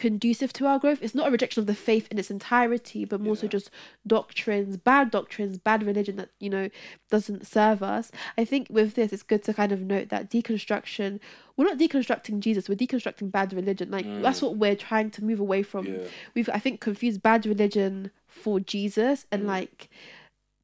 conducive 0.02 0.52
to 0.52 0.66
our 0.66 0.80
growth. 0.80 0.98
It's 1.00 1.14
not 1.14 1.28
a 1.28 1.30
rejection 1.30 1.60
of 1.60 1.68
the 1.68 1.76
faith 1.76 2.08
in 2.10 2.18
its 2.18 2.28
entirety, 2.28 3.04
but 3.04 3.20
more 3.20 3.36
so 3.36 3.46
just 3.46 3.70
doctrines, 4.04 4.76
bad 4.76 5.12
doctrines, 5.12 5.58
bad 5.58 5.84
religion 5.84 6.16
that, 6.16 6.30
you 6.40 6.50
know, 6.50 6.70
doesn't 7.08 7.46
serve 7.46 7.84
us. 7.84 8.10
I 8.36 8.44
think 8.44 8.66
with 8.68 8.94
this, 8.94 9.12
it's 9.12 9.22
good 9.22 9.44
to 9.44 9.54
kind 9.54 9.70
of 9.70 9.80
note 9.80 10.08
that 10.08 10.28
deconstruction, 10.28 11.20
we're 11.56 11.66
not 11.66 11.78
deconstructing 11.78 12.40
Jesus, 12.40 12.68
we're 12.68 12.74
deconstructing 12.74 13.30
bad 13.30 13.52
religion. 13.52 13.92
Like, 13.92 14.04
mm. 14.04 14.22
that's 14.22 14.42
what 14.42 14.56
we're 14.56 14.74
trying 14.74 15.12
to 15.12 15.22
move 15.22 15.38
away 15.38 15.62
from. 15.62 15.86
Yeah. 15.86 16.08
We've, 16.34 16.50
I 16.52 16.58
think, 16.58 16.80
confused 16.80 17.22
bad 17.22 17.46
religion 17.46 18.10
for 18.26 18.58
Jesus, 18.58 19.26
and 19.30 19.46
like, 19.46 19.88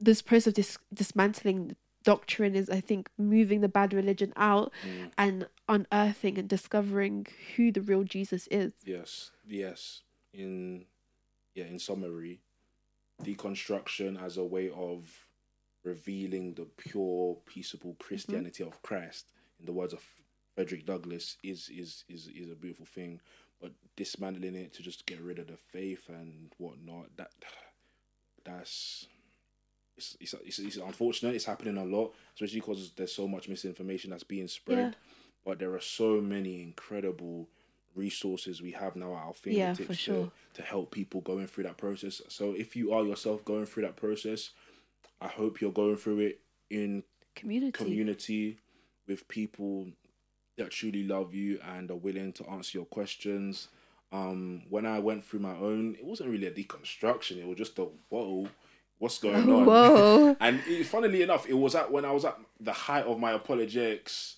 this 0.00 0.20
process 0.20 0.48
of 0.48 0.54
dis- 0.54 0.78
dismantling 0.92 1.76
doctrine 2.08 2.54
is, 2.54 2.70
I 2.70 2.80
think, 2.80 3.10
moving 3.18 3.60
the 3.60 3.68
bad 3.68 3.92
religion 3.92 4.32
out 4.34 4.72
mm. 4.82 5.10
and 5.18 5.46
unearthing 5.68 6.38
and 6.38 6.48
discovering 6.48 7.26
who 7.54 7.70
the 7.70 7.82
real 7.82 8.02
Jesus 8.02 8.48
is. 8.50 8.72
Yes, 8.84 9.30
yes. 9.46 10.02
In 10.32 10.86
yeah, 11.54 11.64
in 11.64 11.78
summary, 11.78 12.40
deconstruction 13.22 14.22
as 14.22 14.38
a 14.38 14.44
way 14.44 14.70
of 14.70 15.26
revealing 15.84 16.54
the 16.54 16.66
pure, 16.78 17.36
peaceable 17.44 17.92
mm-hmm. 17.92 18.08
Christianity 18.08 18.64
of 18.64 18.80
Christ, 18.82 19.26
in 19.60 19.66
the 19.66 19.72
words 19.72 19.92
of 19.92 20.02
Frederick 20.54 20.86
Douglass, 20.86 21.36
is 21.42 21.68
is 21.68 22.04
is 22.08 22.28
is 22.34 22.50
a 22.50 22.54
beautiful 22.54 22.86
thing. 22.86 23.20
But 23.60 23.72
dismantling 23.96 24.54
it 24.54 24.72
to 24.74 24.82
just 24.82 25.04
get 25.04 25.20
rid 25.20 25.38
of 25.40 25.48
the 25.48 25.56
faith 25.56 26.08
and 26.08 26.52
whatnot, 26.58 27.16
that 27.16 27.32
that's 28.44 29.08
it's, 29.98 30.16
it's, 30.20 30.34
it's, 30.44 30.58
it's 30.58 30.76
unfortunate. 30.76 31.34
It's 31.34 31.44
happening 31.44 31.76
a 31.76 31.84
lot, 31.84 32.14
especially 32.34 32.60
because 32.60 32.92
there's 32.96 33.12
so 33.14 33.28
much 33.28 33.48
misinformation 33.48 34.10
that's 34.10 34.24
being 34.24 34.48
spread. 34.48 34.78
Yeah. 34.78 34.90
But 35.44 35.58
there 35.58 35.74
are 35.74 35.80
so 35.80 36.20
many 36.20 36.62
incredible 36.62 37.48
resources 37.94 38.62
we 38.62 38.72
have 38.72 38.96
now 38.96 39.12
at 39.14 39.22
our 39.22 39.34
Yeah, 39.44 39.74
fingertips 39.74 39.86
for 39.86 39.92
to, 39.92 39.94
sure. 39.94 40.32
to 40.54 40.62
help 40.62 40.90
people 40.90 41.20
going 41.20 41.46
through 41.46 41.64
that 41.64 41.76
process. 41.76 42.22
So 42.28 42.52
if 42.52 42.76
you 42.76 42.92
are 42.92 43.04
yourself 43.04 43.44
going 43.44 43.66
through 43.66 43.84
that 43.84 43.96
process, 43.96 44.50
I 45.20 45.28
hope 45.28 45.60
you're 45.60 45.72
going 45.72 45.96
through 45.96 46.20
it 46.20 46.40
in 46.70 47.02
Community. 47.34 47.72
community 47.72 48.58
with 49.06 49.26
people 49.28 49.88
that 50.56 50.70
truly 50.70 51.04
love 51.04 51.34
you 51.34 51.60
and 51.76 51.90
are 51.90 51.96
willing 51.96 52.32
to 52.34 52.48
answer 52.50 52.78
your 52.78 52.84
questions. 52.86 53.68
Um, 54.12 54.62
when 54.68 54.86
I 54.86 54.98
went 54.98 55.24
through 55.24 55.40
my 55.40 55.54
own, 55.56 55.94
it 55.98 56.04
wasn't 56.04 56.30
really 56.30 56.46
a 56.46 56.50
deconstruction. 56.50 57.38
It 57.38 57.46
was 57.46 57.56
just 57.56 57.78
a 57.78 57.86
whoa, 58.08 58.48
what's 58.98 59.18
going 59.26 59.50
on? 59.50 59.66
Whoa. 59.66 60.36
and 60.40 60.60
it, 60.66 60.84
funnily 60.86 61.22
enough, 61.22 61.48
it 61.48 61.54
was 61.54 61.74
at 61.74 61.90
when 61.90 62.04
I 62.04 62.12
was 62.12 62.24
at 62.24 62.38
the 62.60 62.72
height 62.72 63.04
of 63.06 63.18
my 63.18 63.32
apologetics 63.32 64.36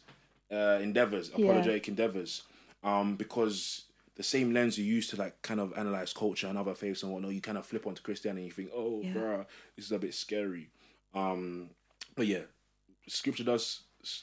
uh, 0.53 0.79
endeavors, 0.83 1.31
Yeah. 1.35 1.45
apologetic 1.47 1.89
endeavors, 1.89 2.43
um, 2.83 3.17
because 3.17 3.85
the 4.17 4.23
same 4.23 4.53
lens 4.53 4.77
you 4.79 4.85
use 4.85 5.09
to 5.09 5.17
like 5.17 5.41
kind 5.43 5.61
of 5.61 5.73
analyze 5.79 6.13
culture 6.13 6.47
and 6.49 6.59
other 6.59 6.75
faiths 6.75 7.03
and 7.03 7.13
whatnot, 7.13 7.33
you 7.33 7.41
kind 7.41 7.57
of 7.59 7.65
flip 7.65 7.87
onto 7.87 8.03
Christianity 8.03 8.43
and 8.43 8.47
you 8.49 8.53
think, 8.53 8.71
oh, 8.75 9.03
Yeah. 9.03 9.15
bruh, 9.15 9.47
this 9.77 9.87
is 9.87 9.93
a 9.93 9.99
bit 9.99 10.15
scary. 10.15 10.71
Um, 11.15 11.71
but 12.17 12.27
yeah, 12.27 12.43
scripture 13.07 13.45
does 13.45 13.81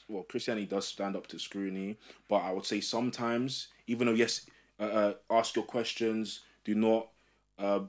well 0.08 0.24
christianity 0.24 0.66
does 0.66 0.86
stand 0.86 1.14
up 1.14 1.26
to 1.28 1.38
scrutiny 1.38 1.96
but 2.28 2.38
i 2.38 2.50
would 2.50 2.64
say 2.66 2.80
sometimes 2.80 3.68
even 3.86 4.06
though 4.08 4.12
yes 4.12 4.46
uh, 4.80 4.82
uh, 4.82 5.14
ask 5.30 5.54
your 5.54 5.64
questions 5.64 6.40
do 6.64 6.74
not 6.74 7.08
uh, 7.60 7.80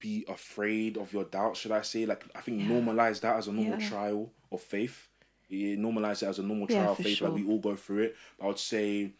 be 0.00 0.24
afraid 0.28 0.96
of 0.96 1.12
your 1.12 1.24
doubts 1.24 1.60
should 1.60 1.72
i 1.72 1.82
say 1.82 2.06
like 2.06 2.24
i 2.34 2.40
think 2.40 2.60
Yeah. 2.60 2.68
normalize 2.68 3.20
that 3.20 3.36
as 3.36 3.48
a 3.48 3.52
normal 3.52 3.78
Yeah. 3.78 3.88
trial 3.88 4.30
of 4.50 4.60
faith 4.60 5.08
yeah, 5.48 5.74
normalize 5.76 6.22
it 6.22 6.26
as 6.28 6.38
a 6.38 6.42
normal 6.42 6.66
Yeah, 6.68 6.76
trial 6.76 6.92
of 6.92 6.98
faith 6.98 7.18
sure. 7.18 7.28
like 7.28 7.36
we 7.36 7.46
all 7.46 7.58
go 7.58 7.76
through 7.76 8.04
it 8.04 8.16
but 8.38 8.44
i 8.44 8.48
would 8.48 8.58
say 8.58 9.10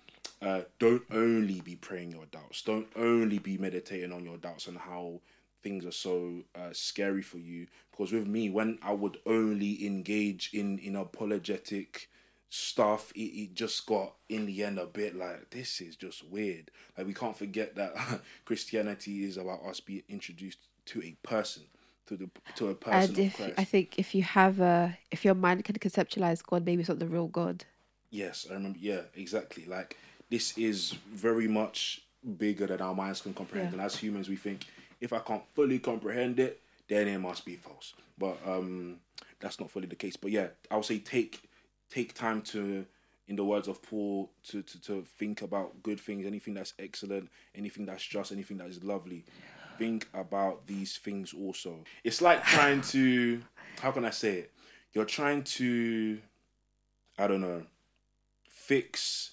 uh, 0.43 0.63
don't 0.79 1.03
only 1.11 1.61
be 1.61 1.77
praying 1.77 2.13
your 2.13 2.25
doubts 2.27 2.63
don't 2.63 2.89
only 2.97 3.39
be 3.39 3.59
meditating 3.59 4.13
on 4.13 4.25
your 4.25 4.39
doubts 4.39 4.67
and 4.69 4.79
how 4.79 5.21
things 5.63 5.85
are 5.85 5.93
so 5.93 6.43
uh, 6.55 6.71
scary 6.73 7.23
for 7.23 7.39
you 7.39 7.67
because 7.91 8.13
with 8.13 8.27
me 8.27 8.49
when 8.49 8.79
i 8.83 8.93
would 8.93 9.19
only 9.27 9.85
engage 9.87 10.51
in 10.55 10.79
in 10.79 10.97
apologetic 10.97 12.09
stuff 12.49 13.13
it, 13.15 13.21
it 13.21 13.55
just 13.55 13.87
got 13.87 14.15
in 14.29 14.47
the 14.47 14.65
end 14.65 14.79
a 14.79 14.87
bit 14.87 15.15
like 15.17 15.51
this 15.51 15.81
is 15.81 15.95
just 15.97 16.25
weird 16.29 16.71
like 16.97 17.07
we 17.07 17.15
can't 17.15 17.37
forget 17.37 17.77
that 17.77 17.95
christianity 18.45 19.25
is 19.25 19.37
about 19.37 19.63
us 19.65 19.81
being 19.81 20.03
introduced 20.09 20.59
to 20.91 21.03
a 21.03 21.17
person 21.23 21.63
to 22.07 22.17
the 22.17 22.29
to 22.57 22.69
a 22.69 22.75
person 22.75 23.11
And 23.11 23.19
if. 23.19 23.41
I 23.59 23.65
think 23.65 23.99
if 23.99 24.15
you 24.15 24.23
have 24.23 24.61
a 24.61 24.97
if 25.11 25.25
your 25.25 25.35
mind 25.35 25.65
can 25.65 25.77
conceptualize 25.77 26.43
God, 26.45 26.65
maybe 26.67 26.81
it's 26.81 26.89
not 26.89 26.99
the 26.99 27.07
real 27.07 27.29
God. 27.29 27.65
Yes, 28.11 28.47
I 28.51 28.55
remember. 28.55 28.79
Yeah, 28.81 29.03
exactly. 29.15 29.65
Like 29.67 29.97
this 30.29 30.57
is 30.59 30.97
very 31.13 31.49
much 31.49 32.03
bigger 32.39 32.67
than 32.67 32.81
our 32.81 32.95
minds 32.95 33.21
can 33.21 33.35
comprehend, 33.35 33.71
Yeah. 33.71 33.75
and 33.79 33.83
as 33.83 33.97
humans, 33.97 34.29
we 34.29 34.37
think 34.37 34.67
if 35.01 35.13
I 35.13 35.21
can't 35.21 35.47
fully 35.55 35.79
comprehend 35.79 36.39
it, 36.41 36.61
then 36.89 37.09
it 37.09 37.19
must 37.19 37.45
be 37.45 37.57
false. 37.57 37.95
But 38.19 38.37
um, 38.47 38.99
that's 39.41 39.59
not 39.61 39.71
fully 39.71 39.87
the 39.87 39.97
case. 39.97 40.17
But 40.17 40.31
yeah, 40.33 40.49
I 40.71 40.77
would 40.77 40.85
say 40.85 40.99
take 40.99 41.43
take 41.89 42.15
time 42.15 42.43
to, 42.43 42.85
in 43.29 43.37
the 43.37 43.45
words 43.45 43.69
of 43.69 43.81
Paul, 43.83 44.31
to 44.49 44.63
to, 44.63 44.81
to 44.83 45.05
think 45.19 45.43
about 45.43 45.83
good 45.83 46.01
things, 46.01 46.27
anything 46.27 46.55
that's 46.55 46.75
excellent, 46.79 47.31
anything 47.55 47.87
that's 47.87 48.05
just, 48.05 48.33
anything 48.33 48.59
that 48.59 48.69
is 48.69 48.83
lovely. 48.83 49.25
Think 49.81 50.07
about 50.13 50.67
these 50.67 50.99
things 50.99 51.33
also. 51.33 51.79
It's 52.05 52.21
like 52.21 52.45
trying 52.45 52.83
to 52.83 53.41
how 53.81 53.91
can 53.91 54.05
I 54.05 54.11
say 54.11 54.41
it? 54.41 54.53
You're 54.93 55.07
trying 55.07 55.43
to 55.59 56.19
I 57.19 57.27
don't 57.27 57.41
know 57.41 57.63
fix 58.47 59.31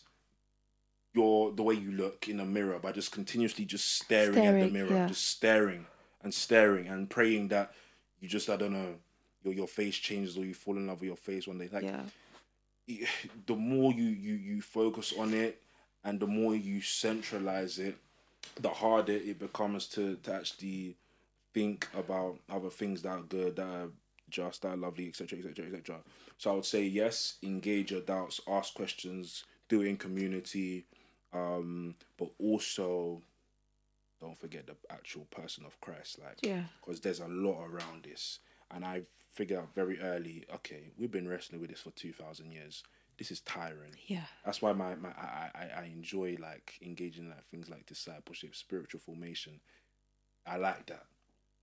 your 1.14 1.52
the 1.52 1.64
way 1.64 1.76
you 1.76 1.92
look 1.92 2.30
in 2.30 2.40
a 2.40 2.46
mirror 2.46 2.80
by 2.80 2.94
just 2.94 3.12
continuously 3.12 3.66
just 3.66 3.92
staring, 3.92 4.46
at 4.46 4.60
the 4.60 4.70
mirror, 4.72 4.90
yeah. 4.90 5.08
just 5.08 5.26
staring 5.28 5.86
and 6.24 6.34
staring 6.34 6.88
and 6.88 7.10
praying 7.10 7.50
that 7.50 7.74
you 8.22 8.30
just 8.30 8.50
I 8.50 8.56
don't 8.56 8.74
know 8.74 8.96
your 9.44 9.54
your 9.54 9.68
face 9.68 9.96
changes 9.96 10.38
or 10.38 10.46
you 10.46 10.54
fall 10.54 10.78
in 10.78 10.88
love 10.88 11.02
with 11.02 11.08
your 11.08 11.18
face 11.18 11.46
one 11.46 11.58
day. 11.58 11.70
Like 11.72 11.84
yeah. 11.84 13.06
the 13.46 13.56
more 13.56 13.92
you 13.92 14.06
you 14.06 14.36
you 14.36 14.62
focus 14.62 15.14
on 15.20 15.34
it 15.34 15.62
and 16.06 16.22
the 16.22 16.28
more 16.28 16.56
you 16.56 16.80
centralize 16.80 17.80
it 17.80 17.98
the 18.62 18.70
harder 18.70 19.14
it 19.14 19.40
becomes 19.40 19.88
to 19.88 20.16
to 20.18 20.34
actually 20.34 20.98
think 21.54 21.88
about 21.96 22.38
other 22.50 22.70
things 22.70 23.02
that 23.02 23.10
are 23.10 23.22
good 23.24 23.56
that 23.56 23.66
are 23.66 23.90
just 24.30 24.62
that 24.62 24.70
are 24.70 24.78
lovely 24.78 25.08
etc 25.08 25.40
etc 25.40 25.66
etc 25.66 25.98
so 26.38 26.52
i 26.52 26.54
would 26.54 26.66
say 26.66 26.84
yes 26.84 27.36
engage 27.44 27.92
your 27.92 28.02
doubts 28.02 28.42
ask 28.48 28.74
questions 28.74 29.44
do 29.70 29.82
it 29.82 29.88
in 29.88 29.98
community 29.98 30.86
um 31.34 31.96
but 32.18 32.30
also 32.40 33.22
don't 34.20 34.38
forget 34.38 34.66
the 34.68 34.76
actual 34.90 35.26
person 35.32 35.66
of 35.66 35.80
christ 35.82 36.20
like 36.20 36.38
Yeah. 36.42 36.64
because 36.82 37.00
there's 37.02 37.20
a 37.20 37.28
lot 37.28 37.64
around 37.64 38.04
this. 38.04 38.40
And 38.72 38.84
i 38.84 39.04
figured 39.32 39.60
out 39.60 39.74
very 39.76 40.00
early 40.02 40.46
okay 40.56 40.92
we've 40.98 41.12
been 41.12 41.28
wrestling 41.28 41.62
with 41.62 41.70
this 41.70 41.82
for 41.82 41.92
2000 41.92 42.52
years 42.52 42.84
this 43.18 43.32
is 43.32 43.42
tiring 43.42 43.94
Yeah. 44.08 44.26
that's 44.46 44.62
why 44.62 44.74
my, 44.74 44.96
my 44.96 45.10
I, 45.10 45.50
I, 45.56 45.82
I 45.82 45.84
enjoy 45.86 46.38
like 46.40 46.74
engaging 46.82 47.26
in 47.26 47.30
like 47.32 47.46
things 47.50 47.70
like 47.70 47.86
discipleship 47.86 48.56
spiritual 48.56 49.00
formation 49.00 49.60
i 50.46 50.58
like 50.58 50.86
that 50.88 51.06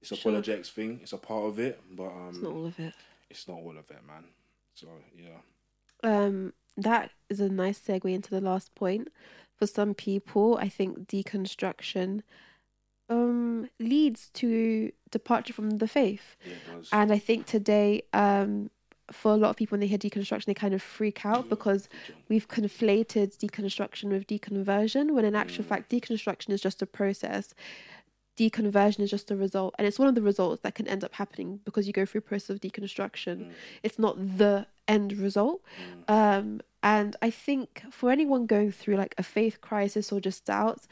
it's 0.03 0.13
a 0.13 0.17
Sure. 0.17 0.31
apologetics 0.33 0.71
thing 0.71 1.01
it's 1.03 1.13
a 1.13 1.19
part 1.19 1.45
of 1.45 1.59
it 1.59 1.81
but 1.93 2.09
um 2.09 2.31
It's 2.35 2.43
not 2.43 2.53
all 2.53 2.67
of 2.67 2.79
it. 2.79 2.95
it's 3.31 3.49
not 3.49 3.59
all 3.59 3.79
of 3.79 3.91
it 3.91 4.07
man 4.07 4.25
so 4.75 4.89
yeah 5.17 5.41
Um, 6.03 6.53
that 6.77 7.11
is 7.31 7.41
a 7.41 7.49
nice 7.49 7.81
segue 7.81 8.13
into 8.13 8.31
the 8.31 8.41
last 8.41 8.75
point. 8.75 9.09
For 9.57 9.67
some 9.67 9.95
people, 9.95 10.59
I 10.61 10.69
think 10.69 11.07
deconstruction 11.09 12.23
um 13.09 13.69
leads 13.79 14.31
to 14.31 14.91
departure 15.11 15.53
from 15.53 15.79
the 15.79 15.87
faith. 15.89 16.37
yeah 16.45 16.55
And 16.93 17.13
I 17.13 17.19
think 17.19 17.47
today, 17.47 18.03
um, 18.13 18.71
for 19.13 19.33
a 19.33 19.37
lot 19.37 19.51
of 19.51 19.57
people 19.57 19.75
when 19.77 19.81
they 19.81 19.87
hear 19.87 19.99
deconstruction, 19.99 20.47
they 20.47 20.55
kind 20.55 20.75
of 20.75 20.83
freak 20.83 21.25
out 21.25 21.49
because 21.49 21.89
we've 22.29 22.49
conflated 22.49 23.37
deconstruction 23.37 24.11
with 24.11 24.27
deconversion, 24.27 25.13
when 25.13 25.25
in 25.25 25.35
actual 25.35 25.65
mm. 25.65 25.69
fact, 25.69 25.91
deconstruction 25.91 26.51
is 26.51 26.61
just 26.61 26.81
a 26.83 26.87
process. 26.87 27.55
Deconversion 28.39 29.01
is 29.01 29.11
just 29.11 29.31
a 29.31 29.37
result, 29.37 29.75
and 29.79 29.87
it's 29.87 29.99
one 29.99 30.09
of 30.09 30.15
the 30.15 30.23
results 30.23 30.63
that 30.63 30.75
can 30.75 30.89
end 30.89 31.05
up 31.05 31.15
happening 31.15 31.61
because 31.65 31.87
you 31.87 31.93
go 31.93 32.05
through 32.05 32.21
a 32.21 32.23
process 32.23 32.51
of 32.51 32.61
deconstruction. 32.61 33.37
Mm. 33.37 33.51
It's 33.83 33.99
not 33.99 34.39
the 34.39 34.67
end 34.89 35.13
result. 35.13 35.63
Mm. 36.09 36.13
Um, 36.13 36.61
and 36.83 37.17
I 37.23 37.31
think 37.31 37.83
for 37.91 38.11
anyone 38.11 38.47
going 38.47 38.73
through 38.73 38.97
like 38.97 39.15
a 39.17 39.23
faith 39.23 39.61
crisis 39.61 40.11
or 40.13 40.21
just 40.21 40.45
doubts, 40.45 40.89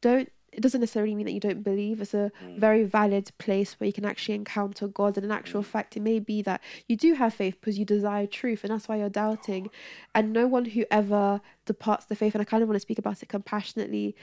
don't 0.00 0.30
it 0.52 0.60
doesn't 0.60 0.80
necessarily 0.80 1.14
mean 1.14 1.24
that 1.24 1.32
you 1.32 1.40
don't 1.40 1.62
believe. 1.62 2.00
It's 2.00 2.12
a 2.12 2.30
mm. 2.44 2.58
very 2.58 2.84
valid 2.84 3.30
place 3.38 3.72
where 3.80 3.86
you 3.86 3.92
can 3.92 4.04
actually 4.04 4.34
encounter 4.34 4.86
God. 4.86 5.16
And 5.16 5.24
in 5.24 5.32
actual 5.32 5.62
mm. 5.62 5.66
fact, 5.66 5.96
it 5.96 6.00
may 6.00 6.18
be 6.18 6.42
that 6.42 6.60
you 6.86 6.96
do 6.96 7.14
have 7.14 7.32
faith 7.32 7.56
because 7.58 7.78
you 7.78 7.84
desire 7.84 8.26
truth, 8.26 8.62
and 8.62 8.72
that's 8.72 8.86
why 8.86 8.96
you're 8.96 9.08
doubting. 9.08 9.70
And 10.14 10.32
no 10.32 10.46
one 10.46 10.66
who 10.66 10.84
ever 10.90 11.40
departs 11.64 12.04
the 12.04 12.16
faith, 12.16 12.34
and 12.34 12.42
I 12.42 12.44
kind 12.44 12.62
of 12.62 12.68
want 12.68 12.76
to 12.76 12.80
speak 12.80 12.98
about 12.98 13.22
it 13.22 13.28
compassionately, 13.28 14.14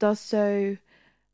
does 0.00 0.18
so 0.18 0.76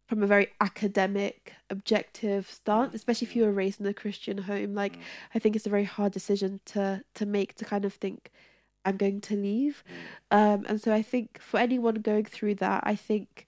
from 0.06 0.22
a 0.22 0.26
very 0.26 0.48
academic, 0.60 1.54
objective 1.70 2.50
stance, 2.50 2.92
especially 2.92 3.26
if 3.26 3.34
you 3.34 3.44
were 3.44 3.52
raised 3.52 3.80
in 3.80 3.86
a 3.86 3.94
Christian 3.94 4.36
home. 4.36 4.74
Like, 4.74 4.96
mm. 4.96 5.02
I 5.34 5.38
think 5.38 5.56
it's 5.56 5.66
a 5.66 5.70
very 5.70 5.84
hard 5.84 6.12
decision 6.12 6.60
to 6.66 7.02
to 7.14 7.24
make 7.24 7.54
to 7.54 7.64
kind 7.64 7.86
of 7.86 7.94
think, 7.94 8.30
I'm 8.84 8.98
going 8.98 9.20
to 9.22 9.36
leave. 9.36 9.82
Um, 10.30 10.66
and 10.68 10.80
so 10.80 10.92
I 10.92 11.00
think 11.00 11.40
for 11.40 11.58
anyone 11.58 11.94
going 11.96 12.24
through 12.26 12.56
that, 12.56 12.82
I 12.84 12.96
think 12.96 13.46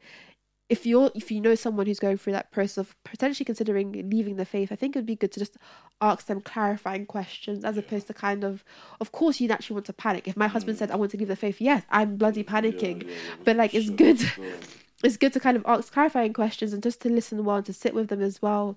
if 0.74 0.84
you're 0.84 1.08
if 1.14 1.30
you 1.30 1.40
know 1.40 1.54
someone 1.54 1.86
who's 1.86 2.00
going 2.00 2.18
through 2.18 2.32
that 2.32 2.50
process 2.50 2.78
of 2.78 2.96
potentially 3.04 3.44
considering 3.44 4.10
leaving 4.10 4.34
the 4.34 4.44
faith, 4.44 4.72
I 4.72 4.74
think 4.74 4.96
it 4.96 4.98
would 4.98 5.06
be 5.06 5.14
good 5.14 5.30
to 5.30 5.38
just 5.38 5.56
ask 6.00 6.26
them 6.26 6.40
clarifying 6.40 7.06
questions 7.06 7.64
as 7.64 7.76
opposed 7.76 8.08
to 8.08 8.12
kind 8.12 8.42
of 8.42 8.64
of 9.00 9.12
course 9.12 9.40
you'd 9.40 9.52
actually 9.52 9.74
want 9.74 9.86
to 9.86 9.92
panic. 9.92 10.26
If 10.26 10.36
my 10.36 10.48
husband 10.48 10.78
said 10.78 10.90
I 10.90 10.96
want 10.96 11.12
to 11.12 11.16
leave 11.16 11.28
the 11.28 11.36
faith, 11.36 11.60
yes, 11.60 11.84
I'm 11.90 12.16
bloody 12.16 12.42
panicking. 12.42 13.08
but 13.44 13.54
like 13.54 13.72
it's 13.72 13.88
good 13.88 14.20
it's 15.04 15.16
good 15.16 15.32
to 15.34 15.38
kind 15.38 15.56
of 15.56 15.64
ask 15.64 15.92
clarifying 15.92 16.32
questions 16.32 16.72
and 16.72 16.82
just 16.82 17.00
to 17.02 17.08
listen 17.08 17.44
well 17.44 17.58
and 17.58 17.66
to 17.66 17.72
sit 17.72 17.94
with 17.94 18.08
them 18.08 18.20
as 18.20 18.42
well 18.42 18.76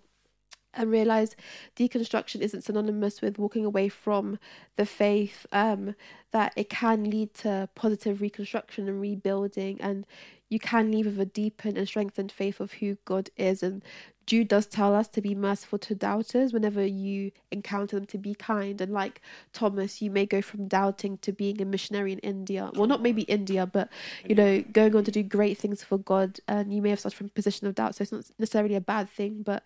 and 0.76 0.92
realize 0.92 1.36
deconstruction 1.76 2.42
isn't 2.42 2.64
synonymous 2.64 3.24
with 3.24 3.40
walking 3.40 3.66
away 3.66 3.90
from 3.90 4.38
the 4.76 4.86
faith 4.86 5.48
um 5.52 5.96
that 6.32 6.54
it 6.56 6.70
can 6.70 7.10
lead 7.10 7.34
to 7.34 7.68
positive 7.74 8.22
reconstruction 8.22 8.88
and 8.88 9.02
rebuilding 9.02 9.82
and 9.82 10.06
you 10.50 10.60
can 10.60 10.92
leave 10.92 11.06
with 11.06 11.20
a 11.20 11.26
deepened 11.26 11.78
and 11.78 11.88
strengthened 11.88 12.32
faith 12.32 12.60
of 12.60 12.74
who 12.74 12.98
God 13.06 13.30
is. 13.36 13.62
And 13.62 13.84
Jude 14.26 14.50
does 14.50 14.66
tell 14.66 14.94
us 14.94 15.08
to 15.10 15.22
be 15.22 15.34
merciful 15.36 15.80
to 15.80 15.96
doubters 15.96 16.52
whenever 16.52 16.86
you 16.86 17.32
encounter 17.52 17.96
them 17.96 18.06
to 18.08 18.18
be 18.18 18.34
kind. 18.34 18.80
And 18.80 18.92
like 18.92 19.22
Thomas 19.54 20.02
you 20.02 20.12
may 20.12 20.26
go 20.26 20.42
from 20.42 20.68
doubting 20.68 21.18
to 21.20 21.32
being 21.32 21.62
a 21.62 21.66
missionary 21.66 22.14
in 22.14 22.20
India. 22.20 22.70
Well 22.76 22.88
not 22.88 23.02
maybe 23.02 23.24
India 23.24 23.66
but 23.66 23.90
you 24.28 24.36
know 24.36 24.62
going 24.62 24.96
on 24.96 25.04
to 25.06 25.12
do 25.12 25.24
great 25.24 25.58
things 25.58 25.84
for 25.84 25.98
God. 25.98 26.40
And 26.48 26.74
you 26.74 26.82
may 26.82 26.90
have 26.90 27.00
started 27.00 27.18
from 27.18 27.28
a 27.28 27.32
position 27.32 27.68
of 27.68 27.76
doubt 27.76 27.96
so 27.96 28.02
it's 28.04 28.12
not 28.12 28.26
necessarily 28.38 28.76
a 28.76 28.82
bad 28.82 29.10
thing 29.10 29.44
but 29.44 29.64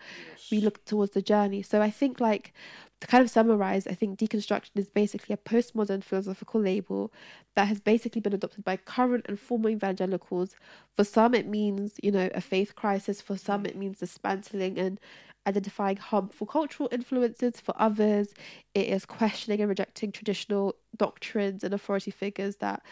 we 0.52 0.62
look 0.62 0.84
towards 0.86 1.14
the 1.14 1.22
journey. 1.22 1.62
So 1.62 1.82
I 1.82 1.90
think 1.90 2.20
like 2.20 2.54
to 3.02 3.08
kind 3.08 3.24
of 3.24 3.30
summarize, 3.32 3.88
I 3.88 3.96
think 3.96 4.20
deconstruction 4.20 4.70
is 4.76 4.88
basically 4.88 5.34
a 5.34 5.38
postmodern 5.38 6.04
philosophical 6.04 6.62
label 6.62 7.12
that 7.56 7.68
has 7.68 7.80
basically 7.80 8.22
been 8.22 8.34
adopted 8.34 8.64
by 8.64 8.78
current 8.78 9.26
and 9.28 9.40
former 9.40 9.70
evangelicals. 9.70 10.56
For 10.96 11.04
some, 11.04 11.34
it 11.34 11.48
means, 11.48 11.96
you 12.04 12.12
know, 12.12 12.30
a 12.36 12.42
faith 12.42 12.76
crisis. 12.76 13.20
For 13.20 13.38
some, 13.38 13.66
it 13.66 13.76
means 13.76 14.00
dismantling 14.00 14.78
and 14.78 15.00
identifying 15.48 15.98
harmful 15.98 16.46
cultural 16.46 16.90
influences. 16.92 17.60
For 17.60 17.74
others, 17.76 18.36
it 18.76 18.86
is 18.86 19.08
questioning 19.08 19.62
and 19.62 19.70
rejecting 19.70 20.12
traditional 20.12 20.76
doctrines 20.96 21.64
and 21.64 21.74
authority 21.74 22.12
figures 22.12 22.58
that, 22.58 22.84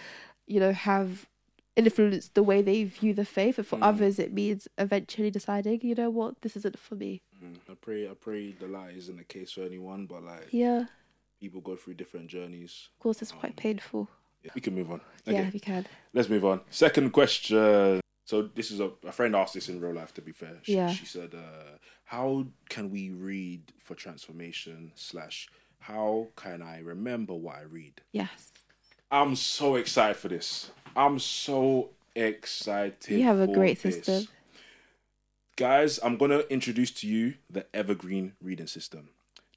you 0.47 0.59
know, 0.59 0.73
have 0.73 1.27
influenced 1.79 2.35
the 2.35 2.43
way 2.43 2.61
they 2.61 2.83
view 2.83 3.13
the 3.13 3.25
faith. 3.25 3.57
And 3.57 3.67
for 3.67 3.79
others, 3.81 4.19
it 4.19 4.33
means 4.33 4.67
eventually 4.77 5.31
deciding, 5.31 5.81
you 5.81 5.95
know 5.95 6.09
what, 6.09 6.41
this 6.41 6.55
isn't 6.57 6.77
for 6.79 6.95
me. 6.95 7.21
Mm, 7.43 7.55
I 7.69 7.73
pray 7.79 8.07
I 8.09 8.13
pray 8.13 8.51
the 8.51 8.67
lie 8.67 8.93
isn't 8.97 9.17
the 9.17 9.23
case 9.23 9.51
for 9.53 9.61
anyone 9.61 10.05
but 10.05 10.23
like 10.23 10.47
Yeah, 10.51 10.85
people 11.39 11.61
go 11.61 11.75
through 11.77 11.93
different 11.93 12.27
journeys 12.27 12.89
of 12.93 12.99
course, 12.99 13.21
it's 13.21 13.31
quite 13.31 13.55
painful. 13.55 14.09
yeah. 14.43 14.51
we 14.55 14.59
can 14.61 14.75
move 14.75 14.91
on 14.91 14.99
okay 15.27 15.37
Yeah, 15.37 15.49
we 15.53 15.59
can. 15.61 15.85
Let's 16.13 16.27
move 16.29 16.43
on. 16.43 16.59
Second 16.69 17.11
question. 17.11 18.01
So 18.25 18.43
this 18.53 18.69
is 18.71 18.79
a, 18.81 18.91
a 19.07 19.11
friend 19.11 19.35
asked 19.35 19.53
this 19.53 19.69
in 19.69 19.79
real 19.79 19.93
life. 19.95 20.13
To 20.15 20.21
be 20.21 20.33
fair, 20.33 20.57
she, 20.63 20.75
Yeah. 20.75 20.91
she 20.91 21.05
said, 21.05 21.33
uh, 21.33 21.77
"How 22.03 22.45
can 22.69 22.91
we 22.91 23.09
read 23.09 23.61
for 23.85 23.95
transformation?" 23.95 24.91
Slash, 24.95 25.47
how 25.79 26.27
can 26.35 26.61
I 26.61 26.79
remember 26.79 27.33
what 27.33 27.55
I 27.55 27.61
read? 27.61 28.01
Yes. 28.11 28.51
I'm 29.11 29.35
so 29.35 29.75
excited 29.75 30.17
for 30.17 30.27
this. 30.27 30.69
I'm 30.95 31.19
so 31.19 31.89
excited. 32.15 33.17
You 33.17 33.23
have 33.23 33.39
a 33.39 33.47
great 33.47 33.81
this. 33.81 33.95
system. 33.95 34.27
Guys, 35.55 35.99
I'm 36.01 36.17
gonna 36.17 36.39
introduce 36.49 36.91
to 36.91 37.07
you 37.07 37.35
the 37.49 37.65
Evergreen 37.75 38.33
reading 38.41 38.67
system. 38.67 39.09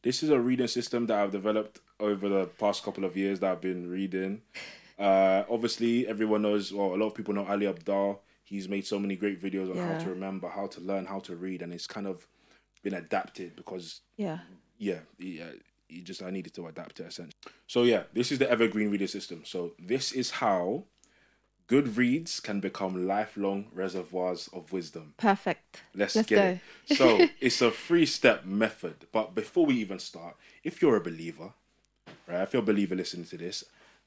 This 0.03 0.23
is 0.23 0.31
a 0.31 0.41
reading 0.41 0.67
system 0.67 1.07
that 1.07 1.19
I've 1.19 1.31
developed 1.31 1.81
over 2.01 2.29
the 2.29 2.47
past 2.47 2.83
couple 2.83 3.05
of 3.05 3.17
years 3.17 3.39
that 3.41 3.53
I've 3.53 3.61
been 3.61 3.89
reading. 3.89 4.43
Uh, 4.99 5.45
obviously, 5.49 6.07
everyone 6.09 6.43
knows, 6.43 6.73
or 6.73 6.95
a 6.95 6.97
lot 6.99 7.07
of 7.07 7.15
people 7.15 7.35
know 7.35 7.47
Ali 7.47 7.67
Abdaal. 7.67 8.19
He's 8.45 8.69
made 8.69 8.85
so 8.85 8.99
many 8.99 9.17
great 9.17 9.41
videos 9.41 9.71
on 9.71 9.77
how 9.79 9.95
to 10.05 10.11
remember, 10.11 10.49
how 10.49 10.67
to 10.67 10.81
learn, 10.81 11.07
how 11.07 11.21
to 11.21 11.37
read, 11.37 11.63
and 11.63 11.73
it's 11.73 11.87
kind 11.87 12.07
of 12.07 12.27
been 12.83 12.95
adapted 12.95 13.55
because 13.57 14.01
Yeah. 14.17 14.41
yeah, 14.79 15.01
yeah, 15.19 15.51
you 15.89 16.03
just 16.03 16.23
I 16.23 16.31
needed 16.31 16.53
to 16.55 16.67
adapt 16.67 16.99
it 17.01 17.05
essentially. 17.07 17.35
So 17.69 17.85
yeah, 17.85 18.05
this 18.13 18.33
is 18.33 18.39
the 18.39 18.51
evergreen 18.51 18.91
reader 18.91 19.07
system. 19.07 19.45
So 19.45 19.75
this 19.79 20.13
is 20.13 20.31
how 20.31 20.85
good 21.73 21.97
reads 21.97 22.39
can 22.39 22.61
become 22.61 23.07
lifelong 23.07 23.65
reservoirs 23.73 24.47
of 24.53 24.75
wisdom. 24.75 25.15
Perfect. 25.17 25.81
Let's, 25.95 26.15
Let's 26.15 26.29
get 26.29 26.61
it. 26.91 26.97
So 26.99 27.27
it's 27.41 27.63
a 27.63 27.71
three 27.71 28.05
step 28.05 28.45
method. 28.45 29.07
But 29.11 29.35
before 29.35 29.65
we 29.65 29.77
even 29.77 29.99
start, 29.99 30.37
if 30.63 30.83
you're 30.83 30.97
a 30.97 31.01
believer, 31.01 31.55
right, 32.29 32.43
if 32.43 32.53
you're 32.53 32.63
a 32.63 32.67
believer 32.67 32.95
listening 32.95 33.25
to 33.25 33.39
this, 33.39 33.65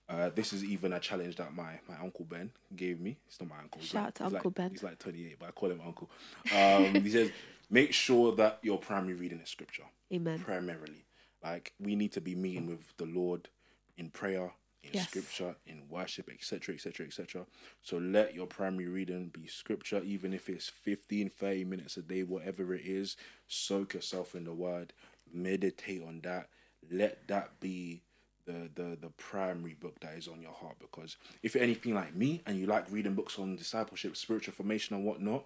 uh, 0.08 0.30
this 0.36 0.54
is 0.54 0.64
even 0.64 0.94
a 0.94 1.00
challenge 1.00 1.38
that 1.38 1.56
my, 1.56 1.80
my 1.90 1.96
uncle 2.00 2.24
Ben 2.30 2.52
gave 2.76 3.00
me. 3.00 3.18
It's 3.26 3.42
not 3.42 3.50
my 3.50 3.58
uncle. 3.58 3.82
Shout 3.82 4.06
out 4.06 4.16
to 4.16 4.24
he's 4.26 4.34
Uncle 4.36 4.50
like- 4.50 4.56
Ben. 4.56 4.70
He's 4.70 4.84
like 4.84 5.00
28, 5.00 5.38
but 5.40 5.48
I 5.48 5.52
call 5.52 5.72
him 5.72 5.82
uncle. 5.84 6.08
Um, 6.56 7.02
he 7.02 7.10
says, 7.10 7.32
make 7.72 7.94
sure 7.94 8.36
that 8.36 8.60
your 8.62 8.78
primary 8.78 9.16
reading 9.16 9.40
is 9.40 9.50
scripture 9.50 9.86
Amen. 10.14 10.38
primarily. 10.38 11.04
Like 11.44 11.74
we 11.80 11.96
need 11.96 12.12
to 12.12 12.22
be 12.22 12.36
meeting 12.36 12.68
with 12.68 12.96
the 12.98 13.08
Lord 13.08 13.50
in 13.98 14.12
prayer, 14.12 14.52
in 14.86 14.96
Yes. 14.96 15.08
scripture, 15.08 15.56
in 15.68 15.84
worship, 15.90 16.30
etc., 16.32 16.76
etc., 16.76 17.08
etc. 17.08 17.46
So 17.84 17.98
let 17.98 18.36
your 18.36 18.48
primary 18.48 18.88
reading 18.88 19.30
be 19.30 19.48
scripture, 19.48 20.02
even 20.06 20.34
if 20.34 20.50
it's 20.50 20.70
15, 20.70 21.30
30 21.30 21.64
minutes 21.66 21.98
a 21.98 22.04
day, 22.04 22.24
whatever 22.24 22.74
it 22.76 22.86
is. 22.86 23.18
Soak 23.48 23.96
yourself 23.96 24.36
in 24.36 24.46
the 24.46 24.54
word, 24.54 24.94
meditate 25.34 26.04
on 26.08 26.22
that. 26.24 26.50
Let 26.92 27.28
that 27.30 27.60
be 27.60 28.04
the, 28.46 28.70
the 28.76 28.98
the 29.02 29.10
primary 29.18 29.76
book 29.76 30.00
that 30.02 30.18
is 30.18 30.28
on 30.28 30.42
your 30.42 30.54
heart. 30.54 30.78
Because 30.80 31.18
if 31.44 31.56
you're 31.56 31.64
anything 31.64 31.96
like 31.96 32.16
me 32.16 32.44
and 32.46 32.58
you 32.60 32.68
like 32.68 32.92
reading 32.92 33.16
books 33.16 33.40
on 33.40 33.56
discipleship, 33.58 34.18
spiritual 34.18 34.54
formation, 34.54 34.96
and 34.96 35.06
whatnot, 35.06 35.46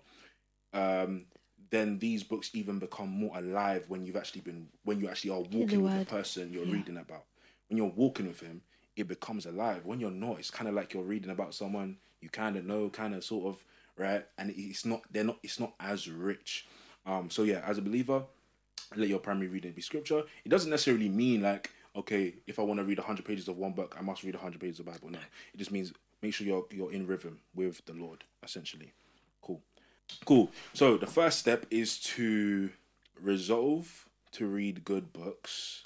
um, 0.73 1.25
then 1.71 1.99
these 1.99 2.23
books 2.23 2.51
even 2.53 2.79
become 2.79 3.09
more 3.09 3.37
alive 3.37 3.85
when 3.89 4.05
you've 4.05 4.17
actually 4.17 4.41
been 4.41 4.67
when 4.83 4.99
you 4.99 5.09
actually 5.09 5.31
are 5.31 5.41
walking 5.41 5.83
with 5.83 5.93
the 5.93 6.01
person 6.01 6.51
you're 6.51 6.65
Yeah. 6.65 6.71
reading 6.73 6.97
about. 6.97 7.25
When 7.69 7.77
you're 7.77 7.87
walking 7.95 8.27
with 8.27 8.39
him, 8.41 8.61
it 8.99 9.07
becomes 9.07 9.45
alive. 9.45 9.85
When 9.85 9.99
you're 9.99 10.11
not, 10.11 10.39
it's 10.39 10.51
kind 10.51 10.67
of 10.67 10.75
like 10.75 10.93
you're 10.93 11.03
reading 11.03 11.31
about 11.31 11.53
someone 11.53 11.97
you 12.21 12.29
kind 12.29 12.55
of 12.55 12.65
know, 12.65 12.89
kind 12.89 13.13
of 13.13 13.23
sort 13.23 13.47
of 13.47 13.63
right, 13.97 14.25
and 14.37 14.53
it's 14.55 14.85
not 14.85 15.01
they're 15.11 15.23
not 15.23 15.37
it's 15.43 15.59
not 15.59 15.73
as 15.79 16.09
rich. 16.09 16.67
Um, 17.05 17.29
so 17.29 17.43
yeah, 17.43 17.61
as 17.65 17.77
a 17.77 17.81
believer, 17.81 18.23
let 18.95 19.07
your 19.07 19.19
primary 19.19 19.47
reading 19.47 19.71
be 19.71 19.81
scripture. 19.81 20.23
It 20.43 20.49
doesn't 20.49 20.69
necessarily 20.69 21.09
mean 21.09 21.41
like 21.41 21.71
okay, 21.95 22.35
if 22.47 22.59
I 22.59 22.61
want 22.61 22.79
to 22.79 22.83
read 22.83 22.99
hundred 22.99 23.25
pages 23.25 23.47
of 23.47 23.57
one 23.57 23.73
book, 23.73 23.95
I 23.97 24.01
must 24.01 24.23
read 24.23 24.35
hundred 24.35 24.61
pages 24.61 24.79
of 24.79 24.85
Bible. 24.85 25.09
No, 25.09 25.19
it 25.53 25.57
just 25.57 25.71
means 25.71 25.93
make 26.21 26.33
sure 26.33 26.45
you're 26.45 26.65
you're 26.71 26.91
in 26.91 27.07
rhythm 27.07 27.39
with 27.55 27.85
the 27.85 27.93
Lord. 27.93 28.23
Essentially, 28.43 28.93
cool. 29.41 29.61
Cool. 30.25 30.51
So 30.73 30.97
the 30.97 31.07
first 31.07 31.39
step 31.39 31.65
is 31.69 31.99
to 31.99 32.71
resolve 33.21 34.07
to 34.31 34.47
read 34.47 34.83
good 34.83 35.11
books 35.13 35.83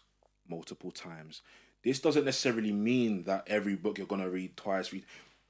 multiple 0.47 0.91
times. 0.91 1.41
This 1.83 1.99
doesn't 1.99 2.25
necessarily 2.25 2.71
mean 2.71 3.23
that 3.23 3.43
every 3.47 3.75
book 3.75 3.97
you're 3.97 4.07
gonna 4.07 4.29
read 4.29 4.55
twice. 4.57 4.91
Read 4.93 5.03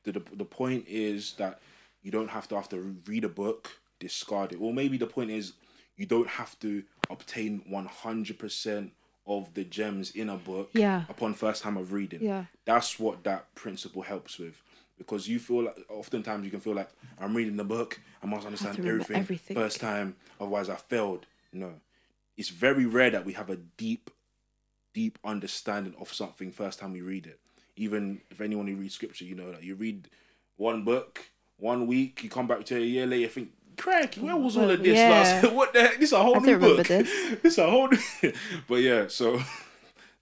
the 0.04 0.14
the, 0.14 0.22
the 0.36 0.46
point 0.46 0.86
is 0.88 1.34
that 1.34 1.60
you 2.02 2.12
don't 2.12 2.30
have 2.30 2.48
to 2.50 2.56
have 2.56 2.70
to 2.70 2.96
read 3.06 3.24
a 3.24 3.30
book 3.30 3.80
discard 4.00 4.52
it. 4.52 4.58
Or 4.60 4.74
maybe 4.74 4.98
the 4.98 5.08
point 5.08 5.32
is 5.32 5.54
you 5.96 6.06
don't 6.06 6.28
have 6.28 6.60
to 6.60 6.84
obtain 7.10 7.62
one 7.68 7.86
hundred 7.86 8.40
percent 8.40 8.92
of 9.26 9.54
the 9.54 9.64
gems 9.64 10.12
in 10.12 10.28
a 10.30 10.36
book 10.36 10.70
Yeah. 10.74 11.04
upon 11.08 11.34
first 11.34 11.64
time 11.64 11.78
of 11.78 11.94
reading. 11.94 12.22
Yeah. 12.22 12.46
That's 12.66 13.00
what 13.00 13.24
that 13.24 13.54
principle 13.56 14.02
helps 14.02 14.38
with. 14.38 14.62
Because 14.98 15.28
you 15.30 15.40
feel 15.40 15.64
like 15.64 15.78
oftentimes 15.90 16.44
you 16.44 16.52
can 16.52 16.60
feel 16.60 16.74
like 16.76 16.90
I'm 17.20 17.34
reading 17.36 17.56
the 17.56 17.64
book, 17.64 18.02
I 18.22 18.26
must 18.26 18.46
understand 18.46 18.78
remember 18.80 19.02
everything, 19.04 19.22
everything. 19.22 19.56
first 19.56 19.80
time, 19.80 20.16
otherwise 20.42 20.68
I 20.70 20.76
failed. 20.76 21.26
No. 21.54 21.76
It's 22.36 22.50
very 22.50 22.86
rare 22.86 23.12
that 23.12 23.26
we 23.26 23.34
have 23.34 23.50
a 23.50 23.56
deep, 23.78 24.10
deep 24.94 25.18
understanding 25.24 25.96
of 26.00 26.14
something 26.14 26.52
first 26.52 26.80
time 26.80 26.94
we 26.94 27.02
read 27.02 27.26
it. 27.26 27.40
Even 27.76 28.22
if 28.30 28.40
anyone 28.42 28.68
who 28.68 28.76
reads 28.76 28.94
scripture, 28.96 29.26
you 29.26 29.36
know 29.36 29.52
that 29.52 29.64
you 29.64 29.76
read 29.76 30.08
one 30.58 30.84
book, 30.84 31.20
one 31.58 31.88
week, 31.88 32.24
you 32.24 32.30
come 32.30 32.48
back 32.48 32.64
to 32.66 32.76
it 32.76 32.82
a 32.84 32.86
year 32.86 33.06
later, 33.06 33.22
you 33.22 33.28
think, 33.28 33.50
Cranky, 33.76 34.22
where 34.22 34.38
was 34.38 34.56
all 34.56 34.70
of 34.70 34.84
this 34.84 34.98
Yeah. 35.00 35.10
last? 35.10 35.52
What 35.52 35.74
the 35.74 35.82
heck? 35.82 35.94
This 36.00 36.10
is 36.10 36.14
a 36.14 36.22
whole 36.22 36.36
I 36.36 36.40
new 36.40 36.60
book. 36.60 36.86
this. 36.88 37.10
this 37.42 37.54
is 37.54 37.58
a 37.58 37.70
whole 37.70 37.90
new... 37.90 38.34
but 38.68 38.76
yeah, 38.76 39.08
so 39.08 39.42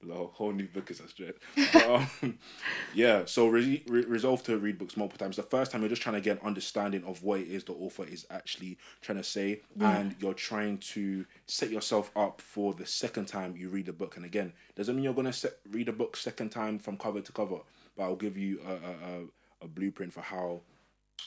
a 0.09 0.25
whole 0.25 0.51
new 0.51 0.67
book 0.67 0.89
is 0.91 0.99
a 0.99 1.07
stretch. 1.07 1.35
But, 1.73 1.89
um, 1.89 2.37
yeah, 2.93 3.25
so 3.25 3.47
re- 3.47 3.83
re- 3.87 4.05
resolve 4.05 4.43
to 4.43 4.57
read 4.57 4.77
books 4.77 4.97
multiple 4.97 5.23
times. 5.23 5.35
The 5.35 5.43
first 5.43 5.71
time 5.71 5.81
you're 5.81 5.89
just 5.89 6.01
trying 6.01 6.15
to 6.15 6.21
get 6.21 6.41
an 6.41 6.47
understanding 6.47 7.03
of 7.03 7.23
what 7.23 7.41
it 7.41 7.47
is 7.47 7.63
the 7.63 7.73
author 7.73 8.05
is 8.05 8.25
actually 8.29 8.77
trying 9.01 9.17
to 9.17 9.23
say, 9.23 9.61
and 9.79 10.15
you're 10.19 10.33
trying 10.33 10.77
to 10.79 11.25
set 11.45 11.69
yourself 11.69 12.11
up 12.15 12.41
for 12.41 12.73
the 12.73 12.85
second 12.85 13.25
time 13.27 13.55
you 13.55 13.69
read 13.69 13.85
the 13.85 13.93
book. 13.93 14.15
And 14.15 14.25
again, 14.25 14.53
doesn't 14.75 14.95
mean 14.95 15.03
you're 15.03 15.13
gonna 15.13 15.33
set, 15.33 15.53
read 15.69 15.89
a 15.89 15.93
book 15.93 16.15
second 16.17 16.49
time 16.49 16.79
from 16.79 16.97
cover 16.97 17.21
to 17.21 17.31
cover, 17.31 17.59
but 17.95 18.03
I'll 18.03 18.15
give 18.15 18.37
you 18.37 18.59
a, 18.65 18.71
a, 18.71 18.75
a, 18.75 19.65
a 19.65 19.67
blueprint 19.67 20.13
for 20.13 20.21
how 20.21 20.61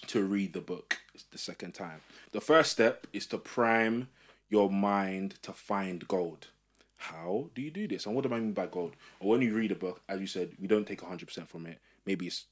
to 0.08 0.24
read 0.24 0.52
the 0.52 0.60
book 0.60 0.98
the 1.30 1.38
second 1.38 1.72
time. 1.72 2.00
The 2.32 2.40
first 2.40 2.72
step 2.72 3.06
is 3.12 3.26
to 3.26 3.38
prime 3.38 4.08
your 4.48 4.70
mind 4.70 5.37
to 5.42 5.52
find 5.52 6.06
gold. 6.06 6.48
How 6.96 7.50
do 7.54 7.62
you 7.62 7.70
do 7.70 7.88
this? 7.88 8.07
And 8.07 8.14
what 8.14 8.26
do 8.26 8.35
I 8.35 8.38
mean 8.38 8.52
by 8.52 8.66
gold? 8.66 8.96
Or 9.20 9.30
when 9.30 9.42
you 9.42 9.54
read 9.54 9.72
a 9.72 9.76
book, 9.76 10.00
as 10.09 10.20
you 10.20 10.26
said, 10.26 10.52
we 10.61 10.66
don't 10.66 10.87
take 10.87 11.00
100% 11.02 11.48
from 11.48 11.66
it. 11.66 11.78
Maybe 12.07 12.26
it's 12.26 12.46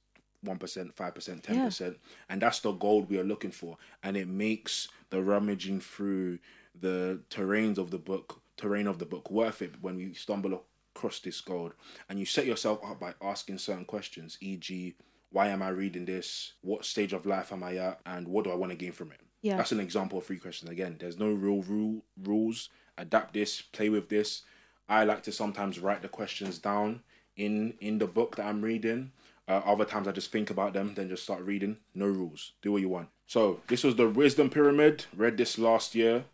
1%, 0.44 0.58
5%, 0.58 1.42
10%. 1.42 1.96
And 2.28 2.42
that's 2.42 2.60
the 2.60 2.72
gold 2.72 3.08
we 3.08 3.18
are 3.18 3.24
looking 3.24 3.52
for. 3.52 3.78
And 4.02 4.16
it 4.16 4.28
makes 4.28 4.88
the 5.10 5.22
rummaging 5.22 5.80
through 5.80 6.38
the 6.78 7.20
terrains 7.30 7.78
of 7.78 7.90
the 7.90 7.98
book, 7.98 8.40
terrain 8.56 8.86
of 8.86 8.98
the 8.98 9.06
book 9.06 9.30
worth 9.30 9.62
it 9.62 9.74
when 9.80 9.96
we 9.96 10.12
stumble 10.14 10.64
across 10.94 11.20
this 11.20 11.40
gold. 11.40 11.74
And 12.08 12.18
you 12.18 12.26
set 12.26 12.46
yourself 12.46 12.80
up 12.84 13.00
by 13.00 13.14
asking 13.22 13.58
certain 13.58 13.84
questions, 13.84 14.38
e.g., 14.40 14.94
why 15.30 15.48
am 15.48 15.62
I 15.62 15.68
reading 15.68 16.04
this? 16.04 16.52
What 16.60 16.84
stage 16.84 17.14
of 17.14 17.24
life 17.24 17.52
am 17.52 17.62
I 17.62 17.76
at? 17.76 18.00
And 18.04 18.28
what 18.28 18.44
do 18.44 18.50
I 18.50 18.54
want 18.54 18.70
to 18.70 18.76
gain 18.76 18.92
from 18.92 19.12
it? 19.12 19.20
Yeah. 19.40 19.56
That's 19.56 19.72
an 19.72 19.80
example 19.80 20.18
of 20.18 20.26
three 20.26 20.38
questions. 20.38 20.70
Again, 20.70 20.96
there's 21.00 21.18
no 21.18 21.32
real 21.32 21.62
rule 21.62 22.02
rules. 22.22 22.68
Adapt 22.98 23.34
this, 23.34 23.60
play 23.60 23.88
with 23.88 24.08
this. 24.08 24.42
I 24.88 25.04
like 25.04 25.22
to 25.24 25.32
sometimes 25.32 25.78
write 25.78 26.02
the 26.02 26.08
questions 26.08 26.58
down 26.58 27.02
in 27.36 27.74
in 27.80 27.98
the 27.98 28.06
book 28.06 28.36
that 28.36 28.46
I'm 28.46 28.62
reading. 28.62 29.12
Uh, 29.48 29.60
other 29.64 29.84
times 29.84 30.06
I 30.06 30.12
just 30.12 30.30
think 30.30 30.50
about 30.50 30.72
them, 30.72 30.94
then 30.94 31.08
just 31.08 31.24
start 31.24 31.42
reading. 31.42 31.78
No 31.94 32.06
rules. 32.06 32.52
Do 32.62 32.72
what 32.72 32.80
you 32.80 32.88
want. 32.88 33.08
So 33.26 33.60
this 33.68 33.82
was 33.82 33.96
the 33.96 34.08
Wisdom 34.08 34.50
Pyramid. 34.50 35.06
Read 35.16 35.36
this 35.36 35.58
last 35.58 35.94
year, 35.94 36.24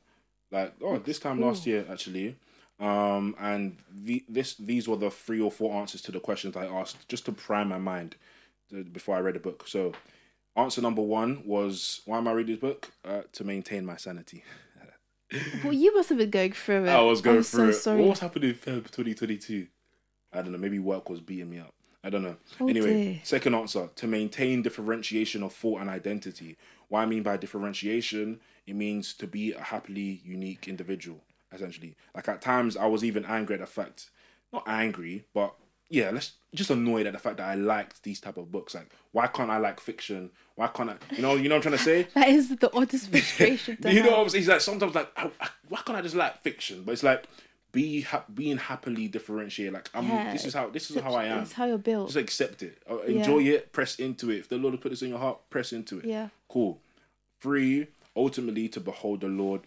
like 0.51 0.75
oh 0.83 0.99
this 0.99 1.19
time 1.19 1.41
last 1.41 1.67
year 1.67 1.87
actually. 1.91 2.37
Um, 2.81 3.35
and 3.41 3.77
the, 3.93 4.25
this 4.29 4.55
these 4.55 4.87
were 4.87 4.97
the 4.97 5.11
three 5.11 5.41
or 5.41 5.51
four 5.51 5.75
answers 5.81 6.03
to 6.03 6.13
the 6.13 6.21
questions 6.21 6.57
I 6.57 6.67
asked 6.67 7.09
just 7.09 7.25
to 7.27 7.33
prime 7.33 7.69
my 7.69 7.79
mind 7.79 8.17
uh, 8.73 8.83
before 8.83 9.17
I 9.17 9.21
read 9.21 9.35
the 9.35 9.41
book. 9.41 9.65
So 9.67 9.93
answer 10.57 10.81
number 10.81 11.03
one 11.03 11.43
was 11.45 12.03
why 12.05 12.19
am 12.19 12.29
I 12.29 12.33
reading 12.33 12.55
this 12.55 12.61
book? 12.61 12.93
Uh, 13.05 13.23
to 13.33 13.45
maintain 13.45 13.85
my 13.85 13.97
sanity. 13.97 14.45
Well, 15.63 15.73
you 15.73 15.95
must 15.95 16.09
have 16.09 16.19
been 16.19 16.31
going 16.31 16.53
through 16.53 16.85
it. 16.85 16.89
I 16.89 17.01
was 17.01 17.21
going 17.21 17.39
I'm 17.39 17.43
through 17.43 17.73
so 17.73 17.79
it. 17.79 17.83
sorry. 17.83 18.01
What 18.01 18.11
was 18.11 18.19
happening 18.21 18.51
in 18.51 18.57
Feb 18.57 18.85
2022? 18.91 19.67
I 20.33 20.43
don't 20.43 20.53
know. 20.53 20.59
Maybe 20.59 20.79
work 20.79 21.11
was 21.11 21.21
beating 21.21 21.51
me 21.51 21.59
up. 21.59 21.75
I 22.03 22.11
don't 22.11 22.23
know. 22.23 22.37
Oh, 22.61 22.69
anyway, 22.69 23.05
dear. 23.13 23.21
second 23.25 23.55
answer 23.55 23.91
to 23.95 24.07
maintain 24.07 24.63
differentiation 24.63 25.43
of 25.43 25.53
thought 25.53 25.81
and 25.81 25.91
identity. 25.91 26.57
What 26.89 27.01
I 27.01 27.07
mean 27.07 27.23
by 27.23 27.37
differentiation, 27.37 28.41
it 28.67 28.75
means 28.75 29.13
to 29.15 29.27
be 29.27 29.53
a 29.53 29.61
happily 29.61 30.21
unique 30.25 30.69
individual, 30.69 31.21
essentially. 31.53 31.97
Like 32.15 32.29
at 32.29 32.41
times, 32.41 32.77
I 32.77 32.87
was 32.87 33.05
even 33.05 33.25
angry 33.25 33.55
at 33.55 33.61
the 33.61 33.67
fact, 33.67 34.11
not 34.53 34.63
angry, 34.67 35.25
but 35.35 35.55
yeah, 35.91 36.11
let's 36.11 36.33
just 36.55 36.71
annoyed 36.71 37.07
at 37.07 37.13
the 37.13 37.19
fact 37.19 37.39
that 37.39 37.49
I 37.49 37.55
liked 37.55 38.03
these 38.03 38.21
type 38.21 38.37
of 38.37 38.51
books. 38.51 38.75
Like, 38.75 38.91
why 39.13 39.27
can't 39.27 39.51
I 39.51 39.59
like 39.59 39.81
fiction? 39.81 40.31
Why 40.55 40.69
can't 40.69 40.91
I? 40.91 40.97
You 41.15 41.23
know, 41.23 41.35
you 41.37 41.49
know 41.49 41.57
what 41.57 41.67
I'm 41.67 41.73
trying 41.73 41.79
to 41.79 41.85
say. 41.85 42.09
That 42.15 42.29
is 42.29 42.49
the 42.57 42.71
oddest 42.75 43.09
frustration 43.11 43.79
you 43.85 43.95
know 43.95 44.03
have. 44.03 44.11
what 44.13 44.21
I'm 44.21 44.29
saying? 44.29 44.43
He's 44.43 44.49
like 44.49 44.61
sometimes 44.61 44.95
like 44.95 45.11
I, 45.17 45.31
I, 45.41 45.49
why 45.69 45.81
can't 45.85 45.99
I 45.99 46.03
just 46.03 46.15
like 46.15 46.43
fiction? 46.43 46.83
But 46.85 46.93
it's 46.93 47.03
like 47.03 47.25
be 47.73 48.01
ha- 48.03 48.25
being 48.33 48.57
happily 48.57 49.09
differentiated. 49.09 49.75
Like 49.75 49.91
I'm 49.95 50.09
Yeah, 50.09 50.33
this 50.33 50.45
is 50.45 50.55
how 50.55 50.69
this 50.69 50.91
is 50.91 51.01
how 51.01 51.15
I 51.15 51.25
am. 51.27 51.43
It's 51.43 51.53
how 51.53 51.67
you're 51.67 51.79
built. 51.79 52.09
Just 52.09 52.19
accept 52.19 52.63
it. 52.63 52.83
Uh, 52.91 52.99
Enjoy 53.01 53.43
it. 53.43 53.73
Press 53.73 53.97
into 53.97 54.31
it. 54.31 54.39
If 54.39 54.49
the 54.49 54.57
Lord 54.57 54.75
has 54.75 54.81
put 54.81 54.91
this 54.91 55.03
in 55.03 55.11
your 55.11 55.19
heart, 55.19 55.39
press 55.51 55.73
into 55.73 55.99
it. 55.99 56.05
Yeah. 56.05 56.29
Cool. 56.49 56.81
Three. 57.41 57.89
Ultimately, 58.17 58.69
to 58.71 58.81
behold 58.81 59.21
the 59.21 59.29
Lord. 59.29 59.63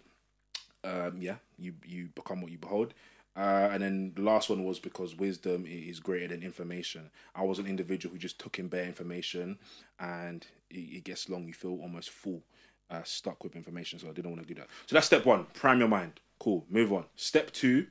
Um, 0.84 1.18
yeah, 1.20 1.36
you 1.58 1.74
you 1.86 2.10
become 2.16 2.42
what 2.42 2.52
you 2.52 2.58
behold. 2.58 2.94
Uh, 3.36 3.70
and 3.72 3.82
then 3.82 4.12
the 4.16 4.22
last 4.22 4.50
one 4.50 4.66
was 4.66 4.80
because 4.80 5.16
wisdom 5.16 5.66
is 5.66 6.00
greater 6.02 6.28
than 6.28 6.44
information. 6.44 7.10
I 7.34 7.44
was 7.44 7.60
an 7.60 7.66
individual 7.68 8.12
who 8.14 8.20
just 8.20 8.40
took 8.40 8.60
in 8.60 8.68
bare 8.68 8.86
information, 8.86 9.58
and 10.00 10.46
it, 10.70 10.76
it 10.98 11.04
gets 11.06 11.30
long. 11.30 11.46
You 11.48 11.54
feel 11.54 11.80
almost 11.82 12.10
full, 12.10 12.44
uh, 12.90 13.04
stuck 13.04 13.44
with 13.44 13.56
information. 13.56 14.00
So 14.00 14.10
I 14.10 14.12
didn't 14.12 14.32
want 14.32 14.42
to 14.46 14.54
do 14.54 14.60
that. 14.60 14.68
So 14.88 14.96
that's 14.96 15.06
step 15.08 15.26
one. 15.26 15.46
Prime 15.54 15.80
your 15.80 15.88
mind. 15.88 16.20
Cool. 16.40 16.66
Move 16.70 16.92
on. 16.92 17.06
Step 17.16 17.52
two, 17.52 17.88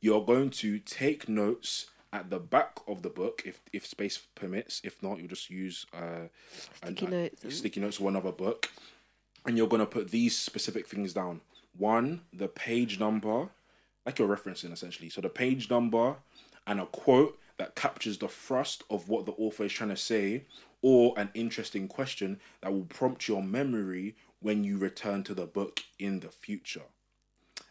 you're 0.00 0.24
going 0.24 0.50
to 0.50 0.78
take 0.80 1.28
notes 1.28 1.86
at 2.12 2.28
the 2.28 2.38
back 2.38 2.76
of 2.86 3.00
the 3.00 3.08
book 3.08 3.42
if 3.46 3.62
if 3.72 3.86
space 3.86 4.20
permits. 4.34 4.82
If 4.84 5.02
not, 5.02 5.18
you'll 5.18 5.28
just 5.28 5.48
use 5.48 5.86
uh, 5.94 6.26
Sticky 6.84 7.04
an- 7.06 7.10
notes 7.12 7.44
and- 7.44 7.52
sticky 7.52 7.80
notes 7.80 7.98
or 7.98 8.10
another 8.10 8.32
book, 8.32 8.68
and 9.46 9.56
you're 9.56 9.68
gonna 9.68 9.86
put 9.86 10.10
these 10.10 10.36
specific 10.36 10.86
things 10.86 11.14
down. 11.14 11.40
One, 11.78 12.20
the 12.30 12.48
page 12.48 13.00
number, 13.00 13.48
like 14.04 14.18
you're 14.18 14.28
referencing 14.28 14.72
essentially. 14.72 15.08
So 15.08 15.20
the 15.20 15.28
page 15.28 15.70
number 15.70 16.16
and 16.66 16.80
a 16.80 16.86
quote 16.86 17.38
that 17.58 17.74
captures 17.74 18.18
the 18.18 18.28
thrust 18.28 18.82
of 18.90 19.08
what 19.08 19.26
the 19.26 19.32
author 19.32 19.64
is 19.64 19.72
trying 19.72 19.90
to 19.90 19.96
say, 19.96 20.44
or 20.80 21.14
an 21.16 21.30
interesting 21.34 21.86
question 21.86 22.40
that 22.60 22.72
will 22.72 22.84
prompt 22.84 23.28
your 23.28 23.42
memory 23.42 24.16
when 24.40 24.64
you 24.64 24.78
return 24.78 25.22
to 25.24 25.34
the 25.34 25.46
book 25.46 25.80
in 25.98 26.20
the 26.20 26.28
future. 26.28 26.82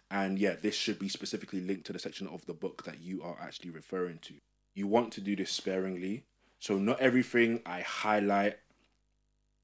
And 0.09 0.39
yeah, 0.39 0.55
this 0.61 0.75
should 0.75 0.99
be 0.99 1.09
specifically 1.09 1.61
linked 1.61 1.86
to 1.86 1.93
the 1.93 1.99
section 1.99 2.27
of 2.27 2.45
the 2.45 2.53
book 2.53 2.84
that 2.84 3.01
you 3.01 3.21
are 3.21 3.38
actually 3.41 3.71
referring 3.71 4.19
to. 4.23 4.36
You 4.75 4.88
want 4.88 5.11
to 5.13 5.21
do 5.21 5.36
this 5.36 5.51
sparingly. 5.51 6.23
So 6.59 6.77
not 6.77 6.99
everything 6.99 7.61
I 7.65 7.82
highlight 7.82 8.59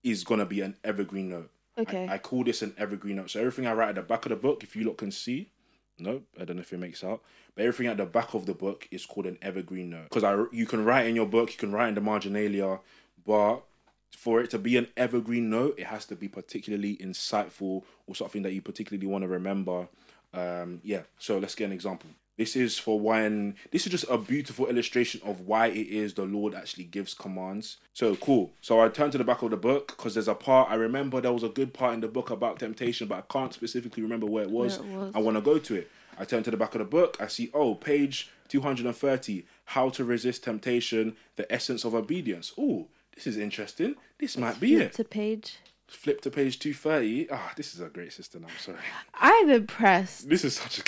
is 0.03 0.24
gonna 0.24 0.45
be 0.45 0.61
an 0.61 0.76
evergreen 0.84 1.30
note. 1.30 1.51
Okay. 1.78 2.07
I, 2.07 2.15
I 2.15 2.18
call 2.18 2.43
this 2.43 2.61
an 2.61 2.74
evergreen 2.78 3.18
note. 3.18 3.30
So 3.30 3.39
everything 3.39 3.68
I 3.68 3.74
write 3.74 3.89
at 3.89 3.95
the 3.95 4.01
back 4.01 4.26
of 4.26 4.30
the 4.30 4.36
book, 4.36 4.63
if 4.63 4.76
you 4.76 4.86
lot 4.86 4.97
can 4.97 5.11
see, 5.11 5.51
No, 6.00 6.22
I 6.39 6.45
don't 6.45 6.58
know 6.58 6.62
if 6.62 6.72
it 6.72 6.80
makes 6.80 7.04
out. 7.04 7.22
But 7.56 7.66
everything 7.66 7.88
at 7.88 7.98
the 7.98 8.06
back 8.06 8.34
of 8.34 8.45
the 8.45 8.54
book 8.54 8.88
is 8.91 9.06
called 9.06 9.26
an 9.26 9.38
evergreen 9.41 9.89
note 9.89 10.04
because 10.10 10.24
I 10.24 10.43
you 10.52 10.66
can 10.66 10.86
write 10.86 11.08
in 11.08 11.16
your 11.16 11.26
book, 11.26 11.52
you 11.52 11.58
can 11.58 11.72
write 11.72 11.89
in 11.89 11.95
the 11.95 12.02
marginalia, 12.02 12.80
but 13.26 13.64
for 14.12 14.41
it 14.41 14.50
to 14.52 14.60
be 14.60 14.78
an 14.78 14.88
evergreen 14.95 15.50
note, 15.50 15.76
it 15.78 15.88
has 15.88 16.06
to 16.06 16.16
be 16.16 16.28
particularly 16.28 16.98
insightful 16.98 17.84
or 18.08 18.16
something 18.16 18.41
that 18.43 18.54
you 18.54 18.62
particularly 18.62 19.08
want 19.08 19.24
to 19.24 19.28
remember. 19.28 19.88
Um, 20.34 20.82
yeah. 20.84 21.02
So 21.18 21.39
let's 21.39 21.56
get 21.56 21.66
an 21.66 21.72
example. 21.72 22.10
This 22.38 22.55
is 22.55 22.77
for 22.77 22.99
when 22.99 23.55
this 23.71 23.85
is 23.88 23.91
just 23.91 24.05
a 24.09 24.17
beautiful 24.17 24.67
illustration 24.67 25.21
of 25.25 25.41
why 25.41 25.67
it 25.67 25.88
is 25.88 26.13
the 26.13 26.25
Lord 26.25 26.53
actually 26.53 26.83
gives 26.83 27.15
commands. 27.15 27.77
So 27.93 28.15
cool. 28.15 28.53
So 28.61 28.79
I 28.79 28.89
turned 28.89 29.11
to 29.13 29.17
the 29.17 29.23
back 29.23 29.41
of 29.41 29.49
the 29.49 29.57
book 29.57 29.95
because 29.97 30.13
there's 30.13 30.27
a 30.27 30.35
part 30.35 30.69
I 30.69 30.75
remember 30.75 31.19
there 31.19 31.33
was 31.33 31.43
a 31.43 31.49
good 31.49 31.73
part 31.73 31.95
in 31.95 32.01
the 32.01 32.07
book 32.07 32.29
about 32.29 32.59
temptation, 32.59 33.07
but 33.07 33.17
I 33.17 33.33
can't 33.33 33.53
specifically 33.53 34.03
remember 34.03 34.27
where 34.27 34.43
it 34.43 34.51
was. 34.51 34.77
Where 34.79 34.89
it 34.89 34.95
was. 34.97 35.11
I 35.15 35.19
want 35.19 35.38
to 35.38 35.41
go 35.41 35.57
to 35.57 35.75
it. 35.75 35.89
I 36.19 36.25
turn 36.25 36.43
to 36.43 36.51
the 36.51 36.57
back 36.57 36.75
of 36.75 36.79
the 36.79 36.85
book. 36.85 37.17
I 37.19 37.27
see 37.27 37.49
oh 37.55 37.73
page 37.73 38.29
230 38.49 39.45
how 39.65 39.89
to 39.89 40.03
resist 40.03 40.43
temptation 40.43 41.15
the 41.38 41.51
essence 41.51 41.83
of 41.85 41.95
obedience. 41.95 42.53
Oh, 42.57 42.88
this 43.15 43.25
is 43.25 43.38
interesting. 43.38 43.95
This 44.19 44.38
might 44.38 44.59
be 44.59 44.75
it. 44.75 44.93
To 44.93 45.03
page. 45.03 45.57
Flip 45.88 46.21
to 46.21 46.29
page 46.29 46.59
230. 46.59 47.29
Ah, 47.31 47.53
this 47.55 47.73
is 47.73 47.79
a 47.79 47.89
great 47.89 48.13
system. 48.13 48.45
I'm 48.47 48.57
sorry. 48.59 48.77
I'm 49.15 49.49
impressed. 49.49 50.29
This 50.29 50.43
is 50.43 50.55
such 50.55 50.79
a 50.79 50.83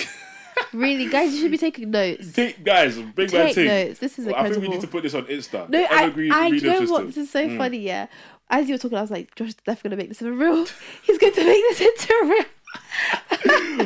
Really, 0.72 1.08
guys, 1.08 1.32
you 1.34 1.40
should 1.40 1.50
be 1.50 1.58
taking 1.58 1.90
notes. 1.90 2.32
Take, 2.32 2.62
guys, 2.64 2.96
big 2.96 3.32
man 3.32 3.46
Take 3.46 3.54
thing. 3.54 3.66
notes. 3.66 3.98
This 3.98 4.18
is 4.18 4.26
Well, 4.26 4.36
I 4.36 4.48
think 4.48 4.62
we 4.62 4.68
need 4.68 4.80
to 4.80 4.86
put 4.86 5.02
this 5.02 5.14
on 5.14 5.24
Insta. 5.24 5.68
No, 5.68 5.82
I, 5.82 6.04
Evergreen 6.04 6.32
I 6.32 6.48
reader 6.50 6.56
you 6.56 6.72
know 6.72 6.78
system. 6.80 6.90
what? 6.90 7.06
This 7.06 7.16
is 7.16 7.30
so 7.30 7.56
funny. 7.56 7.78
Yeah, 7.78 8.06
as 8.50 8.68
you 8.68 8.74
were 8.74 8.78
talking, 8.78 8.98
I 8.98 9.00
was 9.02 9.10
like, 9.10 9.34
Josh 9.34 9.48
is 9.48 9.54
definitely 9.54 9.90
gonna 9.90 9.96
make 9.96 10.08
this 10.08 10.22
a 10.22 10.30
real. 10.32 10.66
He's 11.02 11.18
going 11.18 11.32
to 11.32 11.44
make 11.44 11.62
this 11.68 11.80
into 11.80 12.14
a 12.14 12.26
real. 12.26 12.44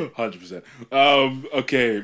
Hundred 0.15 0.39
percent. 0.41 0.63
Um, 0.91 1.47
okay. 1.53 2.03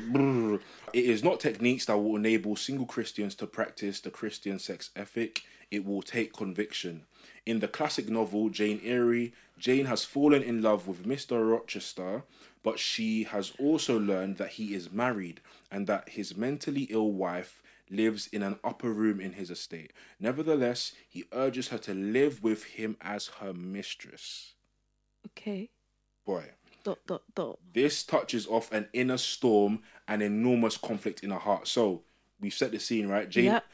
It 0.92 1.04
is 1.04 1.22
not 1.24 1.40
techniques 1.40 1.86
that 1.86 1.96
will 1.96 2.16
enable 2.16 2.56
single 2.56 2.86
Christians 2.86 3.34
to 3.36 3.46
practice 3.46 4.00
the 4.00 4.10
Christian 4.10 4.58
sex 4.58 4.90
ethic. 4.96 5.42
It 5.70 5.84
will 5.86 6.02
take 6.02 6.32
conviction. 6.34 7.04
In 7.46 7.60
the 7.60 7.68
classic 7.68 8.08
novel 8.08 8.50
Jane 8.50 8.80
Eyre, 8.84 9.30
Jane 9.58 9.86
has 9.86 10.04
fallen 10.04 10.42
in 10.42 10.60
love 10.60 10.86
with 10.86 11.06
Mr. 11.06 11.50
Rochester, 11.50 12.24
but 12.62 12.78
she 12.78 13.24
has 13.24 13.52
also 13.58 13.98
learned 13.98 14.36
that 14.38 14.50
he 14.50 14.74
is 14.74 14.92
married 14.92 15.40
and 15.70 15.86
that 15.86 16.10
his 16.10 16.36
mentally 16.36 16.82
ill 16.90 17.12
wife 17.12 17.62
lives 17.90 18.28
in 18.32 18.42
an 18.42 18.58
upper 18.64 18.90
room 18.90 19.20
in 19.20 19.32
his 19.32 19.50
estate. 19.50 19.92
Nevertheless, 20.18 20.92
he 21.08 21.24
urges 21.32 21.68
her 21.68 21.78
to 21.78 21.94
live 21.94 22.42
with 22.42 22.64
him 22.64 22.96
as 23.00 23.26
her 23.40 23.52
mistress. 23.52 24.54
Okay. 25.26 25.70
Boy. 26.24 26.44
Dot 26.84 26.98
dot 27.06 27.22
dot. 27.34 27.58
This 27.72 28.02
touches 28.02 28.46
off 28.46 28.72
an 28.72 28.88
inner 28.92 29.18
storm 29.18 29.80
and 30.08 30.22
enormous 30.22 30.76
conflict 30.76 31.22
in 31.22 31.30
her 31.30 31.38
heart. 31.38 31.68
So 31.68 32.02
we've 32.40 32.54
set 32.54 32.72
the 32.72 32.80
scene, 32.80 33.08
right? 33.08 33.28
Jane 33.28 33.44
Yep. 33.44 33.64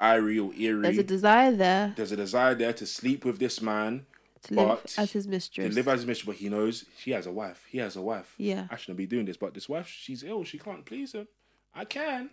Irie 0.00 0.44
or 0.44 0.54
Eerie. 0.54 0.82
There's 0.82 0.98
a 0.98 1.04
desire 1.04 1.52
there 1.52 1.92
there's 1.96 2.12
a 2.12 2.16
desire 2.16 2.54
there 2.54 2.72
to 2.72 2.86
sleep 2.86 3.24
with 3.24 3.38
this 3.38 3.60
man, 3.60 4.06
to 4.44 4.54
live 4.54 4.80
but 4.82 4.94
as 4.98 5.12
his 5.12 5.26
mistress. 5.28 5.68
to 5.68 5.74
live 5.74 5.88
as 5.88 6.04
a 6.04 6.06
mistress, 6.06 6.26
but 6.26 6.36
he 6.36 6.48
knows 6.48 6.84
she 6.98 7.10
has 7.12 7.26
a 7.26 7.32
wife. 7.32 7.64
He 7.68 7.78
has 7.78 7.96
a 7.96 8.02
wife. 8.02 8.34
Yeah. 8.38 8.66
I 8.70 8.76
shouldn't 8.76 8.98
be 8.98 9.06
doing 9.06 9.26
this, 9.26 9.36
but 9.36 9.54
this 9.54 9.68
wife, 9.68 9.88
she's 9.88 10.22
ill. 10.22 10.44
She 10.44 10.58
can't 10.58 10.84
please 10.84 11.12
him. 11.12 11.28
I 11.74 11.84
can. 11.84 12.30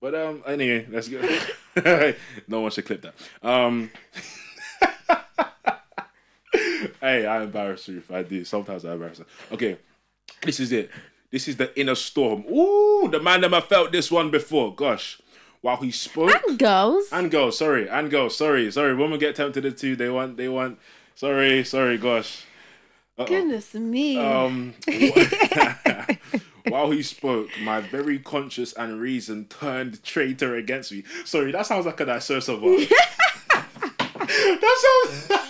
But 0.00 0.14
um 0.14 0.42
anyway, 0.46 0.86
let's 0.90 1.08
go. 1.08 1.20
no 2.48 2.60
one 2.60 2.70
should 2.70 2.86
clip 2.86 3.02
that. 3.02 3.14
Um 3.42 3.90
Hey, 7.00 7.26
I 7.26 7.42
embarrass 7.42 7.88
you 7.88 7.98
if 7.98 8.10
I 8.10 8.22
do. 8.22 8.44
Sometimes 8.44 8.84
I 8.84 8.92
embarrass 8.92 9.18
her. 9.18 9.26
Okay, 9.52 9.78
this 10.42 10.60
is 10.60 10.70
it. 10.72 10.90
This 11.30 11.48
is 11.48 11.56
the 11.56 11.78
inner 11.78 11.94
storm. 11.94 12.44
Ooh, 12.46 13.08
the 13.10 13.20
man 13.20 13.40
never 13.40 13.60
felt 13.60 13.90
this 13.90 14.10
one 14.10 14.30
before. 14.30 14.74
Gosh. 14.74 15.20
While 15.62 15.76
he 15.76 15.92
spoke 15.92 16.34
and 16.46 16.58
girls. 16.58 17.04
and 17.12 17.30
girls, 17.30 17.56
sorry, 17.56 17.88
and 17.88 18.10
girls, 18.10 18.36
sorry, 18.36 18.70
sorry. 18.72 18.96
Women 18.96 19.18
get 19.20 19.36
tempted 19.36 19.78
too. 19.78 19.94
They 19.94 20.10
want, 20.10 20.36
they 20.36 20.48
want. 20.48 20.78
Sorry, 21.14 21.64
sorry, 21.64 21.98
gosh. 21.98 22.44
Uh-oh. 23.18 23.26
Goodness 23.26 23.74
me. 23.74 24.18
Um, 24.18 24.74
while 26.68 26.90
he 26.90 27.02
spoke, 27.02 27.48
my 27.62 27.80
very 27.80 28.18
conscience 28.18 28.72
and 28.72 29.00
reason 29.00 29.44
turned 29.46 30.02
traitor 30.02 30.56
against 30.56 30.92
me. 30.92 31.04
Sorry, 31.24 31.52
that 31.52 31.66
sounds 31.66 31.86
like 31.86 32.00
a 32.00 32.06
nice 32.06 32.24
Sosa 32.24 32.56
bar. 32.56 32.76
that 34.20 35.06
sounds. 35.28 35.40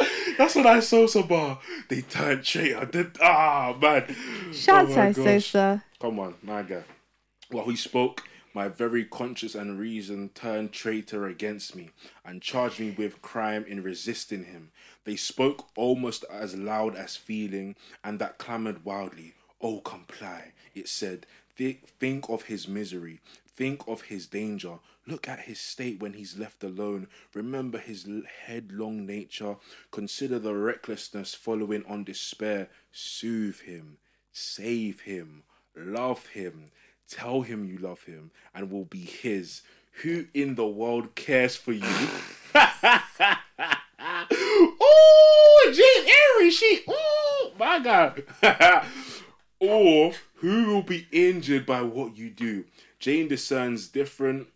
That's 0.38 0.56
Sosa 0.80 1.22
bar. 1.22 1.58
They 1.88 2.02
turned 2.02 2.44
traitor. 2.44 2.86
They, 2.86 3.06
ah 3.22 3.74
man. 3.80 4.14
Shout 4.52 4.90
Oh 4.90 5.54
out. 5.54 5.80
Come 6.00 6.18
on, 6.20 6.34
my 6.42 6.62
guy. 6.62 6.84
While 7.50 7.68
he 7.68 7.76
spoke, 7.76 8.22
my 8.52 8.68
very 8.68 9.04
conscience 9.04 9.54
and 9.54 9.78
reason 9.78 10.30
turned 10.30 10.72
traitor 10.72 11.26
against 11.26 11.74
me 11.76 11.90
and 12.24 12.42
charged 12.42 12.80
me 12.80 12.90
with 12.90 13.22
crime 13.22 13.64
in 13.68 13.82
resisting 13.82 14.44
him. 14.44 14.70
They 15.04 15.16
spoke 15.16 15.68
almost 15.76 16.24
as 16.30 16.56
loud 16.56 16.96
as 16.96 17.16
feeling, 17.16 17.76
and 18.02 18.18
that 18.18 18.38
clamoured 18.38 18.84
wildly. 18.84 19.34
Oh, 19.60 19.80
comply, 19.80 20.52
it 20.74 20.88
said. 20.88 21.26
Thi- 21.56 21.80
Think 21.98 22.28
of 22.28 22.44
his 22.44 22.66
misery. 22.66 23.20
Think 23.56 23.86
of 23.86 24.02
his 24.02 24.26
danger. 24.26 24.78
Look 25.06 25.28
at 25.28 25.40
his 25.40 25.60
state 25.60 26.00
when 26.00 26.14
he's 26.14 26.38
left 26.38 26.62
alone. 26.64 27.08
Remember 27.34 27.78
his 27.78 28.08
headlong 28.46 29.06
nature. 29.06 29.56
Consider 29.90 30.38
the 30.38 30.54
recklessness 30.54 31.34
following 31.34 31.84
on 31.86 32.04
despair. 32.04 32.68
Soothe 32.92 33.60
him. 33.60 33.98
Save 34.32 35.00
him. 35.00 35.42
Love 35.76 36.26
him. 36.28 36.70
Tell 37.10 37.42
him 37.42 37.64
you 37.64 37.78
love 37.78 38.04
him 38.04 38.30
and 38.54 38.70
will 38.70 38.84
be 38.84 39.00
his. 39.00 39.62
Who 40.02 40.26
in 40.32 40.54
the 40.54 40.66
world 40.66 41.14
cares 41.14 41.56
for 41.56 41.72
you? 41.72 41.82
oh, 44.80 45.72
Jane 45.74 46.06
Eyre, 46.42 46.50
she, 46.50 46.80
oh, 46.88 47.52
my 47.58 47.78
God. 47.80 48.22
or 49.60 50.12
who 50.36 50.64
will 50.66 50.82
be 50.82 51.06
injured 51.12 51.66
by 51.66 51.82
what 51.82 52.16
you 52.16 52.30
do? 52.30 52.64
Jane 52.98 53.28
discerns 53.28 53.88
different 53.88 54.46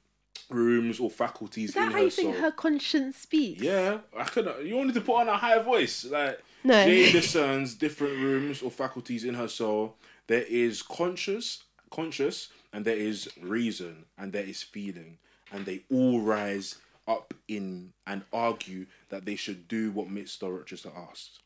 rooms 0.50 1.00
or 1.00 1.10
faculties 1.10 1.70
Is 1.70 1.74
that 1.74 1.86
in 1.86 1.92
how 1.92 1.98
her 1.98 2.04
you 2.04 2.10
soul. 2.10 2.24
think 2.32 2.36
her 2.36 2.52
conscience 2.52 3.16
speaks? 3.18 3.62
Yeah, 3.62 3.98
I 4.16 4.24
could. 4.24 4.48
You 4.64 4.76
wanted 4.76 4.94
to 4.94 5.00
put 5.00 5.16
on 5.16 5.28
a 5.28 5.36
higher 5.36 5.62
voice, 5.62 6.04
like 6.04 6.40
No. 6.62 6.84
Jane 6.84 7.12
discerns 7.12 7.74
different 7.74 8.14
rooms 8.20 8.62
or 8.62 8.70
faculties 8.70 9.24
in 9.24 9.34
her 9.34 9.48
soul. 9.48 9.96
There 10.26 10.42
is 10.48 10.82
conscious, 10.82 11.64
conscious, 11.94 12.48
and 12.72 12.84
there 12.84 12.96
is 12.96 13.28
reason, 13.40 14.04
and 14.18 14.32
there 14.32 14.44
is 14.44 14.62
feeling, 14.62 15.18
and 15.52 15.64
they 15.64 15.82
all 15.92 16.20
rise 16.20 16.76
up 17.06 17.34
in 17.48 17.92
and 18.06 18.22
argue 18.32 18.86
that 19.10 19.24
they 19.24 19.36
should 19.36 19.68
do 19.68 19.90
what 19.92 20.08
Mr. 20.08 20.56
Rochester 20.56 20.90
asks. 20.96 21.38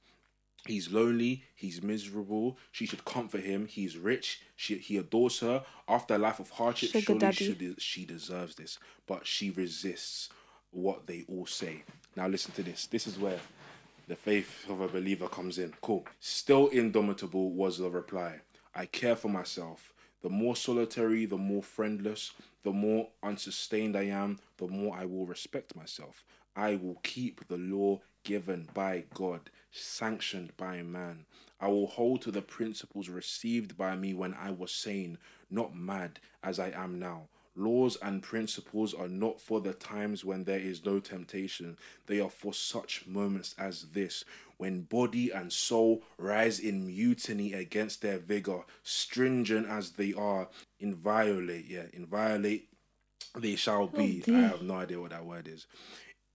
He's 0.66 0.90
lonely. 0.90 1.44
He's 1.54 1.82
miserable. 1.82 2.58
She 2.72 2.86
should 2.86 3.04
comfort 3.04 3.42
him. 3.42 3.66
He's 3.66 3.96
rich. 3.96 4.42
She, 4.56 4.76
he 4.76 4.98
adores 4.98 5.40
her. 5.40 5.64
After 5.88 6.14
a 6.14 6.18
life 6.18 6.40
of 6.40 6.50
hardship, 6.50 6.90
Sugar 6.90 7.32
surely 7.32 7.32
she, 7.32 7.74
she 7.78 8.04
deserves 8.04 8.54
this. 8.54 8.78
But 9.06 9.26
she 9.26 9.50
resists 9.50 10.28
what 10.70 11.06
they 11.06 11.24
all 11.28 11.46
say. 11.46 11.84
Now 12.16 12.28
listen 12.28 12.52
to 12.52 12.62
this. 12.62 12.86
This 12.86 13.06
is 13.06 13.18
where 13.18 13.38
the 14.08 14.16
faith 14.16 14.68
of 14.68 14.80
a 14.80 14.88
believer 14.88 15.28
comes 15.28 15.58
in. 15.58 15.72
Cool. 15.80 16.04
Still 16.20 16.68
indomitable 16.68 17.50
was 17.50 17.78
the 17.78 17.88
reply. 17.88 18.40
I 18.74 18.86
care 18.86 19.16
for 19.16 19.28
myself. 19.28 19.92
The 20.22 20.28
more 20.28 20.56
solitary, 20.56 21.26
the 21.26 21.36
more 21.36 21.62
friendless, 21.62 22.32
the 22.64 22.72
more 22.72 23.08
unsustained 23.22 23.96
I 23.96 24.04
am, 24.04 24.38
the 24.56 24.66
more 24.66 24.96
I 24.96 25.04
will 25.04 25.26
respect 25.26 25.76
myself. 25.76 26.24
I 26.56 26.74
will 26.74 26.98
keep 27.04 27.46
the 27.46 27.56
law 27.56 28.00
given 28.24 28.68
by 28.74 29.04
God, 29.14 29.48
sanctioned 29.70 30.56
by 30.56 30.82
man. 30.82 31.24
I 31.60 31.68
will 31.68 31.86
hold 31.86 32.22
to 32.22 32.32
the 32.32 32.42
principles 32.42 33.08
received 33.08 33.76
by 33.76 33.94
me 33.94 34.12
when 34.12 34.34
I 34.34 34.50
was 34.50 34.72
sane, 34.72 35.18
not 35.50 35.76
mad 35.76 36.18
as 36.42 36.58
I 36.58 36.70
am 36.70 36.98
now. 36.98 37.28
Laws 37.54 37.96
and 38.02 38.22
principles 38.22 38.94
are 38.94 39.08
not 39.08 39.40
for 39.40 39.60
the 39.60 39.72
times 39.72 40.24
when 40.24 40.44
there 40.44 40.60
is 40.60 40.84
no 40.84 41.00
temptation. 41.00 41.76
They 42.06 42.20
are 42.20 42.30
for 42.30 42.54
such 42.54 43.04
moments 43.06 43.54
as 43.58 43.86
this, 43.92 44.24
when 44.58 44.82
body 44.82 45.30
and 45.30 45.52
soul 45.52 46.02
rise 46.18 46.60
in 46.60 46.86
mutiny 46.86 47.54
against 47.54 48.02
their 48.02 48.18
vigor, 48.18 48.62
stringent 48.82 49.66
as 49.68 49.92
they 49.92 50.12
are, 50.14 50.48
inviolate, 50.80 51.66
yeah, 51.66 51.84
inviolate 51.92 52.68
they 53.36 53.56
shall 53.56 53.86
be. 53.86 54.24
Oh, 54.28 54.34
I 54.34 54.40
have 54.40 54.62
no 54.62 54.74
idea 54.74 55.00
what 55.00 55.10
that 55.10 55.24
word 55.24 55.48
is. 55.48 55.66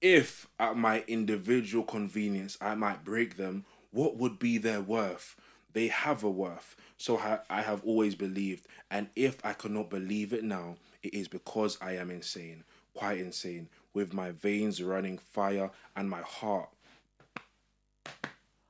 If 0.02 0.48
at 0.60 0.78
my 0.78 1.04
individual 1.08 1.84
convenience 1.84 2.58
I 2.62 2.76
might 2.76 3.04
break 3.04 3.38
them, 3.38 3.66
what 3.92 4.18
would 4.18 4.40
be 4.40 4.58
their 4.58 4.82
worth? 4.82 5.36
They 5.74 5.88
have 5.88 6.24
a 6.24 6.30
worth. 6.30 6.76
So 6.98 7.18
ha- 7.18 7.42
I 7.50 7.62
have 7.62 7.84
always 7.84 8.16
believed. 8.16 8.68
And 8.92 9.10
if 9.16 9.44
I 9.46 9.54
cannot 9.54 9.90
believe 9.90 10.34
it 10.34 10.44
now, 10.44 10.76
it 11.02 11.14
is 11.14 11.28
because 11.28 11.78
I 11.82 11.94
am 11.94 12.12
insane, 12.12 12.64
quite 12.94 13.20
insane, 13.20 13.70
with 13.94 14.14
my 14.14 14.32
veins 14.32 14.82
running 14.82 15.18
fire 15.18 15.72
and 15.96 16.10
my 16.10 16.22
heart 16.22 16.70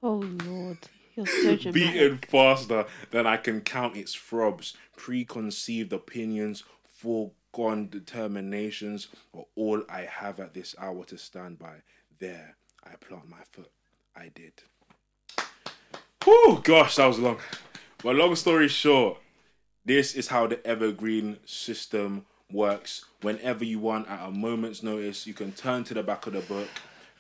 Oh 0.04 0.24
Lord. 0.46 0.78
You're 1.16 1.26
so 1.26 1.56
dramatic. 1.56 1.74
beaten 1.74 2.18
faster 2.30 2.86
than 3.12 3.26
I 3.26 3.38
can 3.38 3.62
count 3.62 3.96
its 3.96 4.14
throbs. 4.14 4.76
Preconceived 4.98 5.94
opinions, 5.94 6.64
foregone 6.84 7.88
determinations 7.90 9.08
are 9.34 9.46
all 9.56 9.84
I 9.90 10.02
have 10.02 10.40
at 10.40 10.54
this 10.54 10.76
hour 10.78 11.06
to 11.06 11.18
stand 11.18 11.58
by. 11.58 11.78
There, 12.20 12.56
I 12.84 12.96
plant 12.96 13.30
my 13.30 13.38
foot. 13.52 13.72
I 14.16 14.30
did. 14.34 14.54
Oh 16.28 16.62
gosh, 16.64 16.98
that 16.98 17.08
was 17.08 17.20
long. 17.20 17.38
But 18.04 18.16
long 18.16 18.36
story 18.36 18.68
short, 18.68 19.20
this 19.86 20.16
is 20.16 20.28
how 20.28 20.48
the 20.48 20.66
evergreen 20.66 21.38
system 21.46 22.26
works. 22.52 23.06
Whenever 23.22 23.64
you 23.64 23.80
want, 23.80 24.10
at 24.10 24.28
a 24.28 24.32
moment's 24.32 24.84
notice, 24.84 25.26
you 25.28 25.34
can 25.34 25.52
turn 25.54 25.84
to 25.86 25.94
the 25.94 26.04
back 26.04 26.28
of 26.28 26.34
the 26.34 26.42
book, 26.42 26.68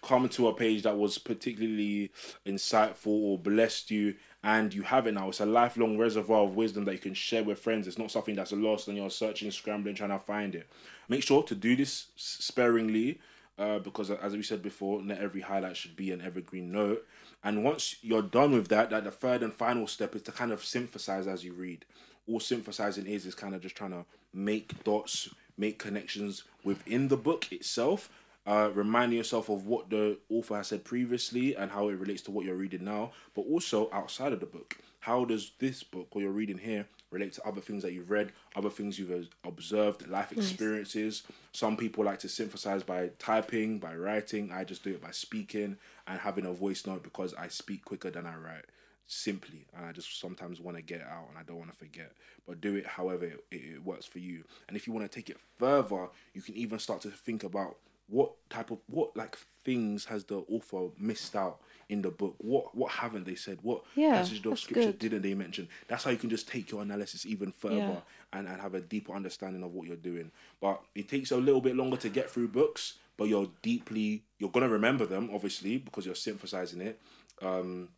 come 0.04 0.30
to 0.30 0.48
a 0.48 0.54
page 0.54 0.84
that 0.84 0.98
was 0.98 1.18
particularly 1.18 2.12
insightful 2.46 3.08
or 3.08 3.40
blessed 3.40 3.90
you, 3.90 4.16
and 4.44 4.74
you 4.74 4.84
have 4.84 5.08
it 5.08 5.14
now. 5.14 5.30
It's 5.30 5.40
a 5.40 5.46
lifelong 5.46 5.98
reservoir 5.98 6.44
of 6.44 6.56
wisdom 6.56 6.86
that 6.86 6.94
you 6.94 7.00
can 7.00 7.14
share 7.14 7.44
with 7.44 7.60
friends. 7.60 7.88
It's 7.88 7.98
not 7.98 8.12
something 8.12 8.36
that's 8.36 8.52
lost 8.52 8.88
and 8.88 8.98
you're 8.98 9.10
searching, 9.10 9.50
scrambling, 9.52 9.96
trying 9.96 10.10
to 10.10 10.20
find 10.20 10.54
it. 10.54 10.70
Make 11.08 11.24
sure 11.24 11.44
to 11.44 11.56
do 11.56 11.76
this 11.76 12.08
sparingly. 12.16 13.20
Uh, 13.58 13.78
because 13.78 14.10
as 14.10 14.34
we 14.34 14.42
said 14.42 14.64
before, 14.64 15.04
not 15.04 15.20
every 15.20 15.42
highlight 15.42 15.78
should 15.78 15.96
be 15.96 16.12
an 16.12 16.22
evergreen 16.22 16.72
note. 16.72 17.06
And 17.44 17.64
once 17.64 17.98
you're 18.02 18.24
done 18.24 18.52
with 18.52 18.68
that, 18.70 18.90
that 18.90 19.04
the 19.04 19.12
third 19.12 19.44
and 19.44 19.54
final 19.54 19.86
step 19.86 20.16
is 20.16 20.24
to 20.24 20.32
kind 20.32 20.52
of 20.52 20.66
synthesize 20.66 21.28
as 21.28 21.44
you 21.44 21.54
read. 21.54 21.86
All 22.28 22.40
synthesizing 22.40 23.06
is 23.06 23.26
is 23.26 23.36
kind 23.36 23.54
of 23.54 23.62
just 23.62 23.76
trying 23.76 23.92
to 23.92 24.06
make 24.34 24.84
dots, 24.84 25.30
make 25.56 25.78
connections 25.78 26.44
within 26.64 27.10
the 27.10 27.18
book 27.18 27.52
itself. 27.52 28.10
Uh, 28.46 28.70
reminding 28.74 29.18
yourself 29.18 29.48
of 29.48 29.66
what 29.66 29.90
the 29.90 30.18
author 30.30 30.58
has 30.58 30.68
said 30.68 30.84
previously 30.84 31.56
and 31.56 31.72
how 31.72 31.88
it 31.88 31.98
relates 31.98 32.22
to 32.22 32.30
what 32.30 32.44
you're 32.44 32.56
reading 32.56 32.84
now, 32.84 33.10
but 33.34 33.44
also 33.44 33.90
outside 33.94 34.34
of 34.34 34.42
the 34.42 34.46
book. 34.46 34.78
How 35.00 35.24
does 35.24 35.52
this 35.60 35.82
book 35.82 36.08
or 36.12 36.22
you're 36.22 36.32
reading 36.32 36.58
here 36.58 36.86
relate 37.10 37.32
to 37.34 37.48
other 37.48 37.62
things 37.62 37.84
that 37.84 37.94
you've 37.94 38.12
read, 38.12 38.34
other 38.56 38.70
things 38.70 39.00
you've 39.00 39.30
observed, 39.46 40.10
life 40.10 40.34
experiences? 40.34 41.24
Some 41.54 41.78
people 41.78 42.04
like 42.04 42.20
to 42.20 42.30
synthesize 42.30 42.84
by 42.84 43.12
typing, 43.18 43.80
by 43.80 43.96
writing. 43.96 44.52
I 44.52 44.66
just 44.66 44.84
do 44.84 44.92
it 44.92 45.02
by 45.02 45.12
speaking 45.12 45.78
and 46.08 46.20
having 46.20 46.46
a 46.46 46.52
voice 46.52 46.86
note 46.86 47.04
because 47.04 47.34
I 47.36 47.48
speak 47.48 47.86
quicker 47.86 48.12
than 48.12 48.26
I 48.26 48.36
write 48.36 48.66
simply 49.06 49.66
and 49.76 49.86
i 49.86 49.92
just 49.92 50.20
sometimes 50.20 50.62
want 50.62 50.78
to 50.78 50.82
get 50.82 51.02
out 51.02 51.28
and 51.30 51.38
i 51.38 51.44
don't 51.44 51.58
want 51.58 51.70
to 51.70 51.78
forget 51.78 52.14
but 52.48 52.62
do 52.62 52.76
it 52.76 52.86
however 52.86 53.26
it, 53.26 53.44
it 53.52 53.84
works 53.84 54.06
for 54.06 54.20
you 54.20 54.44
and 54.68 54.78
if 54.78 54.88
you 54.88 54.94
want 54.94 55.10
to 55.10 55.14
take 55.14 55.30
it 55.30 55.38
further 55.60 56.08
you 56.34 56.42
can 56.42 56.56
even 56.56 56.80
start 56.80 57.02
to 57.02 57.10
think 57.10 57.44
about 57.44 57.76
what 58.14 58.32
type 58.50 58.70
of 58.70 58.78
what 58.88 59.16
like 59.18 59.36
things 59.66 60.06
has 60.06 60.24
the 60.26 60.38
author 60.48 60.90
missed 61.00 61.36
out 61.36 61.60
in 61.90 62.02
the 62.04 62.12
book 62.12 62.36
what 62.38 62.76
what 62.76 62.92
haven't 62.92 63.26
they 63.26 63.34
said 63.34 63.58
what 63.64 63.82
Yeah, 63.96 64.14
passage 64.14 64.46
of 64.46 64.60
scripture 64.60 64.92
good. 64.92 65.00
didn't 65.00 65.24
they 65.24 65.34
mention 65.34 65.68
that's 65.88 66.04
how 66.04 66.12
you 66.12 66.18
can 66.18 66.30
just 66.30 66.48
take 66.48 66.70
your 66.72 66.82
analysis 66.84 67.26
even 67.26 67.52
further 67.52 67.80
Yeah. 67.80 68.00
and, 68.34 68.48
and 68.48 68.62
have 68.62 68.76
a 68.76 68.82
deeper 68.82 69.14
understanding 69.14 69.64
of 69.64 69.74
what 69.74 69.88
you're 69.88 69.96
doing 69.96 70.32
but 70.62 70.82
it 70.94 71.10
takes 71.10 71.32
a 71.32 71.38
little 71.38 71.62
bit 71.62 71.76
longer 71.76 71.98
to 71.98 72.10
get 72.10 72.30
through 72.30 72.50
books 72.50 73.00
but 73.18 73.30
you're 73.30 73.50
deeply 73.64 74.24
you're 74.38 74.52
gonna 74.52 74.70
remember 74.70 75.06
them 75.08 75.30
obviously 75.34 75.78
because 75.78 76.06
you're 76.06 76.14
synthesizing 76.16 76.82
it 76.82 77.00
um 77.42 77.90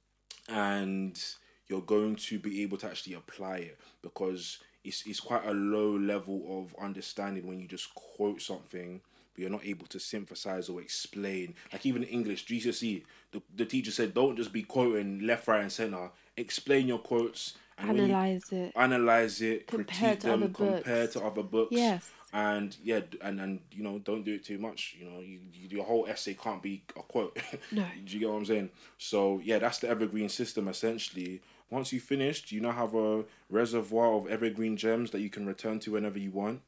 and 0.48 1.22
you're 1.68 1.82
going 1.82 2.16
to 2.16 2.40
be 2.40 2.62
able 2.62 2.78
to 2.78 2.88
actually 2.88 3.16
apply 3.16 3.58
it 3.58 3.78
because 4.02 4.60
it's, 4.84 5.04
it's 5.08 5.20
quite 5.20 5.46
a 5.46 5.52
low 5.54 5.98
level 5.98 6.62
of 6.62 6.76
understanding 6.82 7.48
when 7.48 7.60
you 7.60 7.68
just 7.68 7.94
quote 7.96 8.40
something 8.42 9.02
but 9.36 9.42
you're 9.42 9.50
not 9.52 9.66
able 9.66 9.86
to 9.88 10.00
synthesize 10.00 10.70
or 10.70 10.82
explain. 10.82 11.54
Like 11.74 11.86
even 11.86 12.04
in 12.04 12.10
english 12.10 12.46
gcse 12.46 13.04
the, 13.32 13.42
the 13.56 13.66
teacher 13.66 13.92
said 13.92 14.14
don't 14.14 14.36
just 14.38 14.54
be 14.54 14.64
quoting 14.64 15.20
left 15.26 15.48
right 15.48 15.62
and 15.62 15.72
center. 15.72 16.10
Explain 16.38 16.88
your 16.88 17.00
quotes 17.00 17.54
and 17.78 17.98
you 17.98 18.04
Analyze 18.06 18.52
it. 18.52 18.72
analyze 18.76 19.42
it 19.42 19.68
Compare 19.68 19.86
critique 19.86 20.20
to 20.22 20.28
them 20.28 20.44
other 20.44 20.54
compare 20.54 21.02
books. 21.02 21.14
to 21.14 21.22
other 21.26 21.44
books. 21.44 21.72
Yes. 21.74 22.10
and 22.34 22.76
yeah 22.84 23.02
and 23.22 23.40
and 23.42 23.60
you 23.72 23.84
know 23.84 24.00
don't 24.00 24.24
do 24.24 24.34
it 24.36 24.46
too 24.46 24.58
much. 24.58 24.96
You 24.98 25.10
know 25.10 25.20
you, 25.20 25.40
you, 25.54 25.68
your 25.70 25.86
whole 25.86 26.06
essay 26.08 26.34
can't 26.34 26.62
be 26.64 26.84
a 26.98 27.02
quote. 27.04 27.38
No. 27.72 27.86
do 28.06 28.14
you 28.14 28.20
get 28.22 28.30
what 28.30 28.38
i'm 28.38 28.46
saying? 28.46 28.70
So 28.98 29.42
yeah 29.44 29.60
that's 29.60 29.80
the 29.80 29.90
evergreen 29.90 30.30
system 30.30 30.68
essentially. 30.70 31.42
Once 31.70 31.92
you 31.92 32.00
finished 32.00 32.52
you 32.52 32.62
now 32.62 32.72
have 32.72 32.96
a 32.96 33.26
reservoir 33.50 34.14
of 34.14 34.28
evergreen 34.28 34.78
gems 34.78 35.12
that 35.12 35.20
you 35.22 35.30
can 35.30 35.46
return 35.46 35.80
to 35.82 35.92
whenever 35.92 36.20
you 36.20 36.32
want. 36.32 36.62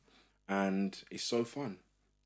And 0.50 0.98
it's 1.12 1.24
so 1.24 1.44
fun 1.44 1.78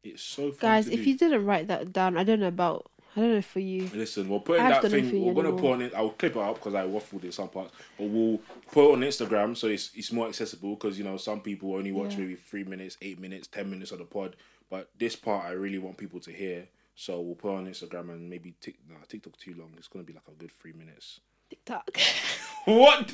it's 0.04 0.22
so 0.24 0.52
Guys, 0.52 0.88
if 0.88 1.04
do. 1.04 1.10
you 1.10 1.18
didn't 1.18 1.45
write 1.45 1.68
that 1.68 1.91
down, 1.93 2.18
I 2.18 2.24
don't 2.24 2.39
know 2.39 2.47
about. 2.47 2.88
I 3.16 3.20
don't 3.20 3.34
know 3.34 3.41
for 3.41 3.60
you. 3.60 3.89
Listen, 3.93 4.30
we're 4.30 4.39
putting 4.39 4.64
that 4.64 4.82
just 4.82 4.93
don't 4.93 5.04
know 5.04 5.10
thing. 5.12 5.26
We're 5.26 5.34
gonna 5.34 5.49
anymore. 5.49 5.62
put 5.62 5.72
on 5.74 5.82
it. 5.82 5.93
I'll 5.93 6.12
clip 6.12 6.36
it 6.38 6.41
up 6.41 6.56
because 6.56 6.76
I 6.76 6.86
waffled 6.88 7.26
in 7.26 7.34
some 7.34 7.49
parts, 7.49 7.74
but 7.97 8.06
we'll 8.06 8.39
put 8.72 8.89
it 8.89 8.93
on 8.93 9.02
Instagram 9.02 9.58
so 9.58 9.68
it's 9.68 9.91
it's 9.95 10.14
more 10.14 10.30
accessible 10.30 10.76
because 10.76 10.97
you 10.97 11.04
know 11.04 11.18
some 11.18 11.41
people 11.41 11.76
only 11.76 11.91
watch 11.91 12.14
Yeah. 12.14 12.20
maybe 12.20 12.36
three 12.36 12.64
minutes, 12.64 12.97
eight 13.02 13.20
minutes, 13.20 13.47
ten 13.47 13.70
minutes 13.70 13.91
of 13.91 13.97
the 13.99 14.06
pod, 14.06 14.38
but 14.70 14.89
this 14.97 15.18
part 15.18 15.43
I 15.45 15.52
really 15.52 15.78
want 15.78 15.97
people 15.97 16.22
to 16.22 16.32
hear. 16.32 16.68
So 16.95 17.20
we'll 17.20 17.36
put 17.36 17.49
it 17.54 17.58
on 17.58 17.68
Instagram 17.68 18.12
and 18.12 18.30
maybe 18.30 18.54
tick, 18.62 18.76
nah, 18.89 18.95
TikTok 19.10 19.36
too 19.38 19.56
long. 19.58 19.72
It's 19.78 19.88
gonna 19.89 20.06
be 20.06 20.14
like 20.14 20.28
a 20.30 20.32
good 20.39 20.52
three 20.62 20.74
minutes. 20.74 21.20
TikTok. 21.49 21.91
What? 22.66 23.12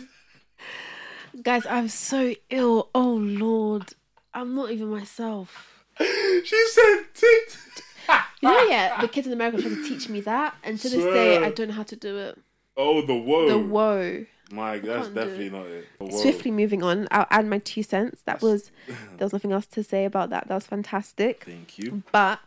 Guys, 1.42 1.66
I'm 1.66 1.88
so 1.88 2.34
ill. 2.52 2.90
Oh 2.94 3.14
Lord, 3.16 3.94
I'm 4.34 4.54
not 4.56 4.72
even 4.72 4.90
myself. 4.90 5.77
she 6.44 6.68
said 6.70 7.04
TikTok. 7.14 7.64
You 8.40 8.50
know, 8.50 8.64
yeah, 8.70 9.02
the 9.02 9.10
kids 9.10 9.28
in 9.28 9.34
America 9.34 9.62
try 9.62 9.70
to 9.70 9.84
teach 9.84 10.08
me 10.08 10.22
that, 10.22 10.56
and 10.64 10.80
to 10.80 10.88
this 10.88 11.04
day, 11.04 11.44
I 11.44 11.50
don't 11.50 11.68
know 11.68 11.74
how 11.74 11.84
to 11.84 11.96
do 11.96 12.18
it. 12.18 12.40
Oh, 12.78 13.02
the 13.02 13.16
whoa. 13.16 13.50
The 13.50 13.58
woe. 13.58 14.26
My, 14.52 14.78
that's 14.78 15.10
definitely 15.10 15.48
it. 15.48 15.52
not 15.52 15.66
it. 15.66 15.88
The. 16.00 16.12
Swiftly 16.12 16.52
moving 16.52 16.84
on, 16.84 17.08
I'll 17.12 17.28
add 17.30 17.48
my 17.48 17.58
two 17.60 17.84
cents. 17.84 18.22
That 18.26 18.42
was 18.42 18.72
there 18.88 19.26
was 19.26 19.34
nothing 19.34 19.52
else 19.52 19.66
to 19.68 19.84
say 19.84 20.06
about 20.06 20.30
that. 20.30 20.48
That 20.48 20.56
was 20.56 20.68
fantastic. 20.68 21.44
Thank 21.44 21.78
you. 21.78 22.04
But 22.12 22.40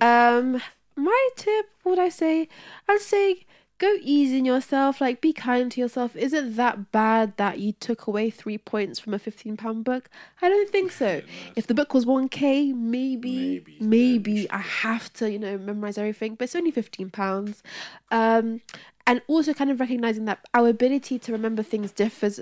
um 0.00 0.62
my 0.96 1.28
tip, 1.36 1.70
what 1.82 1.90
would 1.90 1.98
I 1.98 2.08
say? 2.08 2.48
I'd 2.88 3.00
say 3.00 3.44
go 3.78 3.96
easy 4.00 4.38
on 4.38 4.44
yourself, 4.44 5.00
like 5.00 5.20
be 5.20 5.32
kind 5.32 5.70
to 5.72 5.80
yourself. 5.80 6.16
Is 6.16 6.32
it 6.32 6.56
that 6.56 6.92
bad 6.92 7.36
that 7.36 7.58
you 7.58 7.72
took 7.72 8.06
away 8.06 8.30
three 8.30 8.58
points 8.58 8.98
from 8.98 9.14
a 9.14 9.18
fifteen 9.18 9.56
pound 9.56 9.84
book? 9.84 10.08
I 10.40 10.48
don't 10.48 10.70
think 10.70 10.92
so. 10.92 11.22
If 11.56 11.66
the 11.66 11.74
book 11.74 11.94
was 11.94 12.06
one 12.06 12.28
K, 12.28 12.72
maybe 12.72 13.34
Maybe, 13.34 13.76
maybe, 13.80 14.50
I 14.50 14.58
have 14.58 15.12
to, 15.14 15.30
you 15.30 15.38
know, 15.38 15.58
memorize 15.58 15.98
everything, 15.98 16.34
but 16.34 16.44
it's 16.44 16.56
only 16.56 16.70
fifteen 16.70 17.10
pounds. 17.10 17.62
Um 18.10 18.60
and 19.06 19.20
also 19.26 19.52
kind 19.52 19.70
of 19.70 19.80
recognizing 19.80 20.24
that 20.24 20.38
our 20.54 20.68
ability 20.68 21.18
to 21.18 21.32
remember 21.32 21.62
things 21.62 21.92
differs 21.92 22.40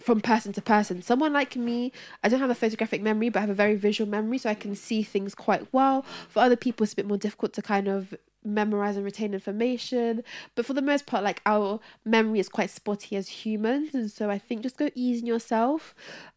from 0.00 0.20
person 0.20 0.52
to 0.54 0.62
person. 0.62 1.02
Someone 1.02 1.32
like 1.32 1.56
me, 1.56 1.92
I 2.24 2.28
don't 2.28 2.40
have 2.40 2.50
a 2.50 2.54
photographic 2.54 3.02
memory, 3.02 3.28
but 3.28 3.40
I 3.40 3.42
have 3.42 3.50
a 3.50 3.54
very 3.54 3.76
visual 3.76 4.10
memory, 4.10 4.38
so 4.38 4.48
I 4.48 4.54
can 4.54 4.74
see 4.74 5.02
things 5.02 5.34
quite 5.34 5.66
well. 5.72 6.04
For 6.28 6.40
other 6.40 6.56
people, 6.56 6.84
it's 6.84 6.94
a 6.94 6.96
bit 6.96 7.06
more 7.06 7.18
difficult 7.18 7.52
to 7.54 7.62
kind 7.62 7.86
of 7.86 8.14
memorize 8.44 8.96
and 8.96 9.04
retain 9.04 9.34
information. 9.34 10.22
But 10.54 10.66
for 10.66 10.72
the 10.72 10.82
most 10.82 11.06
part, 11.06 11.24
like 11.24 11.42
our 11.46 11.80
memory 12.04 12.40
is 12.40 12.48
quite 12.48 12.70
spotty 12.70 13.16
as 13.16 13.28
humans, 13.28 13.94
and 13.94 14.10
so 14.10 14.30
I 14.30 14.38
think 14.38 14.62
just 14.62 14.76
go 14.76 14.90
easy 14.94 15.22
on 15.22 15.26
yourself. 15.26 15.94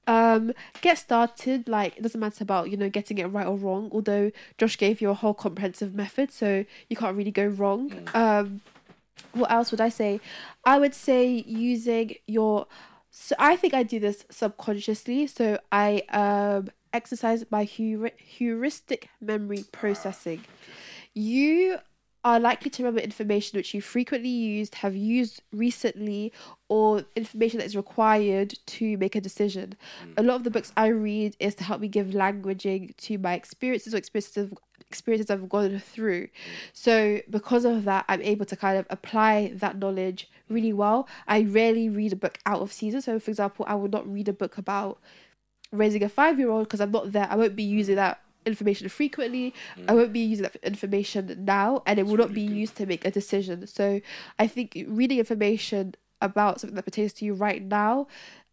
Um, 0.07 0.53
get 0.81 0.97
started. 0.97 1.67
Like 1.67 1.97
it 1.97 2.03
doesn't 2.03 2.19
matter 2.19 2.43
about 2.43 2.69
you 2.69 2.77
know 2.77 2.89
getting 2.89 3.17
it 3.17 3.25
right 3.25 3.47
or 3.47 3.57
wrong. 3.57 3.89
Although 3.91 4.31
Josh 4.57 4.77
gave 4.77 5.01
you 5.01 5.09
a 5.09 5.13
whole 5.13 5.33
comprehensive 5.33 5.93
method, 5.93 6.31
so 6.31 6.65
you 6.89 6.95
can't 6.95 7.15
really 7.15 7.31
go 7.31 7.47
wrong. 7.47 8.07
Um, 8.13 8.61
what 9.33 9.51
else 9.51 9.71
would 9.71 9.81
I 9.81 9.89
say? 9.89 10.19
I 10.65 10.79
would 10.79 10.93
say 10.93 11.43
using 11.47 12.15
your. 12.27 12.67
So 13.15 13.35
I 13.37 13.55
think 13.55 13.75
I 13.75 13.83
do 13.83 13.99
this 13.99 14.25
subconsciously. 14.31 15.27
So 15.27 15.59
I 15.71 16.01
um, 16.09 16.69
exercise 16.93 17.45
my 17.51 17.65
heuri- 17.65 18.17
heuristic 18.17 19.09
memory 19.21 19.65
processing. 19.71 20.43
You 21.13 21.77
are 22.23 22.39
likely 22.39 22.71
to 22.71 22.83
remember 22.83 23.01
information 23.01 23.57
which 23.57 23.73
you 23.73 23.81
frequently 23.81 24.29
used, 24.29 24.75
have 24.75 24.95
used 24.95 25.41
recently, 25.51 26.31
or 26.69 27.03
information 27.15 27.59
that 27.59 27.65
is 27.65 27.75
required 27.75 28.53
to 28.65 28.97
make 28.97 29.15
a 29.15 29.21
decision. 29.21 29.75
A 30.17 30.23
lot 30.23 30.35
of 30.35 30.43
the 30.43 30.51
books 30.51 30.71
I 30.77 30.87
read 30.87 31.35
is 31.39 31.55
to 31.55 31.63
help 31.63 31.81
me 31.81 31.87
give 31.87 32.07
languaging 32.07 32.95
to 32.97 33.17
my 33.17 33.33
experiences 33.33 33.93
or 33.93 33.97
experiences 33.97 34.51
experiences 34.89 35.31
I've 35.31 35.49
gone 35.49 35.79
through. 35.79 36.27
So 36.71 37.19
because 37.27 37.65
of 37.65 37.83
that, 37.85 38.05
I'm 38.07 38.21
able 38.21 38.45
to 38.45 38.55
kind 38.55 38.77
of 38.77 38.85
apply 38.91 39.51
that 39.55 39.79
knowledge 39.79 40.29
really 40.49 40.71
well. 40.71 41.07
I 41.27 41.41
rarely 41.43 41.89
read 41.89 42.13
a 42.13 42.15
book 42.15 42.37
out 42.45 42.61
of 42.61 42.71
season. 42.71 43.01
So 43.01 43.19
for 43.19 43.31
example, 43.31 43.65
I 43.67 43.73
would 43.73 43.91
not 43.91 44.07
read 44.07 44.27
a 44.27 44.33
book 44.33 44.57
about 44.57 44.99
raising 45.71 46.03
a 46.03 46.09
five 46.09 46.37
year 46.37 46.51
old 46.51 46.67
because 46.67 46.79
I'm 46.79 46.91
not 46.91 47.11
there. 47.11 47.27
I 47.29 47.35
won't 47.35 47.55
be 47.55 47.63
using 47.63 47.95
that 47.95 48.21
information 48.45 48.89
frequently. 48.89 49.53
I 49.87 49.93
won't 49.93 50.13
be 50.13 50.21
using 50.21 50.43
that 50.43 50.55
information 50.57 51.45
now, 51.45 51.83
and 51.85 51.99
it 51.99 52.05
will 52.05 52.17
not 52.17 52.33
be 52.33 52.41
used 52.41 52.75
to 52.77 52.85
make 52.85 53.05
a 53.05 53.11
decision. 53.11 53.67
So 53.67 54.01
I 54.39 54.47
think 54.47 54.85
reading 54.87 55.19
information 55.19 55.95
about 56.21 56.61
something 56.61 56.75
that 56.75 56.85
pertains 56.85 57.13
to 57.13 57.25
you 57.25 57.33
right 57.33 57.61
now 57.61 58.07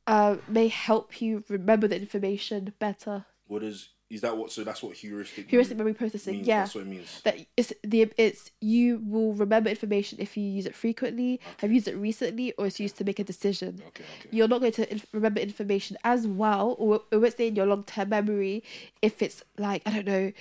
uh, 0.07 0.37
may 0.49 0.69
help 0.69 1.21
you 1.21 1.45
remember 1.49 1.87
the 1.87 2.01
information 2.01 2.73
better. 2.79 3.27
What 3.47 3.63
does 3.63 3.91
Is 4.11 4.23
that 4.23 4.37
what? 4.37 4.51
So 4.51 4.65
that's 4.65 4.83
what 4.83 4.97
heuristic. 4.97 5.49
heuristic 5.49 5.79
memory 5.79 5.95
processing. 5.95 6.35
means. 6.37 6.47
Yeah. 6.47 6.61
That's 6.61 6.75
what 6.75 6.83
it 6.83 6.89
means. 6.89 7.21
that 7.23 7.39
it's 7.57 7.73
the 7.85 8.13
it's 8.17 8.51
you 8.61 9.01
will 9.07 9.35
remember 9.35 9.71
information 9.71 10.19
if 10.21 10.37
you 10.37 10.43
use 10.43 10.67
it 10.67 10.75
frequently, 10.75 11.41
have 11.59 11.73
used 11.73 11.87
it 11.87 11.97
recently, 11.97 12.53
or 12.55 12.67
it's 12.67 12.81
used 12.81 12.97
to 12.99 13.05
make 13.05 13.21
a 13.21 13.25
decision. 13.25 13.81
Okay. 13.89 14.05
Okay. 14.21 14.29
You're 14.33 14.49
not 14.49 14.61
going 14.61 14.73
to 14.73 15.01
remember 15.13 15.41
information 15.41 15.97
as 16.03 16.27
well, 16.27 16.75
or 16.79 17.03
it 17.13 17.19
won't 17.19 17.33
stay 17.33 17.49
in 17.49 17.57
your 17.57 17.67
long 17.67 17.85
term 17.85 18.09
memory 18.09 18.65
if 19.01 19.23
it's 19.23 19.45
like 19.57 19.83
I 19.87 19.93
don't 19.93 20.07
know 20.07 20.33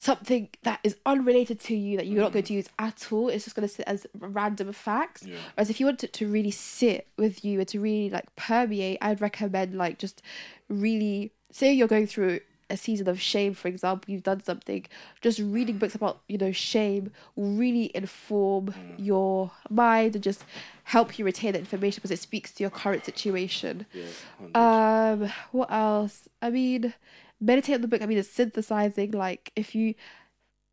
something 0.00 0.48
that 0.62 0.80
is 0.84 0.96
unrelated 1.06 1.58
to 1.58 1.76
you 1.76 1.96
that 1.96 2.06
you're 2.06 2.20
not 2.20 2.32
going 2.32 2.44
to 2.44 2.52
mm-hmm. 2.52 2.58
use 2.58 2.68
at 2.78 3.12
all. 3.12 3.28
It's 3.28 3.44
just 3.44 3.56
going 3.56 3.68
to 3.68 3.74
sit 3.74 3.86
as 3.86 4.06
random 4.18 4.72
facts. 4.72 5.24
Yeah. 5.24 5.36
Whereas 5.54 5.70
if 5.70 5.80
you 5.80 5.86
want 5.86 6.04
it 6.04 6.12
to 6.14 6.28
really 6.28 6.52
sit 6.52 7.08
with 7.16 7.44
you 7.44 7.58
and 7.60 7.68
to 7.68 7.80
really 7.80 8.10
like 8.10 8.34
permeate, 8.36 8.98
I'd 9.00 9.20
recommend 9.20 9.76
like 9.76 9.98
just 9.98 10.22
really 10.68 11.32
say 11.50 11.72
you're 11.72 11.88
going 11.88 12.06
through 12.06 12.40
a 12.70 12.76
season 12.76 13.08
of 13.08 13.20
shame, 13.20 13.54
for 13.54 13.68
example, 13.68 14.12
you've 14.12 14.22
done 14.22 14.42
something, 14.42 14.86
just 15.20 15.38
reading 15.38 15.78
books 15.78 15.94
about, 15.94 16.20
you 16.28 16.38
know, 16.38 16.52
shame 16.52 17.10
will 17.36 17.52
really 17.52 17.90
inform 17.94 18.74
your 18.96 19.50
mind 19.70 20.14
and 20.14 20.22
just 20.22 20.44
help 20.84 21.18
you 21.18 21.24
retain 21.24 21.52
that 21.52 21.58
information 21.58 21.96
because 21.96 22.10
it 22.10 22.18
speaks 22.18 22.52
to 22.52 22.62
your 22.62 22.70
current 22.70 23.04
situation. 23.04 23.86
Yeah. 23.92 24.06
Um, 24.54 25.32
what 25.52 25.70
else? 25.72 26.28
I 26.42 26.50
mean, 26.50 26.94
meditate 27.40 27.76
on 27.76 27.80
the 27.80 27.88
book. 27.88 28.02
I 28.02 28.06
mean, 28.06 28.18
it's 28.18 28.30
synthesizing. 28.30 29.12
Like, 29.12 29.52
if 29.56 29.74
you 29.74 29.94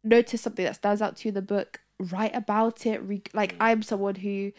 notice 0.04 0.42
something 0.42 0.66
that 0.66 0.76
stands 0.76 1.02
out 1.02 1.18
to 1.18 1.28
you 1.28 1.30
in 1.30 1.36
the 1.36 1.42
book, 1.42 1.82
write 2.00 2.36
about 2.36 2.86
it. 2.86 3.02
Re- 3.02 3.22
like, 3.34 3.56
I'm 3.60 3.82
someone 3.82 4.16
who 4.16 4.52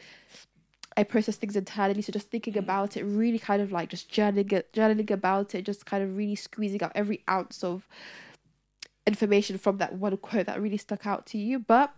I 0.96 1.02
process 1.04 1.36
things 1.36 1.56
internally, 1.56 2.00
so 2.02 2.10
just 2.12 2.30
thinking 2.30 2.56
about 2.56 2.96
it, 2.96 3.04
really 3.04 3.38
kind 3.38 3.60
of 3.60 3.70
like 3.70 3.90
just 3.90 4.10
journaling, 4.10 4.62
journaling 4.72 5.10
about 5.10 5.54
it, 5.54 5.62
just 5.64 5.84
kind 5.86 6.02
of 6.02 6.16
really 6.16 6.36
squeezing 6.36 6.82
out 6.82 6.92
every 6.94 7.22
ounce 7.28 7.62
of 7.62 7.86
information 9.06 9.58
from 9.58 9.78
that 9.78 9.92
one 9.94 10.16
quote 10.16 10.46
that 10.46 10.60
really 10.60 10.76
stuck 10.78 11.06
out 11.06 11.26
to 11.26 11.38
you. 11.38 11.58
But 11.58 11.92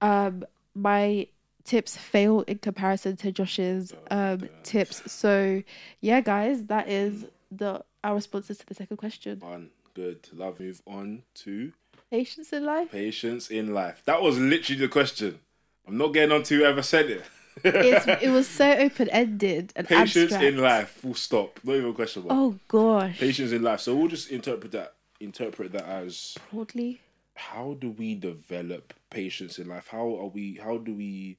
um, 0.00 0.44
my 0.74 1.26
tips 1.64 1.96
fail 1.96 2.40
in 2.42 2.58
comparison 2.58 3.16
to 3.16 3.30
Josh's 3.30 3.92
um 4.10 4.48
tips. 4.62 5.10
So 5.12 5.62
yeah, 6.00 6.20
guys, 6.20 6.64
that 6.64 6.88
is 6.88 7.26
the 7.50 7.84
our 8.02 8.14
responses 8.14 8.58
to 8.58 8.66
the 8.66 8.74
second 8.74 8.96
question. 8.96 9.40
Fun. 9.40 9.70
Good. 9.94 10.28
Love. 10.32 10.58
Move 10.60 10.80
on 10.86 11.22
to 11.34 11.72
Patience 12.10 12.52
in 12.52 12.64
life. 12.64 12.90
patience 12.90 13.50
in 13.50 13.72
life. 13.74 14.02
That 14.06 14.20
was 14.22 14.38
literally 14.38 14.80
the 14.80 14.88
question. 14.88 15.38
I'm 15.86 15.96
not 15.98 16.08
getting 16.14 16.32
on 16.32 16.42
to 16.44 16.56
whoever 16.56 16.82
said 16.82 17.10
it. 17.10 17.24
It's, 17.64 18.06
it 18.22 18.30
was 18.30 18.46
so 18.48 18.70
open 18.72 19.08
ended 19.10 19.72
and 19.76 19.86
patience 19.86 20.32
abstract. 20.32 20.44
in 20.44 20.58
life. 20.58 20.88
Full 20.90 21.14
stop. 21.14 21.60
Not 21.64 21.76
even 21.76 21.90
a 21.90 21.92
question 21.92 22.24
mark. 22.26 22.32
Oh 22.38 22.58
gosh, 22.68 23.18
Patience 23.18 23.52
in 23.52 23.62
life. 23.62 23.80
So 23.80 23.94
we'll 23.94 24.08
just 24.08 24.30
interpret 24.30 24.72
that. 24.72 24.94
Interpret 25.20 25.72
that 25.72 25.84
as 25.84 26.36
broadly. 26.50 27.00
how 27.34 27.76
do 27.78 27.90
we 27.90 28.14
develop 28.14 28.94
patience 29.10 29.58
in 29.58 29.68
life? 29.68 29.88
How 29.88 30.06
are 30.16 30.26
we? 30.28 30.54
How 30.62 30.78
do 30.78 30.94
we? 30.94 31.36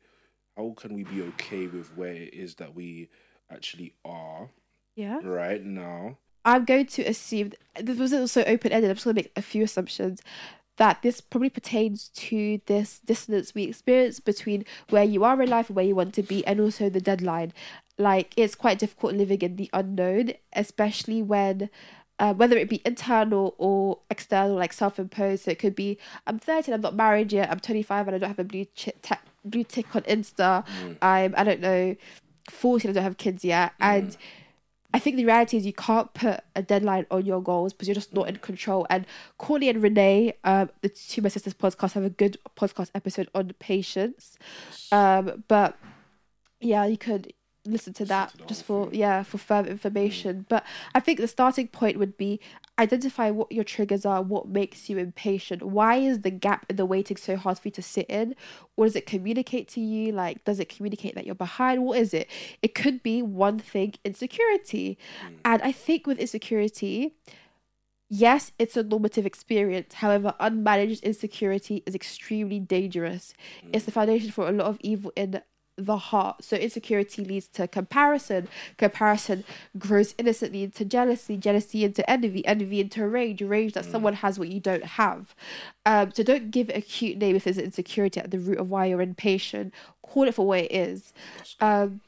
How 0.57 0.73
can 0.77 0.93
we 0.93 1.03
be 1.03 1.21
okay 1.23 1.67
with 1.67 1.95
where 1.97 2.13
it 2.13 2.33
is 2.33 2.55
that 2.55 2.75
we 2.75 3.09
actually 3.49 3.93
are 4.05 4.49
Yeah. 4.95 5.19
right 5.23 5.63
now? 5.63 6.17
I'm 6.43 6.65
going 6.65 6.87
to 6.87 7.03
assume 7.03 7.53
this 7.79 7.97
was 7.97 8.13
also 8.13 8.43
open 8.43 8.71
ended. 8.71 8.89
I'm 8.89 8.95
just 8.95 9.05
going 9.05 9.15
to 9.15 9.21
make 9.23 9.31
a 9.35 9.41
few 9.41 9.63
assumptions 9.63 10.21
that 10.77 11.01
this 11.01 11.21
probably 11.21 11.49
pertains 11.49 12.09
to 12.09 12.61
this 12.65 12.99
dissonance 12.99 13.53
we 13.53 13.63
experience 13.63 14.19
between 14.19 14.65
where 14.89 15.03
you 15.03 15.23
are 15.23 15.41
in 15.41 15.49
life 15.49 15.69
and 15.69 15.75
where 15.75 15.85
you 15.85 15.95
want 15.95 16.13
to 16.15 16.23
be, 16.23 16.45
and 16.45 16.59
also 16.59 16.89
the 16.89 17.01
deadline. 17.01 17.53
Like 17.97 18.33
it's 18.37 18.55
quite 18.55 18.79
difficult 18.79 19.13
living 19.13 19.41
in 19.41 19.55
the 19.55 19.69
unknown, 19.73 20.33
especially 20.53 21.21
when. 21.21 21.69
Uh, 22.19 22.35
whether 22.35 22.55
it 22.55 22.69
be 22.69 22.83
internal 22.85 23.55
or 23.57 23.97
external, 24.11 24.55
like 24.55 24.71
self-imposed, 24.71 25.45
so 25.45 25.49
it 25.49 25.57
could 25.57 25.73
be 25.73 25.97
I'm 26.27 26.37
30 26.37 26.71
I'm 26.71 26.81
not 26.81 26.95
married 26.95 27.33
yet. 27.33 27.49
I'm 27.49 27.59
25 27.59 28.07
and 28.07 28.15
I 28.15 28.19
don't 28.19 28.29
have 28.29 28.37
a 28.37 28.43
blue 28.43 28.65
tick, 28.75 29.03
blue 29.43 29.63
tick 29.63 29.95
on 29.95 30.03
Insta. 30.03 30.63
I'm 31.01 31.33
I 31.35 31.43
don't 31.43 31.61
know 31.61 31.95
40 32.47 32.89
I 32.89 32.91
don't 32.91 33.03
have 33.03 33.17
kids 33.17 33.43
yet, 33.43 33.73
and 33.79 34.15
I 34.93 34.99
think 34.99 35.15
the 35.15 35.25
reality 35.25 35.57
is 35.57 35.65
you 35.65 35.73
can't 35.73 36.13
put 36.13 36.41
a 36.55 36.61
deadline 36.61 37.05
on 37.11 37.25
your 37.25 37.41
goals 37.41 37.73
because 37.73 37.87
you're 37.87 37.95
just 37.95 38.13
not 38.13 38.27
in 38.27 38.37
control. 38.37 38.85
And 38.89 39.05
Courtney 39.37 39.69
and 39.69 39.81
Renee, 39.81 40.33
um, 40.43 40.69
the 40.81 40.89
two 40.89 41.21
my 41.21 41.29
sisters 41.29 41.53
podcast, 41.53 41.93
have 41.93 42.03
a 42.03 42.09
good 42.09 42.37
podcast 42.57 42.91
episode 42.93 43.29
on 43.33 43.51
patience. 43.59 44.37
Um, 44.91 45.43
but 45.47 45.77
yeah, 46.59 46.85
you 46.85 46.97
could 46.97 47.33
listen 47.65 47.93
to 47.93 48.05
that 48.05 48.33
to 48.37 48.45
just 48.45 48.63
for 48.63 48.89
yeah 48.91 49.23
for 49.23 49.37
further 49.37 49.69
information. 49.69 50.45
But 50.49 50.65
I 50.95 50.99
think 50.99 51.19
the 51.19 51.27
starting 51.27 51.67
point 51.67 51.97
would 51.97 52.17
be 52.17 52.39
identify 52.79 53.29
what 53.29 53.51
your 53.51 53.63
triggers 53.63 54.05
are, 54.05 54.21
what 54.21 54.47
makes 54.47 54.89
you 54.89 54.97
impatient. 54.97 55.63
Why 55.63 55.97
is 55.97 56.21
the 56.21 56.31
gap 56.31 56.65
in 56.69 56.75
the 56.75 56.85
waiting 56.85 57.17
so 57.17 57.35
hard 57.35 57.59
for 57.59 57.67
you 57.67 57.71
to 57.73 57.81
sit 57.81 58.09
in? 58.09 58.35
What 58.75 58.85
does 58.85 58.95
it 58.95 59.05
communicate 59.05 59.67
to 59.69 59.81
you? 59.81 60.11
Like, 60.11 60.43
does 60.43 60.59
it 60.59 60.69
communicate 60.69 61.15
that 61.15 61.25
you're 61.25 61.35
behind? 61.35 61.83
What 61.83 61.99
is 61.99 62.13
it? 62.13 62.27
It 62.61 62.73
could 62.73 63.03
be 63.03 63.21
one 63.21 63.59
thing, 63.59 63.93
insecurity. 64.03 64.97
And 65.45 65.61
I 65.61 65.71
think 65.71 66.07
with 66.07 66.17
insecurity, 66.17 67.13
yes, 68.09 68.51
it's 68.57 68.75
a 68.75 68.83
normative 68.83 69.25
experience. 69.25 69.95
However, 69.95 70.33
unmanaged 70.39 71.03
insecurity 71.03 71.83
is 71.85 71.93
extremely 71.93 72.59
dangerous. 72.59 73.33
It's 73.71 73.85
the 73.85 73.91
foundation 73.91 74.31
for 74.31 74.47
a 74.47 74.51
lot 74.51 74.67
of 74.67 74.77
evil 74.81 75.13
in 75.15 75.41
the 75.77 75.97
heart. 75.97 76.43
So 76.43 76.57
insecurity 76.57 77.23
leads 77.23 77.47
to 77.49 77.67
comparison. 77.67 78.47
Comparison 78.77 79.43
grows 79.77 80.13
innocently 80.17 80.63
into 80.63 80.85
jealousy, 80.85 81.37
jealousy 81.37 81.83
into 81.83 82.07
envy, 82.09 82.45
envy 82.45 82.81
into 82.81 83.07
rage, 83.07 83.41
rage 83.41 83.73
that 83.73 83.85
someone 83.85 84.13
has 84.13 84.37
what 84.37 84.49
you 84.49 84.59
don't 84.59 84.83
have. 84.83 85.33
Um, 85.85 86.11
so 86.11 86.23
don't 86.23 86.51
give 86.51 86.69
it 86.69 86.77
a 86.77 86.81
cute 86.81 87.17
name 87.17 87.35
if 87.35 87.45
there's 87.45 87.57
insecurity 87.57 88.19
at 88.19 88.31
the 88.31 88.39
root 88.39 88.59
of 88.59 88.69
why 88.69 88.85
you're 88.85 89.01
impatient. 89.01 89.73
Call 90.01 90.27
it 90.27 90.35
for 90.35 90.45
what 90.45 90.59
it 90.59 90.71
is. 90.71 91.13
Um, 91.59 92.01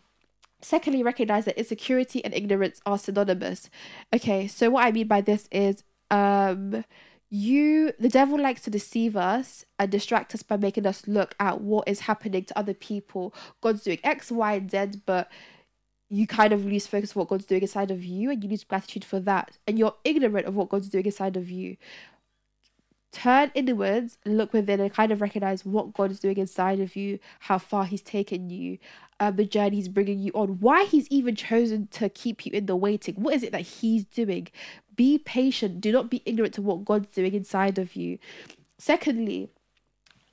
secondly, 0.61 1.03
recognize 1.03 1.45
that 1.45 1.57
insecurity 1.57 2.23
and 2.23 2.33
ignorance 2.33 2.81
are 2.85 2.97
synonymous. 2.97 3.69
Okay, 4.13 4.47
so 4.47 4.69
what 4.69 4.85
I 4.85 4.91
mean 4.91 5.07
by 5.07 5.21
this 5.21 5.47
is 5.51 5.83
um 6.11 6.83
you 7.33 7.91
the 7.97 8.09
devil 8.09 8.39
likes 8.39 8.61
to 8.61 8.69
deceive 8.69 9.17
us 9.17 9.65
and 9.79 9.89
distract 9.89 10.35
us 10.35 10.43
by 10.43 10.55
making 10.55 10.85
us 10.85 11.07
look 11.07 11.33
at 11.39 11.61
what 11.61 11.87
is 11.87 12.01
happening 12.01 12.43
to 12.45 12.57
other 12.57 12.75
people. 12.75 13.33
God's 13.59 13.81
doing 13.81 13.97
X, 14.03 14.31
Y, 14.31 14.53
and 14.53 14.69
Z, 14.69 15.01
but 15.07 15.31
you 16.09 16.27
kind 16.27 16.53
of 16.53 16.63
lose 16.63 16.85
focus 16.85 17.09
of 17.09 17.15
what 17.15 17.29
God's 17.29 17.45
doing 17.45 17.63
inside 17.63 17.89
of 17.89 18.03
you 18.03 18.29
and 18.29 18.43
you 18.43 18.51
lose 18.51 18.63
gratitude 18.63 19.03
for 19.03 19.19
that. 19.21 19.57
And 19.67 19.79
you're 19.79 19.95
ignorant 20.03 20.45
of 20.45 20.53
what 20.53 20.69
God's 20.69 20.89
doing 20.89 21.07
inside 21.07 21.35
of 21.35 21.49
you. 21.49 21.77
Turn 23.11 23.51
inwards, 23.55 24.19
look 24.25 24.53
within, 24.53 24.79
and 24.79 24.93
kind 24.93 25.11
of 25.11 25.21
recognize 25.21 25.65
what 25.65 25.93
God 25.93 26.11
is 26.11 26.19
doing 26.19 26.37
inside 26.37 26.79
of 26.79 26.95
you, 26.95 27.17
how 27.41 27.57
far 27.57 27.85
He's 27.85 28.01
taken 28.01 28.51
you, 28.51 28.77
um, 29.19 29.35
the 29.35 29.45
journey 29.45 29.77
He's 29.77 29.87
bringing 29.87 30.19
you 30.19 30.31
on, 30.33 30.59
why 30.59 30.85
He's 30.85 31.07
even 31.09 31.35
chosen 31.35 31.87
to 31.87 32.09
keep 32.09 32.45
you 32.45 32.51
in 32.53 32.67
the 32.67 32.75
waiting. 32.75 33.15
What 33.15 33.33
is 33.33 33.43
it 33.43 33.51
that 33.51 33.61
He's 33.61 34.05
doing? 34.05 34.49
Be 34.95 35.17
patient. 35.17 35.81
Do 35.81 35.91
not 35.91 36.09
be 36.09 36.21
ignorant 36.25 36.53
to 36.55 36.61
what 36.61 36.85
God's 36.85 37.07
doing 37.07 37.33
inside 37.33 37.77
of 37.77 37.95
you. 37.95 38.19
Secondly, 38.77 39.49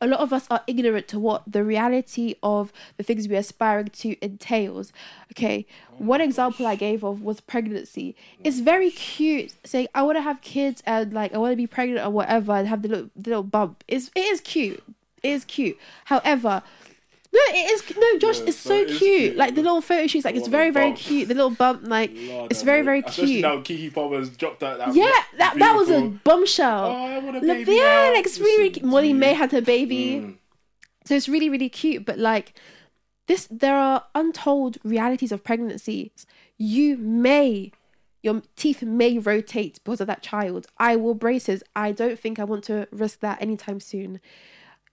a 0.00 0.06
lot 0.06 0.20
of 0.20 0.32
us 0.32 0.46
are 0.50 0.62
ignorant 0.66 1.08
to 1.08 1.18
what 1.18 1.42
the 1.46 1.62
reality 1.62 2.34
of 2.42 2.72
the 2.96 3.02
things 3.02 3.28
we're 3.28 3.38
aspiring 3.38 3.88
to 3.88 4.16
entails. 4.24 4.92
Okay, 5.32 5.66
oh 5.92 5.96
one 5.98 6.20
example 6.20 6.66
I 6.66 6.74
gave 6.74 7.04
of 7.04 7.22
was 7.22 7.40
pregnancy. 7.40 8.16
It's 8.42 8.60
very 8.60 8.90
cute 8.90 9.54
saying 9.64 9.88
I 9.94 10.02
want 10.02 10.16
to 10.16 10.22
have 10.22 10.40
kids 10.40 10.82
and 10.86 11.12
like 11.12 11.34
I 11.34 11.38
want 11.38 11.52
to 11.52 11.56
be 11.56 11.66
pregnant 11.66 12.04
or 12.04 12.10
whatever 12.10 12.52
and 12.52 12.66
have 12.68 12.82
the 12.82 12.88
little 12.88 13.10
the 13.14 13.30
little 13.30 13.42
bump. 13.42 13.84
It's 13.88 14.10
it 14.14 14.20
is 14.20 14.40
cute. 14.40 14.82
It 15.22 15.30
is 15.30 15.44
cute. 15.44 15.76
However, 16.06 16.62
no, 17.32 17.40
it 17.48 17.70
is 17.70 17.96
no, 17.96 18.18
Josh. 18.18 18.38
Yeah, 18.40 18.46
it's 18.46 18.56
so 18.58 18.70
so 18.70 18.74
it 18.76 18.90
is 18.90 18.98
cute. 18.98 19.20
cute. 19.22 19.36
Like 19.36 19.54
the 19.54 19.62
little 19.62 19.80
photo 19.80 20.06
shoots, 20.06 20.24
like 20.24 20.34
The 20.34 20.40
it's 20.40 20.48
very 20.48 20.70
very 20.70 20.90
bump. 20.90 20.98
cute. 20.98 21.28
The 21.28 21.34
little 21.34 21.50
bump, 21.50 21.86
like 21.86 22.10
Lord, 22.14 22.50
it's 22.50 22.62
very 22.62 22.82
very 22.82 23.00
Especially 23.00 23.26
cute. 23.26 23.42
now 23.42 23.56
Keke 23.58 23.94
Palmer's 23.94 24.30
dropped 24.30 24.60
that. 24.60 24.78
that 24.78 24.94
Yeah, 24.94 25.10
that 25.38 25.54
that 25.58 25.76
was 25.76 25.88
a 25.90 26.00
beautiful- 26.00 26.18
bombshell. 26.24 26.86
Oh, 26.86 27.06
I 27.06 27.18
want 27.18 27.36
a 27.36 27.40
Like, 27.40 27.58
baby 27.66 27.72
yeah, 27.76 28.10
like 28.14 28.26
it's 28.26 28.38
really, 28.40 28.58
really 28.58 28.70
cute. 28.70 28.84
Molly-Mae 28.86 29.34
had 29.34 29.52
her 29.52 29.60
baby. 29.60 30.04
Mm. 30.24 30.36
So 31.04 31.14
it's 31.14 31.28
really, 31.28 31.48
really 31.48 31.68
cute. 31.68 32.04
But 32.04 32.18
like 32.18 32.52
this, 33.26 33.46
there 33.50 33.76
are 33.76 34.04
untold 34.14 34.78
realities 34.82 35.30
of 35.32 35.44
pregnancy. 35.44 36.12
You 36.58 36.96
may, 36.96 37.70
your 38.22 38.42
teeth 38.56 38.82
may 38.82 39.18
rotate 39.18 39.78
because 39.84 40.00
of 40.00 40.06
that 40.08 40.22
child. 40.22 40.66
I 40.78 40.96
will 40.96 41.14
braces. 41.14 41.62
I 41.76 41.92
don't 41.92 42.18
think 42.18 42.38
I 42.40 42.44
want 42.44 42.64
to 42.64 42.88
risk 42.90 43.20
that 43.20 43.40
anytime 43.40 43.78
soon. 43.80 44.20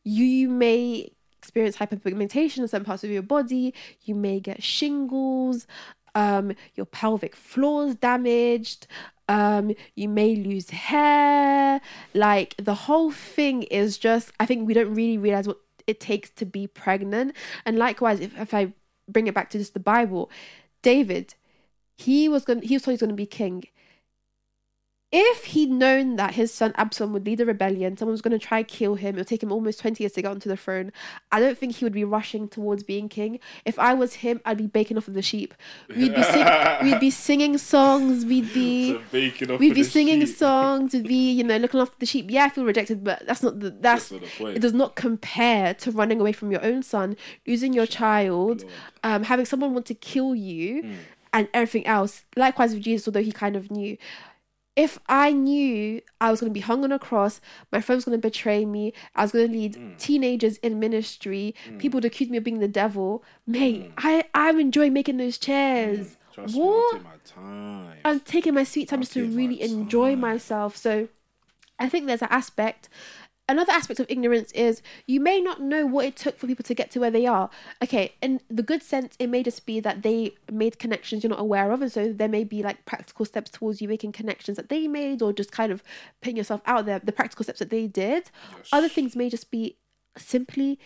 You 0.03 0.47
may 0.49 1.11
experience 1.37 1.77
hyperpigmentation 1.77 2.59
in 2.59 2.67
some 2.67 2.83
parts 2.83 3.03
of 3.03 3.09
your 3.09 3.21
body. 3.21 3.73
You 4.03 4.15
may 4.15 4.39
get 4.39 4.63
shingles. 4.63 5.67
Um, 6.15 6.53
your 6.75 6.85
pelvic 6.85 7.35
floor 7.35 7.87
is 7.87 7.95
damaged. 7.95 8.87
Um, 9.29 9.73
you 9.95 10.09
may 10.09 10.35
lose 10.35 10.69
hair. 10.69 11.81
Like 12.13 12.55
the 12.57 12.73
whole 12.73 13.11
thing 13.11 13.63
is 13.63 13.97
just. 13.97 14.31
I 14.39 14.45
think 14.45 14.67
we 14.67 14.73
don't 14.73 14.93
really 14.93 15.17
realize 15.17 15.47
what 15.47 15.59
it 15.85 15.99
takes 15.99 16.29
to 16.31 16.45
be 16.45 16.67
pregnant. 16.67 17.35
And 17.65 17.77
likewise, 17.77 18.19
if, 18.19 18.37
if 18.37 18.53
I 18.53 18.73
bring 19.07 19.27
it 19.27 19.33
back 19.33 19.49
to 19.51 19.57
just 19.57 19.73
the 19.73 19.79
Bible, 19.79 20.29
David, 20.81 21.35
he 21.97 22.29
was 22.29 22.45
going. 22.45 22.61
He 22.61 22.75
was 22.75 22.83
told 22.83 22.93
he's 22.93 23.01
going 23.01 23.09
to 23.09 23.15
be 23.15 23.25
king. 23.25 23.65
If 25.09 25.45
he'd 25.45 25.71
known 25.71 26.17
that 26.17 26.33
his 26.33 26.53
son 26.53 26.73
Absalom 26.75 27.13
would 27.13 27.25
lead 27.25 27.39
a 27.39 27.45
rebellion, 27.45 27.95
someone 27.95 28.11
was 28.11 28.21
going 28.21 28.37
to 28.37 28.45
try 28.45 28.61
kill 28.61 28.95
him, 28.95 29.15
it 29.15 29.19
would 29.19 29.27
take 29.27 29.41
him 29.41 29.53
almost 29.53 29.79
20 29.79 30.03
years 30.03 30.11
to 30.13 30.21
get 30.21 30.29
onto 30.31 30.49
the 30.49 30.57
throne, 30.57 30.91
I 31.31 31.39
don't 31.39 31.57
think 31.57 31.77
he 31.77 31.85
would 31.85 31.93
be 31.93 32.03
rushing 32.03 32.49
towards 32.49 32.83
being 32.83 33.07
king. 33.07 33.39
If 33.63 33.79
I 33.79 33.93
was 33.93 34.15
him, 34.15 34.41
I'd 34.43 34.57
be 34.57 34.67
baking 34.67 34.97
off 34.97 35.07
of 35.07 35.13
the 35.13 35.21
sheep. 35.21 35.53
We'd 35.87 36.13
be, 36.13 36.23
sing- 36.23 36.47
we'd 36.83 36.99
be 36.99 37.09
singing 37.09 37.57
songs, 37.57 38.25
we'd 38.25 38.53
be... 38.53 38.99
So 39.39 39.55
We'd 39.57 39.73
be 39.75 39.83
singing 39.83 40.25
sheep. 40.25 40.35
songs, 40.35 40.93
we'd 40.93 41.07
be, 41.07 41.31
you 41.31 41.43
know, 41.45 41.55
looking 41.57 41.79
after 41.79 41.95
the 41.99 42.05
sheep. 42.05 42.25
Yeah, 42.29 42.43
I 42.45 42.49
feel 42.49 42.65
rejected, 42.65 43.03
but 43.03 43.25
that's 43.25 43.41
not 43.41 43.59
the 43.61 43.69
that's, 43.69 44.09
That's 44.09 44.39
not 44.41 44.55
it 44.55 44.59
does 44.59 44.73
not 44.73 44.95
compare 44.95 45.73
to 45.75 45.91
running 45.91 46.19
away 46.19 46.33
from 46.33 46.51
your 46.51 46.63
own 46.65 46.83
son, 46.83 47.15
losing 47.47 47.71
your 47.71 47.85
child, 47.85 48.65
um, 49.03 49.23
having 49.23 49.45
someone 49.45 49.73
want 49.73 49.85
to 49.85 49.93
kill 49.95 50.35
you 50.35 50.81
Hmm. 50.81 50.93
and 51.33 51.47
everything 51.53 51.85
else. 51.87 52.25
Likewise 52.35 52.73
with 52.73 52.83
Jesus, 52.83 53.07
although 53.07 53.23
he 53.23 53.31
kind 53.31 53.55
of 53.55 53.71
knew. 53.71 53.97
If 54.77 54.99
I 55.09 55.31
knew 55.31 56.01
I 56.21 56.29
was 56.31 56.39
going 56.39 56.51
to 56.51 56.53
be 56.53 56.59
hung 56.61 56.83
on 56.83 56.91
a 56.91 56.99
cross, 56.99 57.41
my 57.71 57.81
friend 57.81 57.97
was 57.97 58.05
going 58.05 58.17
to 58.21 58.25
betray 58.25 58.63
me, 58.63 58.93
I 59.15 59.23
was 59.23 59.31
going 59.31 59.47
to 59.47 59.51
lead 59.51 59.75
Hmm. 59.75 59.95
teenagers 59.97 60.57
in 60.57 60.79
ministry, 60.79 61.55
people 61.79 61.97
would 61.97 62.05
accuse 62.05 62.29
me 62.29 62.37
of 62.37 62.43
being 62.43 62.59
the 62.59 62.67
devil, 62.67 63.23
mate, 63.47 63.91
I, 63.97 64.25
I'm 64.35 64.59
enjoying 64.59 64.93
making 64.93 65.17
those 65.17 65.37
chairs. 65.39 66.09
Hmm. 66.09 66.33
Trust 66.33 66.53
me, 66.55 66.61
what? 66.61 67.03
my 67.03 67.09
time. 67.25 67.97
I'm 68.05 68.19
taking 68.19 68.53
my 68.53 68.63
sweet 68.63 68.87
time 68.89 68.99
I'll 68.99 69.03
just 69.03 69.13
to 69.13 69.25
really 69.35 69.59
enjoy 69.61 70.15
myself. 70.15 70.77
So 70.77 71.07
I 71.79 71.89
think 71.89 72.05
there's 72.05 72.21
an 72.21 72.27
aspect. 72.29 72.89
Another 73.49 73.71
aspect 73.71 73.99
of 73.99 74.05
ignorance 74.09 74.51
is 74.51 74.81
you 75.05 75.19
may 75.19 75.39
not 75.39 75.61
know 75.61 75.85
what 75.85 76.05
it 76.05 76.15
took 76.17 76.37
for 76.37 76.47
people 76.47 76.63
to 76.63 76.73
get 76.73 76.91
to 76.91 76.99
where 76.99 77.11
they 77.11 77.25
are. 77.25 77.49
Okay, 77.81 78.13
in 78.21 78.41
the 78.49 78.63
good 78.63 78.83
sense, 78.83 79.15
it 79.19 79.27
may 79.27 79.41
just 79.41 79.65
be 79.65 79.79
that 79.79 80.01
they 80.03 80.35
made 80.51 80.79
connections 80.79 81.23
you're 81.23 81.29
not 81.29 81.39
aware 81.39 81.71
of, 81.71 81.81
and 81.81 81.91
so 81.91 82.11
there 82.11 82.27
may 82.27 82.43
be 82.43 82.61
like 82.61 82.85
practical 82.85 83.25
steps 83.25 83.49
towards 83.49 83.81
you 83.81 83.87
making 83.87 84.11
connections 84.11 84.57
that 84.57 84.69
they 84.69 84.87
made, 84.87 85.21
or 85.21 85.31
just 85.31 85.51
kind 85.51 85.71
of 85.71 85.81
putting 86.21 86.35
yourself 86.35 86.61
out 86.65 86.85
there. 86.85 86.99
The 86.99 87.11
practical 87.11 87.43
steps 87.43 87.59
that 87.59 87.69
they 87.69 87.87
did. 87.87 88.29
Other 88.71 88.89
things 88.89 89.15
may 89.15 89.29
just 89.29 89.49
be 89.49 89.77
simply 90.17 90.79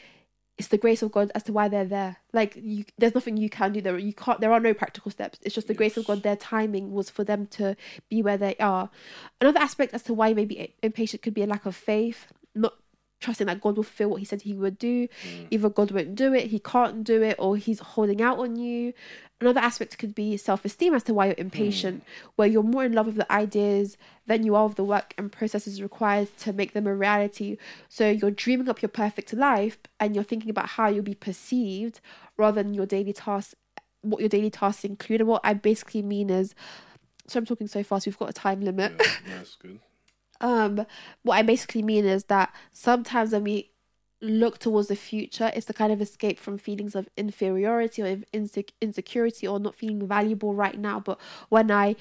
it's 0.57 0.67
the 0.67 0.77
grace 0.77 1.01
of 1.01 1.11
God 1.11 1.31
as 1.33 1.41
to 1.43 1.53
why 1.53 1.67
they're 1.69 1.85
there. 1.85 2.17
Like 2.33 2.55
you, 2.61 2.85
there's 2.99 3.15
nothing 3.15 3.35
you 3.35 3.49
can 3.49 3.73
do 3.73 3.81
there. 3.81 3.97
You 3.97 4.13
can't. 4.13 4.39
There 4.39 4.53
are 4.53 4.59
no 4.59 4.75
practical 4.75 5.09
steps. 5.09 5.39
It's 5.41 5.55
just 5.55 5.67
the 5.67 5.73
grace 5.73 5.97
of 5.97 6.05
God. 6.05 6.21
Their 6.21 6.35
timing 6.35 6.91
was 6.91 7.09
for 7.09 7.23
them 7.23 7.47
to 7.47 7.75
be 8.09 8.21
where 8.21 8.37
they 8.37 8.55
are. 8.57 8.91
Another 9.39 9.59
aspect 9.59 9.95
as 9.95 10.03
to 10.03 10.13
why 10.13 10.27
you 10.27 10.35
may 10.35 10.45
be 10.45 10.75
impatient 10.83 11.23
could 11.23 11.33
be 11.33 11.41
a 11.41 11.47
lack 11.47 11.65
of 11.65 11.75
faith, 11.75 12.27
not 12.55 12.73
trusting 13.19 13.47
that 13.47 13.61
God 13.61 13.77
will 13.77 13.83
fulfill 13.83 14.09
what 14.09 14.19
He 14.19 14.25
said 14.25 14.41
He 14.41 14.53
would 14.53 14.79
do. 14.79 15.07
Mm. 15.07 15.47
Either 15.51 15.69
God 15.69 15.91
won't 15.91 16.15
do 16.15 16.33
it, 16.33 16.47
He 16.47 16.59
can't 16.59 17.03
do 17.03 17.21
it, 17.21 17.35
or 17.37 17.55
He's 17.57 17.79
holding 17.79 18.21
out 18.21 18.39
on 18.39 18.55
you. 18.55 18.93
Another 19.39 19.59
aspect 19.59 19.97
could 19.97 20.13
be 20.13 20.37
self-esteem 20.37 20.93
as 20.93 21.03
to 21.03 21.13
why 21.13 21.27
you're 21.27 21.35
mm. 21.35 21.39
impatient, 21.39 22.03
where 22.35 22.47
you're 22.47 22.63
more 22.63 22.83
in 22.83 22.93
love 22.93 23.07
with 23.07 23.15
the 23.15 23.31
ideas 23.31 23.97
than 24.27 24.43
you 24.43 24.55
are 24.55 24.65
of 24.65 24.75
the 24.75 24.83
work 24.83 25.13
and 25.17 25.31
processes 25.31 25.81
required 25.81 26.35
to 26.37 26.53
make 26.53 26.73
them 26.73 26.87
a 26.87 26.95
reality. 26.95 27.57
So 27.89 28.09
you're 28.09 28.31
dreaming 28.31 28.69
up 28.69 28.81
your 28.81 28.89
perfect 28.89 29.33
life 29.33 29.77
and 29.99 30.15
you're 30.15 30.23
thinking 30.23 30.49
about 30.49 30.69
how 30.69 30.89
you'll 30.89 31.03
be 31.03 31.15
perceived 31.15 31.99
rather 32.37 32.61
than 32.61 32.73
your 32.73 32.85
daily 32.85 33.13
tasks, 33.13 33.55
what 34.01 34.19
your 34.19 34.29
daily 34.29 34.49
tasks 34.49 34.83
include. 34.83 35.21
And 35.21 35.29
what 35.29 35.41
I 35.43 35.53
basically 35.53 36.01
mean 36.01 36.29
is, 36.29 36.55
so 37.27 37.39
I'm 37.39 37.45
talking 37.45 37.67
so 37.67 37.83
fast, 37.83 38.05
we've 38.05 38.17
got 38.17 38.29
a 38.29 38.33
time 38.33 38.61
limit. 38.61 38.93
Yeah, 38.99 39.37
that's 39.37 39.55
good. 39.55 39.79
Um 40.41 40.85
what 41.23 41.35
i 41.37 41.41
basically 41.41 41.81
mean 41.81 42.05
is 42.05 42.25
that 42.25 42.53
sometimes 42.71 43.31
when 43.31 43.43
we 43.43 43.71
look 44.21 44.59
towards 44.59 44.87
the 44.87 44.95
future 44.95 45.51
it's 45.55 45.65
to 45.65 45.73
kind 45.73 45.91
of 45.91 45.99
escape 46.01 46.37
from 46.39 46.57
feelings 46.57 46.95
of 46.95 47.09
inferiority 47.17 48.01
or 48.03 48.17
insec- 48.33 48.69
insecurity 48.79 49.47
or 49.47 49.59
not 49.59 49.75
feeling 49.75 50.07
valuable 50.07 50.53
right 50.53 50.77
now. 50.77 50.99
But 50.99 51.19
when 51.49 51.71
i 51.71 51.95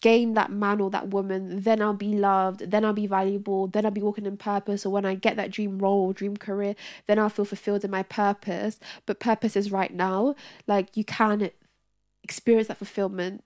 gain 0.00 0.32
that 0.32 0.50
man 0.50 0.80
or 0.80 0.88
that 0.88 1.08
woman 1.08 1.60
then 1.60 1.82
i'll 1.82 1.92
be 1.92 2.14
loved 2.14 2.70
then 2.70 2.86
i'll 2.86 2.94
be 2.94 3.06
valuable 3.06 3.66
then 3.66 3.84
i'll 3.84 3.90
be 3.90 4.00
walking 4.00 4.26
in 4.26 4.36
purpose. 4.36 4.86
Or 4.86 4.90
when 4.90 5.04
i 5.04 5.14
get 5.14 5.36
that 5.36 5.50
dream 5.50 5.78
role 5.78 6.12
dream 6.12 6.36
career 6.36 6.76
then 7.06 7.18
i'll 7.18 7.28
feel 7.28 7.44
fulfilled 7.44 7.84
in 7.84 7.90
my 7.90 8.04
purpose. 8.04 8.78
But 9.06 9.18
purpose 9.20 9.56
is 9.56 9.72
right 9.72 9.92
now. 9.92 10.36
Like 10.68 10.96
you 10.96 11.04
can 11.04 11.50
experience 12.22 12.68
that 12.68 12.78
fulfillment 12.78 13.42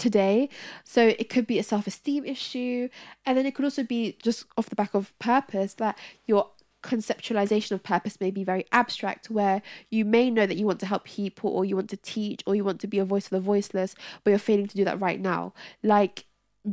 today. 0.00 0.48
So 0.82 1.08
it 1.08 1.28
could 1.28 1.46
be 1.46 1.58
a 1.58 1.62
self 1.62 1.86
esteem 1.86 2.24
issue. 2.24 2.88
And 3.24 3.38
then 3.38 3.46
it 3.46 3.54
could 3.54 3.64
also 3.64 3.84
be 3.84 4.16
just 4.22 4.46
off 4.56 4.68
the 4.68 4.74
back 4.74 4.94
of 4.94 5.16
purpose 5.20 5.74
that 5.74 5.96
your 6.26 6.50
conceptualization 6.82 7.72
of 7.72 7.82
purpose 7.82 8.18
may 8.20 8.30
be 8.30 8.42
very 8.42 8.64
abstract, 8.72 9.30
where 9.30 9.62
you 9.90 10.04
may 10.04 10.30
know 10.30 10.46
that 10.46 10.56
you 10.56 10.66
want 10.66 10.80
to 10.80 10.86
help 10.86 11.04
people 11.04 11.50
or 11.50 11.64
you 11.64 11.76
want 11.76 11.90
to 11.90 11.96
teach 11.98 12.42
or 12.46 12.54
you 12.54 12.64
want 12.64 12.80
to 12.80 12.86
be 12.86 12.98
a 12.98 13.04
voice 13.04 13.28
for 13.28 13.34
the 13.34 13.40
voiceless, 13.40 13.94
but 14.24 14.30
you're 14.30 14.38
failing 14.38 14.66
to 14.66 14.76
do 14.76 14.84
that 14.84 15.00
right 15.00 15.20
now. 15.20 15.52
Like, 15.82 16.24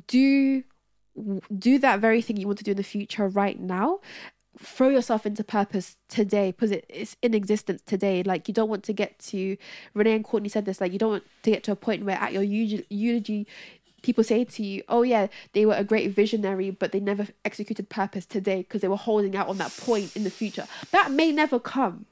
do 0.08 0.64
do 1.58 1.80
that 1.80 2.00
very 2.00 2.22
thing 2.22 2.38
you 2.38 2.46
want 2.46 2.60
to 2.60 2.64
do 2.64 2.72
in 2.72 2.78
the 2.78 2.84
future 2.84 3.28
right 3.28 3.60
now 3.60 4.00
throw 4.60 4.89
yourself 4.89 5.26
into 5.26 5.43
purpose 5.43 5.97
today 6.08 6.51
because 6.51 6.72
it, 6.72 6.86
it's 6.89 7.16
in 7.22 7.34
existence 7.34 7.82
today. 7.86 8.24
Like 8.24 8.47
you 8.47 8.53
don't 8.53 8.70
want 8.70 8.84
to 8.86 8.93
get 8.93 9.20
to 9.20 9.58
renee 9.93 10.16
and 10.16 10.24
courtney 10.24 10.49
said 10.49 10.66
this 10.66 10.82
like 10.82 10.91
you 10.91 10.99
don't 10.99 11.12
want 11.12 11.24
to 11.43 11.51
get 11.51 11.64
to 11.64 11.72
a 11.72 11.76
point 11.76 12.05
where 12.05 12.18
at 12.18 12.34
your 12.34 12.43
eulogy, 12.43 12.86
eulogy 12.89 13.47
people 14.03 14.24
say 14.24 14.43
to 14.45 14.64
you 14.64 14.84
oh 14.89 15.01
yeah 15.01 15.28
they 15.53 15.66
were 15.66 15.74
a 15.74 15.84
great 15.84 16.12
visionary 16.12 16.70
but 16.70 16.91
they 16.91 16.99
never 16.99 17.28
executed 17.43 17.89
purpose 17.89 18.26
today 18.26 18.58
because 18.58 18.80
they 18.82 18.88
were 18.88 18.95
holding 18.95 19.36
out 19.36 19.47
on 19.47 19.58
that 19.58 19.76
point 19.78 20.16
in 20.16 20.24
the 20.24 20.30
future. 20.30 20.68
That 20.91 21.12
may 21.12 21.32
never 21.32 21.60
come. 21.60 22.05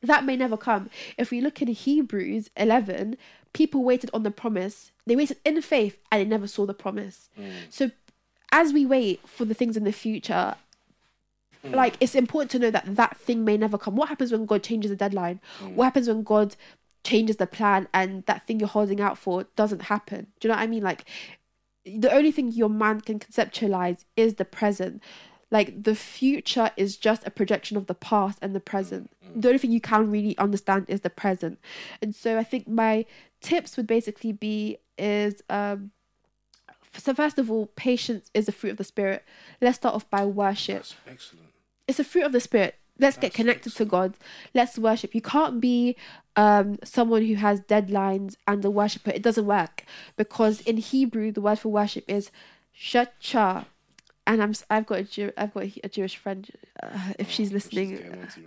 That 0.00 0.24
may 0.24 0.36
never 0.36 0.56
come. 0.56 0.90
If 1.16 1.30
we 1.30 1.40
look 1.40 1.60
in 1.60 1.68
hebrews 1.68 2.50
11 2.56 3.16
people 3.52 3.82
waited 3.82 4.10
on 4.12 4.22
the 4.22 4.30
promise. 4.30 4.90
They 5.06 5.16
waited 5.16 5.38
in 5.44 5.60
faith 5.62 5.98
and 6.10 6.20
they 6.20 6.24
never 6.24 6.46
saw 6.46 6.66
the 6.66 6.74
promise. 6.74 7.28
Mm. 7.38 7.52
So 7.70 7.90
as 8.52 8.72
we 8.72 8.86
wait 8.86 9.26
for 9.26 9.44
the 9.44 9.54
things 9.54 9.76
in 9.76 9.84
the 9.84 9.92
future 9.92 10.54
Mm. 11.64 11.74
like 11.74 11.96
it's 12.00 12.14
important 12.14 12.50
to 12.52 12.58
know 12.58 12.70
that 12.70 12.84
that 12.96 13.16
thing 13.16 13.44
may 13.44 13.56
never 13.56 13.78
come. 13.78 13.96
What 13.96 14.08
happens 14.08 14.32
when 14.32 14.46
god 14.46 14.62
changes 14.62 14.90
the 14.90 14.96
deadline? 14.96 15.40
Mm. 15.60 15.74
What 15.74 15.84
happens 15.84 16.08
when 16.08 16.22
god 16.22 16.56
changes 17.04 17.36
the 17.36 17.46
plan 17.46 17.88
and 17.92 18.24
that 18.26 18.46
thing 18.46 18.60
you're 18.60 18.68
holding 18.68 19.00
out 19.00 19.18
for 19.18 19.44
doesn't 19.56 19.82
happen? 19.82 20.28
Do 20.40 20.48
you 20.48 20.52
know 20.52 20.58
what 20.58 20.62
i 20.62 20.66
mean? 20.66 20.82
Like 20.82 21.04
the 21.84 22.12
only 22.12 22.30
thing 22.30 22.52
your 22.52 22.68
mind 22.68 23.06
can 23.06 23.18
conceptualize 23.18 24.04
is 24.16 24.34
the 24.34 24.44
present. 24.44 25.02
Like 25.50 25.82
the 25.82 25.94
future 25.94 26.70
is 26.76 26.96
just 26.98 27.26
a 27.26 27.30
projection 27.30 27.76
of 27.76 27.86
the 27.86 27.94
past 27.94 28.38
and 28.42 28.54
the 28.54 28.60
present. 28.60 29.10
Mm, 29.24 29.42
the 29.42 29.48
only 29.48 29.58
thing 29.58 29.72
you 29.72 29.80
can 29.80 30.10
really 30.10 30.36
understand 30.36 30.84
is 30.88 31.00
the 31.00 31.10
present. 31.10 31.58
And 32.02 32.14
so 32.14 32.38
i 32.38 32.44
think 32.44 32.68
my 32.68 33.04
tips 33.40 33.76
would 33.76 33.86
basically 33.86 34.32
be 34.32 34.78
is 34.96 35.42
um 35.48 35.92
so 36.96 37.14
first 37.14 37.38
of 37.38 37.50
all 37.50 37.66
patience 37.76 38.30
is 38.34 38.46
the 38.46 38.52
fruit 38.52 38.72
of 38.72 38.76
the 38.76 38.84
spirit. 38.84 39.24
Let's 39.60 39.76
start 39.76 39.94
off 39.94 40.08
by 40.10 40.24
worship. 40.24 40.78
That's 40.78 40.96
excellent. 41.06 41.47
It's 41.88 41.98
a 41.98 42.04
fruit 42.04 42.24
of 42.24 42.32
the 42.32 42.40
spirit. 42.40 42.76
Let's 43.00 43.16
get 43.16 43.32
connected 43.34 43.74
to 43.76 43.84
god. 43.84 44.14
Let's 44.54 44.76
worship. 44.78 45.14
You 45.14 45.20
can't 45.22 45.60
be 45.60 45.96
um 46.36 46.78
someone 46.84 47.24
who 47.24 47.36
has 47.36 47.60
deadlines 47.62 48.36
and 48.46 48.64
a 48.64 48.70
worshiper. 48.70 49.10
It 49.10 49.22
doesn't 49.22 49.46
work 49.46 49.84
because 50.16 50.60
in 50.62 50.76
hebrew 50.76 51.32
the 51.32 51.40
word 51.40 51.58
for 51.58 51.68
worship 51.70 52.04
is 52.08 52.30
shacha. 52.76 53.66
And 54.26 54.42
i'm 54.42 54.50
s- 54.50 54.64
i've 54.68 54.86
got 54.86 54.98
a 54.98 55.04
Jew, 55.04 55.32
i've 55.36 55.54
got 55.54 55.64
a 55.82 55.88
jewish 55.88 56.16
friend 56.16 56.48
uh, 56.82 57.12
if 57.18 57.30
she's 57.30 57.50
listening. 57.52 57.88
She's 58.34 58.44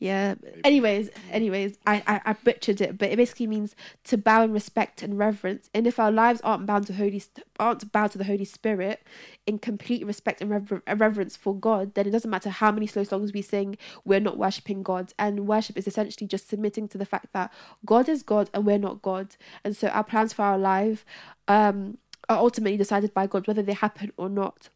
getting 0.00 0.22
onto 0.24 0.46
you 0.46 0.52
right 0.52 0.66
now. 0.66 0.80
yeah. 0.80 1.02
Anyways, 1.10 1.10
anyways, 1.30 1.78
I, 1.86 2.02
I 2.06 2.20
I 2.26 2.32
butchered 2.34 2.80
it, 2.80 2.98
but 2.98 3.10
it 3.10 3.16
basically 3.16 3.46
means 3.46 3.74
to 4.04 4.18
bow 4.18 4.42
in 4.42 4.52
respect 4.52 5.02
and 5.02 5.18
reverence. 5.18 5.70
And 5.74 5.86
if 5.86 5.98
our 5.98 6.12
lives 6.12 6.40
aren't 6.42 6.66
bound 6.66 6.86
to 6.88 6.94
holy 6.94 7.22
aren't 7.58 7.90
bowed 7.92 8.12
to 8.12 8.18
the 8.18 8.24
Holy 8.24 8.44
Spirit 8.44 9.02
in 9.46 9.58
complete 9.58 10.06
respect 10.06 10.40
and 10.40 10.50
rever- 10.50 10.82
reverence 10.86 11.36
for 11.36 11.54
God, 11.54 11.94
then 11.94 12.06
it 12.06 12.10
doesn't 12.10 12.30
matter 12.30 12.50
how 12.50 12.72
many 12.72 12.86
slow 12.86 13.04
songs 13.04 13.32
we 13.32 13.42
sing, 13.42 13.78
we're 14.04 14.20
not 14.20 14.38
worshiping 14.38 14.82
God. 14.82 15.12
And 15.18 15.46
worship 15.46 15.76
is 15.78 15.86
essentially 15.86 16.26
just 16.26 16.48
submitting 16.48 16.88
to 16.88 16.98
the 16.98 17.06
fact 17.06 17.32
that 17.32 17.52
God 17.84 18.08
is 18.08 18.22
God 18.22 18.50
and 18.54 18.66
we're 18.66 18.78
not 18.78 19.02
God. 19.02 19.36
And 19.64 19.76
so 19.76 19.88
our 19.88 20.04
plans 20.04 20.32
for 20.32 20.42
our 20.42 20.58
life 20.58 21.04
um 21.48 21.98
are 22.28 22.38
ultimately 22.38 22.76
decided 22.76 23.12
by 23.14 23.26
God, 23.26 23.46
whether 23.46 23.62
they 23.62 23.72
happen 23.72 24.12
or 24.16 24.28
not 24.28 24.68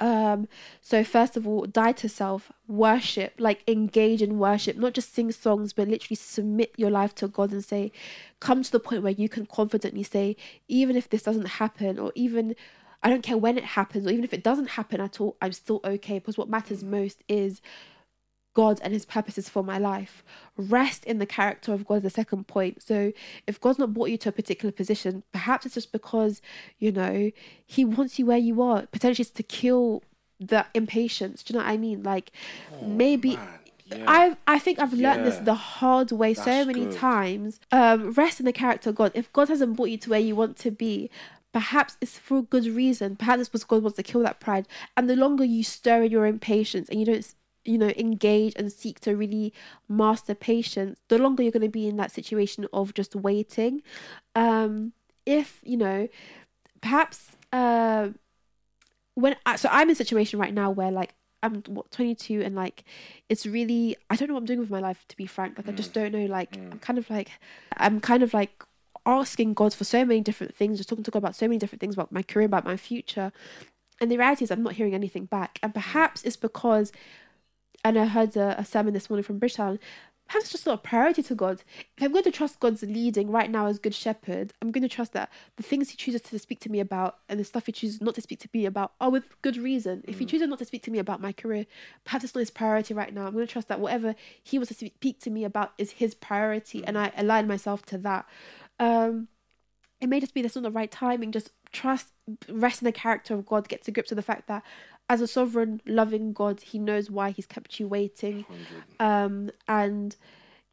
um 0.00 0.48
so 0.80 1.04
first 1.04 1.36
of 1.36 1.46
all 1.46 1.64
die 1.66 1.92
to 1.92 2.08
self 2.08 2.50
worship 2.66 3.32
like 3.38 3.62
engage 3.68 4.20
in 4.20 4.38
worship 4.38 4.76
not 4.76 4.92
just 4.92 5.14
sing 5.14 5.30
songs 5.30 5.72
but 5.72 5.86
literally 5.86 6.16
submit 6.16 6.72
your 6.76 6.90
life 6.90 7.14
to 7.14 7.28
god 7.28 7.52
and 7.52 7.64
say 7.64 7.92
come 8.40 8.62
to 8.62 8.72
the 8.72 8.80
point 8.80 9.02
where 9.02 9.12
you 9.12 9.28
can 9.28 9.46
confidently 9.46 10.02
say 10.02 10.36
even 10.66 10.96
if 10.96 11.08
this 11.08 11.22
doesn't 11.22 11.46
happen 11.46 11.98
or 11.98 12.10
even 12.16 12.56
i 13.04 13.08
don't 13.08 13.22
care 13.22 13.38
when 13.38 13.56
it 13.56 13.64
happens 13.64 14.04
or 14.04 14.10
even 14.10 14.24
if 14.24 14.34
it 14.34 14.42
doesn't 14.42 14.70
happen 14.70 15.00
at 15.00 15.20
all 15.20 15.36
i'm 15.40 15.52
still 15.52 15.80
okay 15.84 16.18
because 16.18 16.36
what 16.36 16.48
matters 16.48 16.82
most 16.82 17.22
is 17.28 17.60
God 18.54 18.80
and 18.82 18.92
his 18.92 19.04
purposes 19.04 19.48
for 19.48 19.62
my 19.62 19.78
life. 19.78 20.24
Rest 20.56 21.04
in 21.04 21.18
the 21.18 21.26
character 21.26 21.72
of 21.72 21.86
God 21.86 21.96
is 21.96 22.02
the 22.04 22.10
second 22.10 22.46
point. 22.46 22.82
So 22.82 23.12
if 23.46 23.60
God's 23.60 23.78
not 23.78 23.92
brought 23.92 24.10
you 24.10 24.16
to 24.18 24.28
a 24.30 24.32
particular 24.32 24.72
position, 24.72 25.24
perhaps 25.32 25.66
it's 25.66 25.74
just 25.74 25.92
because, 25.92 26.40
you 26.78 26.92
know, 26.92 27.30
he 27.66 27.84
wants 27.84 28.18
you 28.18 28.26
where 28.26 28.38
you 28.38 28.62
are. 28.62 28.86
Potentially 28.86 29.24
it's 29.24 29.30
to 29.32 29.42
kill 29.42 30.02
the 30.40 30.66
impatience. 30.74 31.42
Do 31.42 31.52
you 31.52 31.58
know 31.58 31.64
what 31.64 31.72
I 31.72 31.76
mean? 31.76 32.02
Like 32.02 32.32
maybe 32.82 33.36
man, 33.36 33.48
yeah. 33.86 34.04
I 34.06 34.36
I 34.46 34.58
think 34.58 34.78
I've 34.78 34.92
learned 34.92 35.26
this 35.26 35.36
the 35.38 35.54
hard 35.54 36.12
way 36.12 36.34
so 36.34 36.64
many 36.64 36.86
good. 36.86 36.96
times. 36.96 37.60
Um, 37.70 38.12
rest 38.12 38.40
in 38.40 38.46
the 38.46 38.52
character 38.52 38.90
of 38.90 38.96
God. 38.96 39.12
If 39.14 39.32
God 39.32 39.48
hasn't 39.48 39.76
brought 39.76 39.90
you 39.90 39.98
to 39.98 40.10
where 40.10 40.20
you 40.20 40.34
want 40.34 40.56
to 40.58 40.70
be, 40.70 41.10
perhaps 41.52 41.96
it's 42.00 42.18
for 42.18 42.38
a 42.38 42.42
good 42.42 42.66
reason. 42.66 43.16
Perhaps 43.16 43.40
it's 43.40 43.48
because 43.48 43.64
God 43.64 43.82
wants 43.82 43.96
to 43.96 44.02
kill 44.02 44.22
that 44.22 44.40
pride. 44.40 44.66
And 44.96 45.08
the 45.08 45.16
longer 45.16 45.44
you 45.44 45.62
stir 45.62 46.04
in 46.04 46.12
your 46.12 46.26
impatience 46.26 46.88
and 46.88 46.98
you 46.98 47.06
don't, 47.06 47.34
you 47.64 47.78
know, 47.78 47.88
engage 47.96 48.52
and 48.56 48.70
seek 48.70 49.00
to 49.00 49.16
really 49.16 49.52
master 49.88 50.34
patience, 50.34 51.00
the 51.08 51.18
longer 51.18 51.42
you're 51.42 51.52
going 51.52 51.62
to 51.62 51.68
be 51.68 51.88
in 51.88 51.96
that 51.96 52.12
situation 52.12 52.66
of 52.72 52.94
just 52.94 53.14
waiting. 53.14 53.82
Um, 54.34 54.92
if 55.26 55.60
you 55.62 55.76
know, 55.76 56.08
perhaps 56.80 57.32
uh, 57.52 58.08
when 59.14 59.36
I, 59.46 59.56
so 59.56 59.68
I'm 59.72 59.88
in 59.88 59.92
a 59.92 59.96
situation 59.96 60.38
right 60.38 60.52
now 60.52 60.70
where 60.70 60.90
like 60.90 61.14
I'm 61.42 61.62
what 61.68 61.90
22 61.90 62.42
and 62.42 62.54
like 62.54 62.84
it's 63.28 63.46
really 63.46 63.96
I 64.10 64.16
don't 64.16 64.28
know 64.28 64.34
what 64.34 64.40
I'm 64.40 64.46
doing 64.46 64.60
with 64.60 64.70
my 64.70 64.80
life 64.80 65.04
to 65.08 65.16
be 65.16 65.26
frank. 65.26 65.58
Like 65.58 65.68
I 65.68 65.72
just 65.72 65.92
don't 65.92 66.12
know 66.12 66.26
like 66.26 66.56
I'm 66.56 66.78
kind 66.78 66.98
of 66.98 67.08
like 67.10 67.30
I'm 67.76 68.00
kind 68.00 68.22
of 68.22 68.34
like 68.34 68.64
asking 69.06 69.54
God 69.54 69.74
for 69.74 69.84
so 69.84 70.04
many 70.04 70.20
different 70.20 70.54
things 70.54 70.78
just 70.78 70.88
talking 70.88 71.04
to 71.04 71.10
God 71.10 71.18
about 71.18 71.36
so 71.36 71.46
many 71.46 71.58
different 71.58 71.80
things 71.80 71.94
about 71.94 72.12
my 72.12 72.22
career 72.22 72.46
about 72.46 72.64
my 72.64 72.76
future. 72.76 73.32
And 74.00 74.10
the 74.10 74.16
reality 74.16 74.44
is 74.44 74.50
I'm 74.50 74.62
not 74.62 74.72
hearing 74.72 74.94
anything 74.94 75.26
back. 75.26 75.58
And 75.62 75.72
perhaps 75.72 76.24
it's 76.24 76.36
because 76.36 76.90
and 77.84 77.98
I 77.98 78.06
heard 78.06 78.36
a, 78.36 78.58
a 78.58 78.64
sermon 78.64 78.94
this 78.94 79.10
morning 79.10 79.24
from 79.24 79.38
Bridgetown 79.38 79.78
perhaps 80.26 80.46
it's 80.46 80.52
just 80.52 80.66
not 80.66 80.74
a 80.74 80.78
priority 80.78 81.22
to 81.22 81.34
God. 81.34 81.62
If 81.96 82.02
I'm 82.02 82.12
going 82.12 82.24
to 82.24 82.30
trust 82.30 82.60
God's 82.60 82.82
leading 82.82 83.30
right 83.30 83.50
now 83.50 83.66
as 83.66 83.78
Good 83.78 83.94
Shepherd, 83.94 84.52
I'm 84.60 84.70
going 84.70 84.82
to 84.82 84.88
trust 84.88 85.12
that 85.12 85.30
the 85.56 85.62
things 85.62 85.90
He 85.90 85.96
chooses 85.96 86.22
to 86.22 86.38
speak 86.38 86.60
to 86.60 86.70
me 86.70 86.80
about 86.80 87.18
and 87.28 87.38
the 87.38 87.44
stuff 87.44 87.66
He 87.66 87.72
chooses 87.72 88.00
not 88.00 88.14
to 88.14 88.20
speak 88.20 88.40
to 88.40 88.48
me 88.52 88.66
about 88.66 88.92
are 89.00 89.10
with 89.10 89.24
good 89.42 89.56
reason. 89.56 90.02
If 90.06 90.18
He 90.18 90.26
chooses 90.26 90.48
not 90.48 90.58
to 90.60 90.64
speak 90.64 90.82
to 90.84 90.90
me 90.90 90.98
about 90.98 91.20
my 91.20 91.32
career, 91.32 91.66
perhaps 92.04 92.24
it's 92.24 92.34
not 92.34 92.40
His 92.40 92.50
priority 92.50 92.94
right 92.94 93.12
now. 93.12 93.26
I'm 93.26 93.34
going 93.34 93.46
to 93.46 93.52
trust 93.52 93.68
that 93.68 93.80
whatever 93.80 94.14
He 94.42 94.58
wants 94.58 94.74
to 94.74 94.86
speak 94.86 95.20
to 95.20 95.30
me 95.30 95.44
about 95.44 95.72
is 95.78 95.92
His 95.92 96.14
priority, 96.14 96.84
and 96.84 96.96
I 96.96 97.12
align 97.16 97.46
myself 97.46 97.84
to 97.86 97.98
that. 97.98 98.26
Um, 98.78 99.28
it 100.00 100.08
may 100.08 100.20
just 100.20 100.34
be 100.34 100.42
that's 100.42 100.56
not 100.56 100.64
the 100.64 100.70
right 100.70 100.90
timing. 100.90 101.32
Just 101.32 101.50
trust, 101.72 102.08
rest 102.48 102.82
in 102.82 102.86
the 102.86 102.92
character 102.92 103.34
of 103.34 103.46
God. 103.46 103.68
Get 103.68 103.84
to 103.84 103.90
grips 103.90 104.10
with 104.10 104.16
the 104.16 104.22
fact 104.22 104.48
that 104.48 104.62
as 105.08 105.20
a 105.20 105.26
sovereign, 105.26 105.80
loving 105.86 106.32
God, 106.32 106.60
He 106.60 106.78
knows 106.78 107.10
why 107.10 107.30
He's 107.30 107.46
kept 107.46 107.78
you 107.78 107.88
waiting. 107.88 108.44
Um, 109.00 109.50
and 109.68 110.16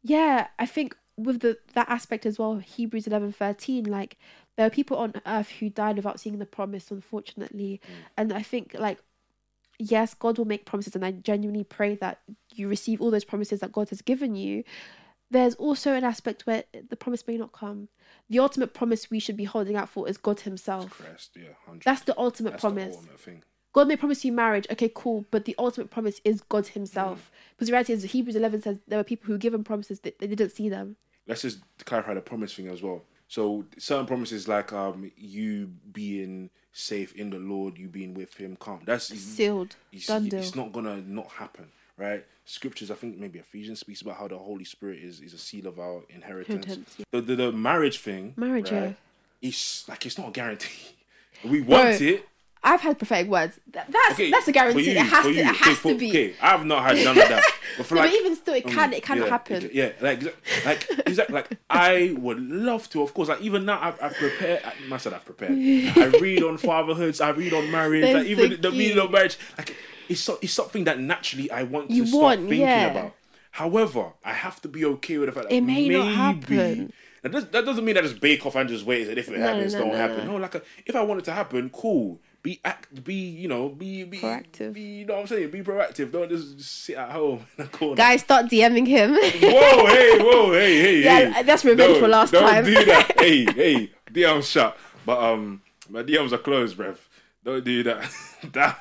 yeah, 0.02 0.48
I 0.58 0.66
think 0.66 0.96
with 1.16 1.40
the 1.40 1.58
that 1.74 1.88
aspect 1.88 2.24
as 2.26 2.38
well, 2.38 2.56
Hebrews 2.58 3.06
eleven 3.06 3.32
thirteen, 3.32 3.84
like 3.84 4.16
there 4.56 4.66
are 4.66 4.70
people 4.70 4.96
on 4.98 5.14
earth 5.26 5.50
who 5.60 5.68
died 5.70 5.96
without 5.96 6.20
seeing 6.20 6.38
the 6.38 6.46
promise, 6.46 6.90
unfortunately. 6.90 7.80
And 8.16 8.32
I 8.32 8.42
think 8.42 8.74
like 8.78 8.98
yes, 9.78 10.14
God 10.14 10.38
will 10.38 10.44
make 10.44 10.64
promises, 10.64 10.94
and 10.94 11.04
I 11.04 11.12
genuinely 11.12 11.64
pray 11.64 11.96
that 11.96 12.20
you 12.54 12.68
receive 12.68 13.00
all 13.00 13.10
those 13.10 13.24
promises 13.24 13.60
that 13.60 13.72
God 13.72 13.88
has 13.90 14.00
given 14.02 14.34
you. 14.34 14.64
There's 15.30 15.54
also 15.54 15.94
an 15.94 16.04
aspect 16.04 16.46
where 16.46 16.64
the 16.90 16.96
promise 16.96 17.26
may 17.26 17.38
not 17.38 17.52
come. 17.52 17.88
The 18.28 18.38
ultimate 18.38 18.74
promise 18.74 19.10
we 19.10 19.18
should 19.18 19.36
be 19.36 19.44
holding 19.44 19.76
out 19.76 19.88
for 19.88 20.06
is 20.06 20.18
God 20.18 20.40
Himself. 20.40 20.90
Christ, 20.90 21.30
yeah, 21.36 21.54
100. 21.64 21.82
That's 21.84 22.02
the 22.02 22.18
ultimate 22.18 22.50
That's 22.50 22.62
the 22.62 22.68
promise. 22.68 22.96
ultimate 22.96 23.20
thing. 23.20 23.42
God 23.72 23.88
may 23.88 23.96
promise 23.96 24.24
you 24.24 24.32
marriage, 24.32 24.66
okay, 24.70 24.90
cool, 24.94 25.24
but 25.30 25.44
the 25.46 25.54
ultimate 25.58 25.90
promise 25.90 26.20
is 26.24 26.42
God 26.42 26.66
Himself. 26.68 27.30
Because 27.56 27.68
the 27.68 27.72
reality 27.72 27.92
is, 27.94 28.02
Hebrews 28.02 28.36
11 28.36 28.62
says 28.62 28.80
there 28.86 28.98
were 28.98 29.04
people 29.04 29.26
who 29.26 29.32
were 29.32 29.38
given 29.38 29.64
promises 29.64 30.00
that 30.00 30.18
they 30.18 30.26
didn't 30.26 30.50
see 30.52 30.68
them. 30.68 30.96
let's 31.26 31.42
just 31.42 31.60
clarify 31.84 32.14
the 32.14 32.20
promise 32.20 32.54
thing 32.54 32.68
as 32.68 32.82
well. 32.82 33.02
So 33.28 33.64
certain 33.78 34.04
promises 34.04 34.46
like 34.46 34.74
um 34.74 35.10
you 35.16 35.70
being 35.90 36.50
safe 36.72 37.14
in 37.14 37.30
the 37.30 37.38
Lord, 37.38 37.78
you 37.78 37.88
being 37.88 38.12
with 38.12 38.34
Him, 38.36 38.56
calm. 38.56 38.80
That's 38.84 39.06
Sealed. 39.06 39.76
It's, 39.90 40.06
Done 40.06 40.28
deal. 40.28 40.40
it's 40.40 40.54
not 40.54 40.72
gonna 40.72 41.00
not 41.00 41.28
happen, 41.28 41.68
right? 41.96 42.26
Scriptures, 42.44 42.90
I 42.90 42.94
think 42.94 43.16
maybe 43.18 43.38
Ephesians 43.38 43.80
speaks 43.80 44.02
about 44.02 44.16
how 44.16 44.28
the 44.28 44.36
Holy 44.36 44.64
Spirit 44.64 44.98
is 44.98 45.20
is 45.20 45.32
a 45.32 45.38
seal 45.38 45.66
of 45.66 45.78
our 45.78 46.02
inheritance. 46.10 46.66
Inheritance, 46.66 46.94
yeah. 46.98 47.04
The, 47.10 47.20
the 47.22 47.36
the 47.36 47.52
marriage 47.52 48.00
thing, 48.00 48.34
Marriage, 48.36 48.70
right? 48.70 48.82
yeah. 48.82 48.92
It's 49.48 49.88
like 49.88 50.04
it's 50.04 50.18
not 50.18 50.28
a 50.28 50.32
guarantee. 50.32 50.96
We 51.44 51.60
want 51.62 51.98
Bro, 51.98 52.06
it. 52.06 52.28
I've 52.64 52.80
had 52.80 52.96
prophetic 52.98 53.28
words. 53.28 53.58
Th- 53.72 53.84
That's 53.88 54.12
Okay, 54.12 54.30
that's 54.30 54.46
a 54.46 54.52
guarantee. 54.52 54.84
you, 54.92 54.92
it 54.92 54.98
has 54.98 55.24
to. 55.24 55.32
you. 55.32 55.40
It 55.40 55.46
Okay, 55.48 55.56
has 55.70 55.78
for- 55.78 55.88
to 55.92 55.98
be. 55.98 56.08
Okay, 56.10 56.34
I've 56.40 56.64
not 56.64 56.82
had 56.84 56.96
none 57.04 57.18
of 57.18 57.28
that. 57.28 57.42
But 57.78 57.86
for 57.86 57.94
No, 57.94 58.00
like, 58.02 58.10
but 58.10 58.16
even 58.20 58.36
still, 58.36 58.54
it 58.54 58.66
can. 58.66 58.78
um, 58.84 58.92
it 58.92 59.02
can 59.02 59.18
yeah, 59.18 59.26
happen. 59.28 59.64
it- 59.64 59.72
Yeah, 59.74 59.92
like 60.00 60.22
like 60.66 60.86
exactly. 61.06 61.34
Like 61.34 61.48
I 61.70 62.14
would 62.18 62.38
love 62.38 62.88
to, 62.90 63.02
of 63.02 63.14
course. 63.14 63.28
Like 63.28 63.40
even 63.40 63.64
now, 63.64 63.80
I've, 63.80 64.00
I've 64.02 64.14
prepared. 64.14 64.62
I, 64.92 64.96
said 64.98 65.12
I've 65.14 65.24
prepared. 65.24 65.52
I 65.96 66.06
read 66.20 66.42
on 66.44 66.56
fatherhoods. 66.58 67.20
I 67.20 67.30
read 67.30 67.52
on 67.54 67.70
marriage. 67.70 68.02
That's 68.02 68.14
like 68.14 68.26
even 68.26 68.50
so 68.52 68.56
the 68.58 68.70
meaning 68.70 68.98
of 68.98 69.10
marriage. 69.10 69.38
Like 69.58 69.74
it's 70.08 70.20
so, 70.20 70.38
it's 70.42 70.52
something 70.52 70.84
that 70.84 71.00
naturally 71.00 71.50
I 71.50 71.62
want 71.62 71.90
You 71.90 72.02
to 72.02 72.08
start 72.08 72.22
want, 72.22 72.40
thinking 72.42 72.60
yeah. 72.60 72.86
about. 72.90 73.14
However, 73.52 74.12
I 74.24 74.32
have 74.34 74.60
to 74.62 74.68
be 74.68 74.84
okay 74.84 75.18
with 75.18 75.28
the 75.28 75.32
fact 75.32 75.48
that 75.48 75.54
It 75.54 75.60
may 75.62 75.88
maybe, 75.88 75.96
not 75.98 76.12
happen. 76.12 76.92
That, 77.22 77.32
does, 77.32 77.46
that 77.50 77.64
doesn't 77.64 77.84
mean 77.84 77.96
I 77.96 78.00
just 78.02 78.20
bake 78.20 78.44
off 78.46 78.56
and 78.56 78.68
just 78.68 78.84
wait. 78.84 79.06
If 79.16 79.28
it 79.28 79.38
No, 79.38 79.46
happens, 79.46 79.74
no, 79.74 79.80
don't 79.80 79.88
no, 79.90 79.96
happen. 79.96 80.26
no. 80.26 80.32
No, 80.32 80.36
like 80.38 80.54
a, 80.56 80.62
if 80.86 80.96
I 80.96 81.02
want 81.02 81.20
it 81.20 81.24
to 81.26 81.32
happen, 81.32 81.70
cool. 81.70 82.20
Be 82.42 82.60
act. 82.64 83.04
Be 83.04 83.14
you 83.14 83.46
know. 83.46 83.68
Be 83.68 84.02
be 84.04 84.18
Proactive. 84.18 84.72
Be, 84.72 84.80
you 84.80 85.06
know 85.06 85.14
what 85.14 85.20
I'm 85.20 85.26
saying. 85.28 85.50
Be 85.50 85.62
proactive. 85.62 86.10
Don't 86.10 86.28
just, 86.28 86.58
just 86.58 86.84
sit 86.84 86.96
at 86.96 87.10
home 87.10 87.46
in 87.56 87.64
a 87.64 87.68
corner. 87.68 87.94
Guys, 87.94 88.22
start 88.22 88.46
DMing 88.46 88.86
him. 88.88 89.12
Whoa, 89.14 89.86
hey, 89.86 90.18
whoa, 90.18 90.52
hey, 90.52 90.80
hey, 90.80 91.02
Yeah, 91.04 91.30
hey. 91.30 91.42
that's 91.44 91.64
revenge 91.64 91.98
for 91.98 92.08
last 92.08 92.32
time. 92.32 92.42
don't 92.42 92.52
time. 92.52 92.64
do 92.64 92.84
that. 92.86 93.14
hey, 93.20 93.44
hey, 93.52 93.90
DM's 94.12 94.48
shut. 94.48 94.76
But 95.06 95.22
um, 95.22 95.62
my 95.88 96.02
DMs 96.02 96.32
are 96.32 96.38
closed, 96.38 96.76
bruv. 96.76 96.98
Don't 97.44 97.64
do 97.64 97.82
that. 97.84 98.10
that. 98.52 98.78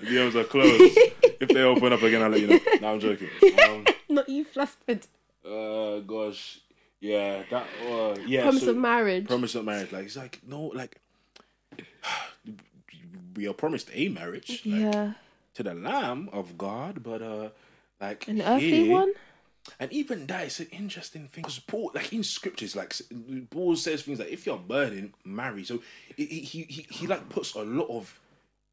DMs 0.00 0.34
are 0.34 0.44
closed. 0.44 0.98
if 1.40 1.48
they 1.48 1.62
open 1.62 1.92
up 1.92 2.02
again, 2.02 2.22
I'll 2.22 2.30
let 2.30 2.40
you 2.40 2.48
know. 2.48 2.58
No, 2.80 2.92
I'm 2.94 3.00
joking. 3.00 3.28
Um, 3.64 3.84
Not 4.08 4.28
you 4.28 4.44
flustered. 4.44 5.06
uh, 5.46 6.00
gosh, 6.00 6.60
yeah, 7.02 7.42
that. 7.50 7.66
Uh, 7.86 8.16
yeah. 8.26 8.42
Promise 8.42 8.62
so- 8.64 8.70
of 8.70 8.76
marriage. 8.78 9.26
Promise 9.26 9.54
of 9.56 9.64
marriage. 9.66 9.92
Like 9.92 10.06
it's 10.06 10.16
like 10.16 10.40
no, 10.46 10.66
like 10.74 10.98
we 13.36 13.46
are 13.48 13.52
promised 13.52 13.90
a 13.92 14.08
marriage. 14.08 14.62
Like, 14.64 14.80
yeah, 14.80 15.12
to 15.54 15.62
the 15.62 15.74
Lamb 15.74 16.30
of 16.32 16.56
God, 16.56 17.02
but 17.02 17.20
uh, 17.20 17.48
like 18.00 18.28
an 18.28 18.40
earthly 18.40 18.84
here- 18.84 18.92
one. 18.92 19.12
and 19.80 19.92
even 19.92 20.26
that 20.26 20.46
is 20.46 20.60
an 20.60 20.68
interesting 20.70 21.28
thing 21.28 21.42
because 21.42 21.58
Paul, 21.58 21.90
like 21.94 22.12
in 22.12 22.22
scriptures, 22.22 22.76
like 22.76 22.94
Paul 23.50 23.76
says 23.76 24.02
things 24.02 24.18
like 24.18 24.28
if 24.30 24.46
you're 24.46 24.56
burning, 24.56 25.12
marry. 25.24 25.64
So 25.64 25.82
he 26.16 26.26
he 26.26 26.62
he, 26.62 26.86
he 26.88 27.06
like 27.06 27.28
puts 27.28 27.54
a 27.54 27.62
lot 27.62 27.88
of 27.90 28.18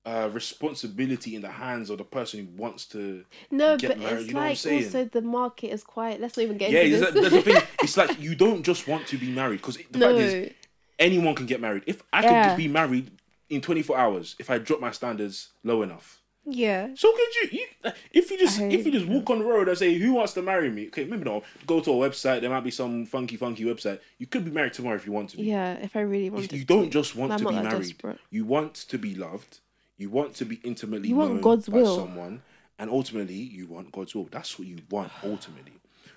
uh 0.05 0.29
responsibility 0.31 1.35
in 1.35 1.41
the 1.41 1.49
hands 1.49 1.89
of 1.89 1.97
the 1.97 2.03
person 2.03 2.39
who 2.39 2.61
wants 2.61 2.85
to 2.85 3.25
No, 3.51 3.77
but 3.77 3.97
married. 3.99 4.17
it's 4.19 4.27
you 4.27 4.33
know 4.33 4.39
like 4.39 4.65
also 4.65 5.05
the 5.05 5.21
market 5.21 5.67
is 5.71 5.83
quite. 5.83 6.19
Let's 6.21 6.37
not 6.37 6.43
even 6.43 6.57
get 6.57 6.71
yeah, 6.71 6.81
into 6.81 6.99
this. 6.99 7.13
that's 7.13 7.31
the 7.35 7.41
thing. 7.41 7.61
It's 7.83 7.97
like 7.97 8.19
you 8.19 8.35
don't 8.35 8.63
just 8.63 8.87
want 8.87 9.07
to 9.07 9.17
be 9.17 9.29
married 9.31 9.57
because 9.57 9.77
the 9.91 9.99
no, 9.99 10.07
fact 10.07 10.19
is 10.19 10.51
anyone 10.97 11.35
can 11.35 11.45
get 11.45 11.59
married. 11.61 11.83
If 11.85 12.01
I 12.13 12.21
could 12.49 12.57
be 12.57 12.67
married 12.67 13.11
in 13.49 13.61
24 13.61 13.97
hours, 13.97 14.35
if 14.39 14.49
I 14.49 14.57
drop 14.57 14.79
my 14.79 14.91
standards 14.91 15.49
low 15.63 15.81
enough. 15.81 16.21
yeah, 16.45 16.87
So 16.95 17.11
could 17.11 17.35
you, 17.51 17.59
you 17.59 17.91
if 18.13 18.31
you 18.31 18.37
just 18.39 18.59
if 18.61 18.85
you 18.85 18.91
just 18.91 19.05
walk 19.07 19.29
on 19.29 19.39
the 19.39 19.45
road 19.45 19.67
and 19.67 19.77
say 19.77 19.93
who 19.95 20.13
wants 20.13 20.33
to 20.33 20.41
marry 20.41 20.69
me? 20.69 20.87
Okay, 20.87 21.03
maybe 21.05 21.23
not. 21.25 21.43
Go 21.67 21.79
to 21.81 21.91
a 21.91 22.09
website. 22.09 22.41
There 22.41 22.49
might 22.49 22.63
be 22.63 22.71
some 22.71 23.05
funky 23.05 23.35
funky 23.35 23.65
website. 23.65 23.99
You 24.17 24.27
could 24.27 24.45
be 24.45 24.51
married 24.51 24.73
tomorrow 24.73 24.95
if 24.95 25.05
you 25.05 25.11
want 25.11 25.29
to 25.31 25.37
be. 25.37 25.43
yeah. 25.43 25.73
If 25.73 25.95
I 25.95 26.01
really 26.01 26.29
want. 26.29 26.43
wanted, 26.43 26.57
you 26.57 26.65
don't 26.65 26.89
just 26.91 27.15
want 27.15 27.33
I'm 27.33 27.39
to 27.39 27.45
be 27.45 27.59
married. 27.59 27.81
desperate. 27.93 28.19
You 28.29 28.45
want 28.45 28.73
to 28.75 28.97
be 28.97 29.13
loved. 29.15 29.59
You 29.99 30.09
want 30.09 30.33
to 30.35 30.45
be 30.45 30.55
intimately 30.63 31.09
You 31.09 31.15
want 31.15 31.33
known 31.33 31.41
God's 31.41 31.67
by 31.67 31.77
will. 31.77 31.95
someone, 31.95 32.41
and 32.79 32.89
ultimately 32.89 33.35
you 33.35 33.67
want 33.67 33.91
God's 33.91 34.15
will. 34.15 34.29
That's 34.31 34.57
what 34.57 34.67
you 34.67 34.77
want 34.89 35.11
ultimately. 35.23 35.73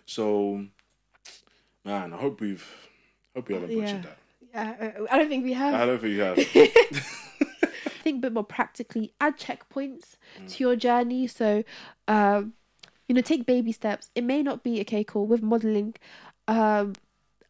So, 0.06 0.64
man, 1.84 2.14
I 2.14 2.16
hope 2.16 2.40
we've 2.40 2.66
hope 3.34 3.48
we 3.48 3.54
haven't 3.54 3.74
butchered 3.74 4.04
that. 4.04 4.18
Yeah, 4.54 4.92
I 5.10 5.18
don't 5.18 5.28
think 5.28 5.44
we 5.44 5.52
have. 5.54 5.74
I 5.74 5.84
don't 5.84 6.00
think 6.00 6.14
you 6.14 6.20
have. 6.22 6.38
think 8.02 8.18
a 8.18 8.20
bit 8.22 8.32
more 8.32 8.44
practically 8.44 9.12
add 9.20 9.38
checkpoints 9.38 10.16
to 10.48 10.64
your 10.64 10.74
journey 10.74 11.26
so 11.26 11.62
um 12.08 12.52
you 13.08 13.14
know 13.14 13.20
take 13.20 13.46
baby 13.46 13.70
steps 13.70 14.10
it 14.14 14.24
may 14.24 14.42
not 14.42 14.62
be 14.62 14.80
okay 14.80 15.04
cool 15.04 15.24
with 15.26 15.40
modeling 15.40 15.94
um 16.48 16.92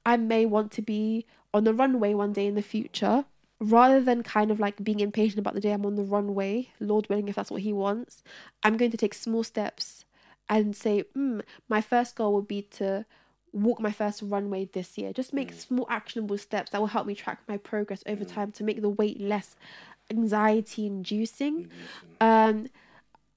i 0.05 0.17
may 0.17 0.45
want 0.45 0.71
to 0.71 0.83
be 0.83 1.25
on 1.55 1.65
the 1.65 1.73
runway 1.73 2.13
one 2.13 2.33
day 2.33 2.47
in 2.47 2.55
the 2.55 2.63
future 2.63 3.25
rather 3.63 4.01
than 4.01 4.23
kind 4.25 4.51
of 4.51 4.59
like 4.59 4.83
being 4.83 4.99
impatient 5.01 5.39
about 5.39 5.55
the 5.55 5.61
day 5.61 5.71
i'm 5.73 5.87
on 5.87 5.95
the 5.95 6.03
runway 6.03 6.69
lord 6.81 7.09
willing 7.09 7.29
if 7.29 7.37
that's 7.37 7.51
what 7.51 7.63
he 7.63 7.73
wants 7.73 8.23
i'm 8.65 8.77
going 8.77 8.91
to 8.91 8.97
take 8.97 9.15
small 9.15 9.45
steps 9.45 10.05
and 10.49 10.75
say 10.75 11.05
mm, 11.17 11.41
my 11.69 11.81
first 11.81 12.17
goal 12.17 12.35
would 12.35 12.49
be 12.49 12.63
to 12.63 13.07
walk 13.53 13.79
my 13.79 13.93
first 13.93 14.21
runway 14.23 14.69
this 14.73 14.99
year 14.99 15.13
just 15.13 15.33
make 15.33 15.53
small 15.53 15.87
actionable 15.89 16.37
steps 16.37 16.71
that 16.71 16.81
will 16.81 16.89
help 16.89 17.07
me 17.07 17.15
track 17.15 17.39
my 17.47 17.57
progress 17.57 18.03
over 18.07 18.25
time 18.25 18.51
to 18.51 18.65
make 18.65 18.81
the 18.81 18.89
wait 18.89 19.21
less 19.21 19.55
anxiety 20.11 20.87
inducing 20.87 21.69
um 22.21 22.67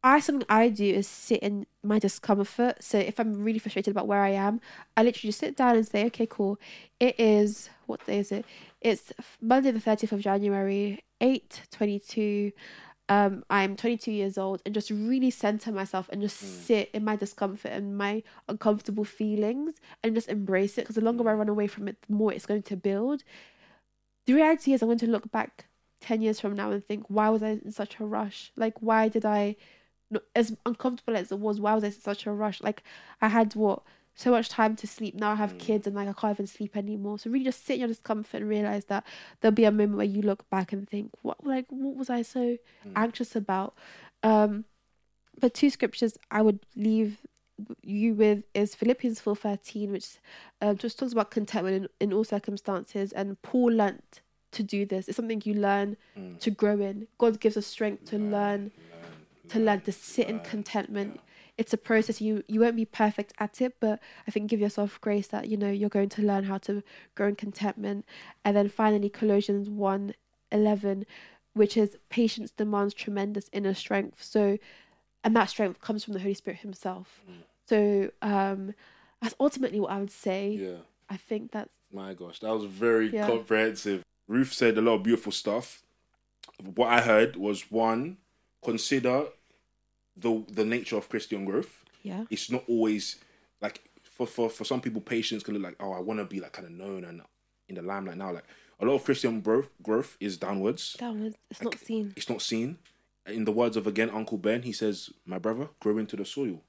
I 0.06 0.20
something 0.20 0.46
I 0.48 0.70
do 0.70 0.86
is 0.86 1.08
sit 1.08 1.40
in 1.40 1.66
my 1.82 1.98
discomfort. 1.98 2.84
So 2.84 3.00
if 3.00 3.20
I'm 3.20 3.44
really 3.44 3.58
frustrated 3.58 3.90
about 3.90 4.06
where 4.06 4.22
I 4.22 4.30
am, 4.30 4.62
I 4.96 5.02
literally 5.02 5.30
just 5.30 5.40
sit 5.40 5.58
down 5.58 5.76
and 5.78 5.88
say, 5.88 6.06
okay, 6.06 6.28
cool. 6.28 6.60
It 7.00 7.20
is 7.20 7.72
what 7.88 8.06
day 8.06 8.20
is 8.20 8.32
it? 8.32 8.46
It's 8.86 9.12
Monday 9.42 9.72
the 9.72 9.80
thirtieth 9.80 10.12
of 10.12 10.22
January, 10.22 11.04
eight 11.20 11.64
twenty 11.72 11.98
two. 11.98 12.52
um, 13.10 13.44
I'm 13.50 13.76
22 13.76 14.12
years 14.12 14.38
old 14.38 14.62
and 14.64 14.76
just 14.76 14.92
really 14.92 15.32
center 15.32 15.72
myself 15.72 16.08
and 16.12 16.22
just 16.22 16.38
sit 16.38 16.92
in 16.94 17.04
my 17.04 17.16
discomfort 17.16 17.72
and 17.72 17.98
my 17.98 18.22
uncomfortable 18.48 19.04
feelings 19.04 19.74
and 20.04 20.14
just 20.14 20.30
embrace 20.30 20.78
it. 20.78 20.82
Because 20.82 20.96
the 20.98 21.02
longer 21.02 21.28
I 21.28 21.34
run 21.34 21.50
away 21.50 21.66
from 21.66 21.88
it, 21.88 21.98
the 22.08 22.14
more 22.14 22.32
it's 22.32 22.46
going 22.46 22.62
to 22.62 22.76
build. 22.76 23.24
The 24.28 24.34
reality 24.36 24.72
is, 24.74 24.84
I'm 24.84 24.88
going 24.88 25.00
to 25.00 25.08
look 25.08 25.32
back 25.32 25.66
10 26.02 26.22
years 26.22 26.40
from 26.40 26.56
now 26.56 26.70
and 26.72 26.86
think, 26.86 27.06
why 27.08 27.30
was 27.30 27.42
I 27.42 27.60
in 27.66 27.72
such 27.72 28.00
a 28.00 28.06
rush? 28.06 28.52
Like, 28.56 28.82
why 28.82 29.08
did 29.08 29.26
I, 29.26 29.56
as 30.36 30.56
uncomfortable 30.64 31.18
as 31.18 31.32
it 31.32 31.40
was, 31.40 31.60
why 31.60 31.74
was 31.74 31.84
I 31.84 31.88
in 31.88 31.94
such 31.94 32.28
a 32.28 32.32
rush? 32.32 32.62
Like, 32.62 32.84
I 33.20 33.30
had 33.30 33.56
what? 33.56 33.82
So 34.16 34.32
much 34.32 34.48
time 34.50 34.76
to 34.78 34.88
sleep. 34.88 35.16
Now 35.16 35.32
I 35.32 35.36
have 35.36 35.58
kids 35.58 35.86
and 35.88 35.96
like 35.96 36.08
I 36.08 36.14
can't 36.14 36.36
even 36.36 36.48
sleep 36.48 36.76
anymore. 36.78 37.20
So 37.20 37.30
really 37.30 37.46
just 37.46 37.66
sit 37.66 37.76
in 37.76 37.80
your 37.82 37.90
discomfort 37.90 38.42
and 38.42 38.50
realize 38.50 38.86
that 38.86 39.06
there'll 39.42 39.54
be 39.54 39.66
a 39.66 39.72
moment 39.72 39.98
where 39.98 40.06
you 40.06 40.22
look 40.22 40.50
back 40.50 40.72
and 40.72 40.88
think, 40.88 41.12
what 41.22 41.46
like 41.46 41.66
what 41.70 41.96
was 41.96 42.10
I 42.10 42.22
so 42.22 42.58
anxious 42.96 43.36
about? 43.36 43.76
Um 44.24 44.66
but 45.40 45.54
two 45.54 45.70
scriptures 45.70 46.18
I 46.32 46.42
would 46.42 46.60
leave 46.78 47.20
you 47.82 48.14
with 48.14 48.44
is 48.54 48.74
Philippians 48.74 49.20
four 49.20 49.36
thirteen, 49.36 49.92
which 49.92 50.18
uh, 50.62 50.74
just 50.74 50.98
talks 50.98 51.12
about 51.12 51.30
contentment 51.32 51.76
in, 52.00 52.10
in 52.10 52.14
all 52.14 52.24
circumstances. 52.24 53.12
And 53.12 53.42
Paul 53.42 53.72
learnt 53.74 54.22
to 54.52 54.64
do 54.64 54.86
this. 54.86 55.10
It's 55.10 55.18
something 55.18 55.42
you 55.44 55.56
learn 55.56 55.98
to 56.40 56.52
grow 56.52 56.80
in. 56.80 57.08
God 57.18 57.42
gives 57.42 57.58
us 57.58 57.66
strength 57.68 58.06
to 58.12 58.18
learn, 58.18 58.72
to 59.50 59.60
learn 59.60 59.82
to 59.82 59.92
sit 59.92 60.28
in 60.30 60.40
contentment. 60.40 61.20
It's 61.58 61.74
a 61.74 61.78
process. 61.78 62.20
You 62.20 62.44
you 62.48 62.60
won't 62.60 62.76
be 62.76 62.86
perfect 62.86 63.34
at 63.40 63.62
it, 63.62 63.76
but 63.80 64.00
I 64.28 64.32
think 64.32 64.50
give 64.50 64.60
yourself 64.60 65.00
grace 65.02 65.28
that 65.28 65.48
you 65.48 65.56
know 65.58 65.72
you're 65.72 65.90
going 65.90 66.10
to 66.10 66.22
learn 66.22 66.46
how 66.46 66.58
to 66.60 66.84
grow 67.16 67.28
in 67.30 67.36
contentment. 67.36 68.06
And 68.44 68.56
then 68.58 68.68
finally, 68.70 69.10
Colossians 69.10 69.70
1, 69.70 70.14
11, 70.52 71.06
which 71.54 71.78
is 71.78 71.98
patience 72.10 72.52
demands 72.52 72.94
tremendous 72.94 73.50
inner 73.54 73.74
strength. 73.74 74.22
So 74.24 74.58
and 75.24 75.36
that 75.36 75.50
strength 75.50 75.82
comes 75.82 76.04
from 76.04 76.14
the 76.14 76.20
Holy 76.20 76.34
Spirit 76.36 76.60
Himself. 76.60 77.22
So 77.68 78.12
um, 78.22 78.76
that's 79.22 79.34
ultimately 79.40 79.80
what 79.80 79.92
I 79.92 80.00
would 80.00 80.12
say. 80.12 80.60
Yeah. 80.62 80.78
I 81.10 81.18
think 81.18 81.52
that's 81.52 81.74
My 81.92 82.14
gosh, 82.14 82.40
that 82.40 82.52
was 82.54 82.66
very 82.66 83.10
Yeah. 83.10 83.26
comprehensive. 83.28 84.04
Ruth 84.28 84.54
said 84.54 84.78
a 84.78 84.82
lot 84.82 84.96
of 84.96 85.04
beautiful 85.04 85.32
stuff. 85.32 85.84
What 86.76 86.90
I 86.90 87.02
heard 87.02 87.36
was 87.36 87.72
one, 87.72 88.18
consider 88.64 89.28
the 90.18 90.44
the 90.50 90.66
nature 90.66 90.98
of 90.98 91.10
Christian 91.10 91.46
growth. 91.46 91.84
yeah, 92.04 92.26
It's 92.30 92.50
not 92.52 92.64
always 92.68 93.18
like 93.62 93.82
for 94.04 94.26
for, 94.28 94.50
for 94.50 94.64
some 94.64 94.82
people, 94.82 95.02
patience 95.02 95.44
can 95.44 95.54
look 95.56 95.64
like 95.64 95.76
oh, 95.80 95.92
I 95.92 96.00
want 96.00 96.20
to 96.20 96.26
be 96.26 96.40
like 96.40 96.54
kind 96.54 96.68
of 96.68 96.74
known 96.74 97.04
and 97.04 97.22
in 97.68 97.76
the 97.76 97.82
limelight 97.82 98.18
now. 98.18 98.32
Like 98.32 98.46
a 98.80 98.86
lot 98.86 98.96
of 98.96 99.04
Christian 99.04 99.42
growth 99.42 99.70
growth 99.82 100.18
is 100.20 100.38
downwards. 100.38 100.96
downwards. 101.00 101.38
It's 101.50 101.62
not 101.62 101.78
seen. 101.80 102.14
It's 102.16 102.30
not 102.30 102.42
seen. 102.42 102.78
In 103.26 103.46
the 103.46 103.52
words 103.52 103.76
of 103.76 103.88
again 103.88 104.10
Uncle 104.12 104.38
Ben, 104.38 104.62
he 104.62 104.72
says, 104.72 105.10
"My 105.26 105.40
brother, 105.40 105.70
grow 105.80 105.98
into 105.98 106.16
the 106.16 106.26
soil, 106.26 106.62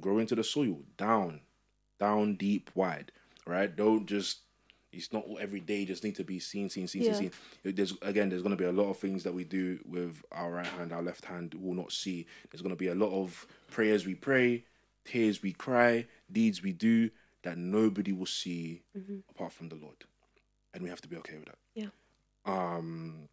grow 0.00 0.18
into 0.18 0.34
the 0.34 0.44
soil, 0.44 0.80
down, 0.96 1.40
down, 1.98 2.36
deep, 2.36 2.70
wide. 2.74 3.12
Right? 3.46 3.74
Don't 3.74 4.06
just. 4.06 4.40
It's 4.92 5.12
not 5.12 5.24
every 5.40 5.60
day. 5.60 5.84
Just 5.84 6.02
need 6.02 6.16
to 6.16 6.24
be 6.24 6.40
seen, 6.40 6.68
seen, 6.68 6.88
seen, 6.88 7.02
Yeah. 7.02 7.12
seen, 7.14 7.32
seen. 7.62 7.74
There's 7.74 7.94
again. 8.02 8.28
There's 8.28 8.42
going 8.42 8.56
to 8.56 8.62
be 8.62 8.64
a 8.64 8.72
lot 8.72 8.90
of 8.90 8.98
things 8.98 9.22
that 9.24 9.32
we 9.32 9.44
do 9.44 9.78
with 9.84 10.22
our 10.32 10.50
right 10.50 10.66
hand, 10.66 10.92
our 10.92 11.02
left 11.02 11.24
hand 11.26 11.54
will 11.54 11.74
not 11.74 11.92
see. 11.92 12.26
There's 12.50 12.62
going 12.62 12.74
to 12.74 12.78
be 12.78 12.88
a 12.88 12.94
lot 12.94 13.12
of 13.12 13.46
prayers 13.70 14.04
we 14.06 14.14
pray, 14.14 14.64
tears 15.04 15.42
we 15.42 15.52
cry, 15.52 16.06
deeds 16.30 16.62
we 16.62 16.72
do 16.72 17.10
that 17.42 17.56
nobody 17.56 18.12
will 18.12 18.26
see 18.26 18.82
apart 19.30 19.52
from 19.52 19.68
the 19.68 19.76
Lord, 19.76 20.04
and 20.74 20.82
we 20.82 20.88
have 20.90 21.00
to 21.02 21.08
be 21.08 21.16
okay 21.16 21.36
with 21.36 21.46
that. 21.46 21.58
Yeah. 21.74 21.86
Um, 22.44 23.28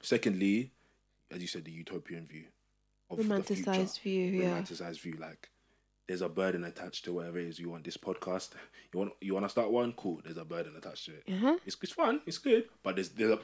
secondly, 0.00 0.70
as 1.30 1.40
you 1.40 1.46
said, 1.48 1.64
the 1.64 1.72
utopian 1.72 2.26
view 2.26 2.44
of 3.10 3.18
the 3.18 3.24
future. 3.24 3.62
Romanticized 3.70 4.00
view. 4.00 4.24
Yeah. 4.26 4.58
Romanticized 4.60 5.00
view, 5.00 5.16
like 5.20 5.50
there's 6.08 6.20
a 6.22 6.28
burden 6.28 6.64
attached 6.64 7.04
to 7.04 7.12
whatever 7.12 7.38
it 7.38 7.46
is 7.46 7.58
you 7.58 7.70
want. 7.70 7.84
This 7.84 7.96
podcast, 7.96 8.50
you 8.92 8.98
want 8.98 9.12
you 9.20 9.34
want 9.34 9.46
to 9.46 9.48
start 9.48 9.70
one, 9.70 9.92
cool. 9.92 10.20
There's 10.24 10.36
a 10.36 10.44
burden 10.44 10.74
attached 10.76 11.06
to 11.06 11.12
it. 11.12 11.22
Uh-huh. 11.32 11.56
It's 11.64 11.76
it's 11.82 11.92
fun, 11.92 12.20
it's 12.26 12.38
good, 12.38 12.64
but 12.82 12.96
there's 12.96 13.10
there's 13.10 13.30
a 13.32 13.38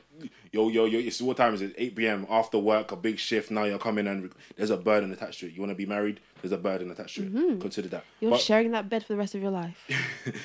yo 0.53 0.69
yo 0.69 0.85
yo. 0.85 0.99
It's 0.99 1.23
what 1.23 1.37
time 1.37 1.55
is 1.55 1.63
it? 1.63 1.75
Eight 1.79 1.95
p.m. 1.97 2.27
after 2.29 2.59
work, 2.59 2.91
a 2.93 2.97
big 2.97 3.19
shift. 3.19 3.51
Now 3.51 3.65
you're 3.65 3.79
coming 3.79 4.07
and 4.09 4.31
there's 4.57 4.71
a 4.71 4.77
burden 4.77 5.13
attached 5.13 5.41
to 5.41 5.47
it. 5.47 5.53
You 5.53 5.61
want 5.61 5.71
to 5.71 5.77
be 5.77 5.87
married? 5.87 6.21
There's 6.43 6.53
a 6.53 6.59
burden 6.59 6.91
attached 6.91 7.17
to 7.17 7.23
it. 7.27 7.61
Consider 7.61 7.89
that. 7.89 8.05
You're 8.21 8.33
But- 8.33 8.41
sharing 8.41 8.73
that 8.73 8.89
bed 8.89 9.03
for 9.05 9.13
the 9.13 9.19
rest 9.19 9.35
of 9.35 9.41
your 9.43 9.51
life. 9.53 9.89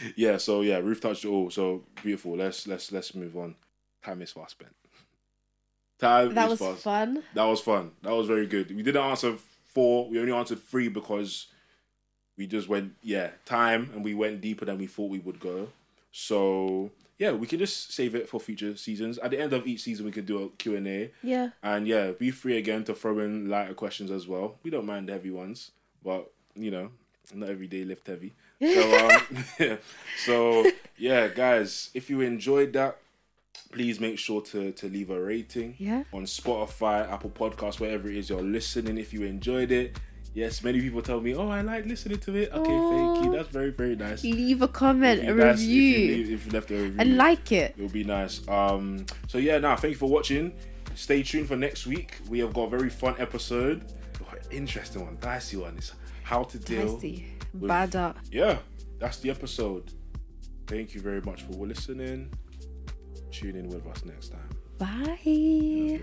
yeah, 0.16 0.38
so 0.38 0.62
yeah, 0.62 0.78
Ruth 0.78 1.02
touched 1.02 1.26
it 1.26 1.30
all. 1.30 1.50
So 1.50 1.84
beautiful. 2.04 2.38
Let's 2.38 2.68
let's 2.68 2.92
let's 2.92 3.14
move 3.16 3.36
on. 3.36 3.56
Time 4.04 4.22
is 4.22 4.32
fast 4.32 4.52
spent. 4.52 4.76
Time 6.00 6.34
That 6.36 6.52
is 6.52 6.60
was 6.60 6.70
fast. 6.70 6.84
fun. 6.84 7.24
That 7.34 7.44
was 7.46 7.62
fun. 7.62 7.92
That 8.02 8.12
was 8.12 8.28
very 8.28 8.46
good. 8.48 8.76
We 8.76 8.84
didn't 8.84 9.02
answer 9.04 9.36
four. 9.74 10.10
We 10.10 10.20
only 10.20 10.32
answered 10.34 10.62
three 10.62 10.90
because 10.90 11.48
we 12.38 12.48
just 12.48 12.68
went 12.68 12.94
yeah 13.04 13.30
time 13.46 13.92
and 13.94 14.04
we 14.04 14.14
went 14.14 14.42
deeper 14.42 14.66
than 14.66 14.78
we 14.78 14.88
thought 14.88 15.10
we 15.10 15.20
would 15.20 15.40
go. 15.40 15.70
So 16.12 16.92
yeah, 17.20 17.32
we 17.32 17.48
can 17.48 17.60
just 17.60 17.94
save 17.94 18.16
it 18.16 18.28
for 18.28 18.40
future 18.40 18.76
seasons. 18.76 19.18
At 19.20 19.32
the 19.32 19.40
end 19.40 19.54
of 19.54 19.66
each 19.68 19.82
season, 19.82 20.06
we 20.06 20.12
could 20.12 20.26
do 20.26 20.44
a 20.44 20.50
Q 20.50 20.76
and 20.76 20.88
A. 20.88 21.12
Yeah. 21.22 21.50
And 21.62 21.88
yeah, 21.88 22.12
be 22.12 22.32
free 22.32 22.58
again 22.58 22.84
to 22.86 22.94
throw 22.96 23.20
in 23.20 23.50
lighter 23.50 23.74
questions 23.74 24.12
as 24.12 24.28
well. 24.28 24.56
We 24.64 24.72
don't 24.72 24.86
mind 24.86 25.08
the 25.10 25.14
heavy 25.14 25.30
ones, 25.32 25.72
but 26.04 26.32
you 26.56 26.72
know, 26.72 26.90
not 27.34 27.50
every 27.50 27.68
day 27.68 27.84
lift 27.84 28.08
heavy. 28.08 28.34
So 28.62 29.10
um, 29.60 29.78
so 30.26 30.66
yeah, 30.98 31.28
guys, 31.28 31.90
if 31.94 32.10
you 32.10 32.22
enjoyed 32.22 32.74
that, 32.74 32.98
please 33.72 34.00
make 34.00 34.18
sure 34.20 34.42
to 34.42 34.72
to 34.72 34.88
leave 34.88 35.10
a 35.10 35.20
rating 35.22 35.76
Yeah. 35.78 36.04
on 36.14 36.24
Spotify, 36.26 37.10
Apple 37.12 37.30
Podcasts, 37.32 37.80
wherever 37.80 38.08
it 38.10 38.18
is 38.18 38.30
you're 38.30 38.42
listening. 38.42 38.98
If 38.98 39.14
you 39.14 39.24
enjoyed 39.24 39.72
it, 39.72 39.98
yes, 40.34 40.64
many 40.64 40.80
people 40.82 41.02
tell 41.02 41.22
me, 41.22 41.34
"Oh, 41.36 41.48
I 41.48 41.62
like 41.62 41.86
listening 41.86 42.20
to 42.20 42.36
it." 42.36 42.52
Okay, 42.52 42.80
thank 42.92 43.26
you. 43.26 43.32
That's 43.32 43.50
very 43.50 43.72
very 43.72 43.96
nice. 43.96 44.24
Leave 44.24 44.62
a 44.62 44.68
comment, 44.68 45.22
a 45.22 45.26
you 45.26 45.38
guys- 45.38 45.62
if 45.62 45.68
you 45.70 45.82
review, 45.96 46.16
leave- 46.16 46.32
if 46.32 46.46
you 46.46 46.52
left 46.52 46.72
a 46.72 46.76
review, 46.76 46.96
and 47.00 47.18
like 47.18 47.52
it. 47.52 47.76
it 47.78 47.82
will 47.82 47.90
be 47.90 48.04
nice. 48.04 48.48
Um, 48.48 49.06
so 49.28 49.38
yeah, 49.38 49.58
now 49.60 49.76
thank 49.76 49.92
you 49.94 49.98
for 49.98 50.10
watching. 50.10 50.54
Stay 50.96 51.24
tuned 51.24 51.48
for 51.48 51.56
next 51.56 51.88
week. 51.88 52.16
We 52.30 52.40
have 52.40 52.54
got 52.54 52.64
a 52.64 52.70
very 52.70 52.90
fun 52.90 53.16
episode, 53.18 53.86
Oh, 54.22 54.28
interesting 54.52 55.04
one, 55.04 55.18
dicey 55.20 55.58
one. 55.58 55.76
It's 55.78 55.94
how 56.24 56.44
to 56.44 56.60
deal. 56.60 56.96
Dicey. 56.96 57.28
with- 57.54 57.68
Bad 57.70 57.96
up. 57.96 58.18
Yeah, 58.32 58.58
that's 59.00 59.18
the 59.20 59.30
episode. 59.30 59.92
Thank 60.68 60.94
you 60.96 61.02
very 61.02 61.22
much 61.22 61.44
for 61.44 61.54
listening. 61.54 62.30
Tune 63.32 63.56
in 63.56 63.68
with 63.70 63.86
us 63.88 64.06
next 64.06 64.30
time. 64.30 64.50
Bye. 64.78 66.02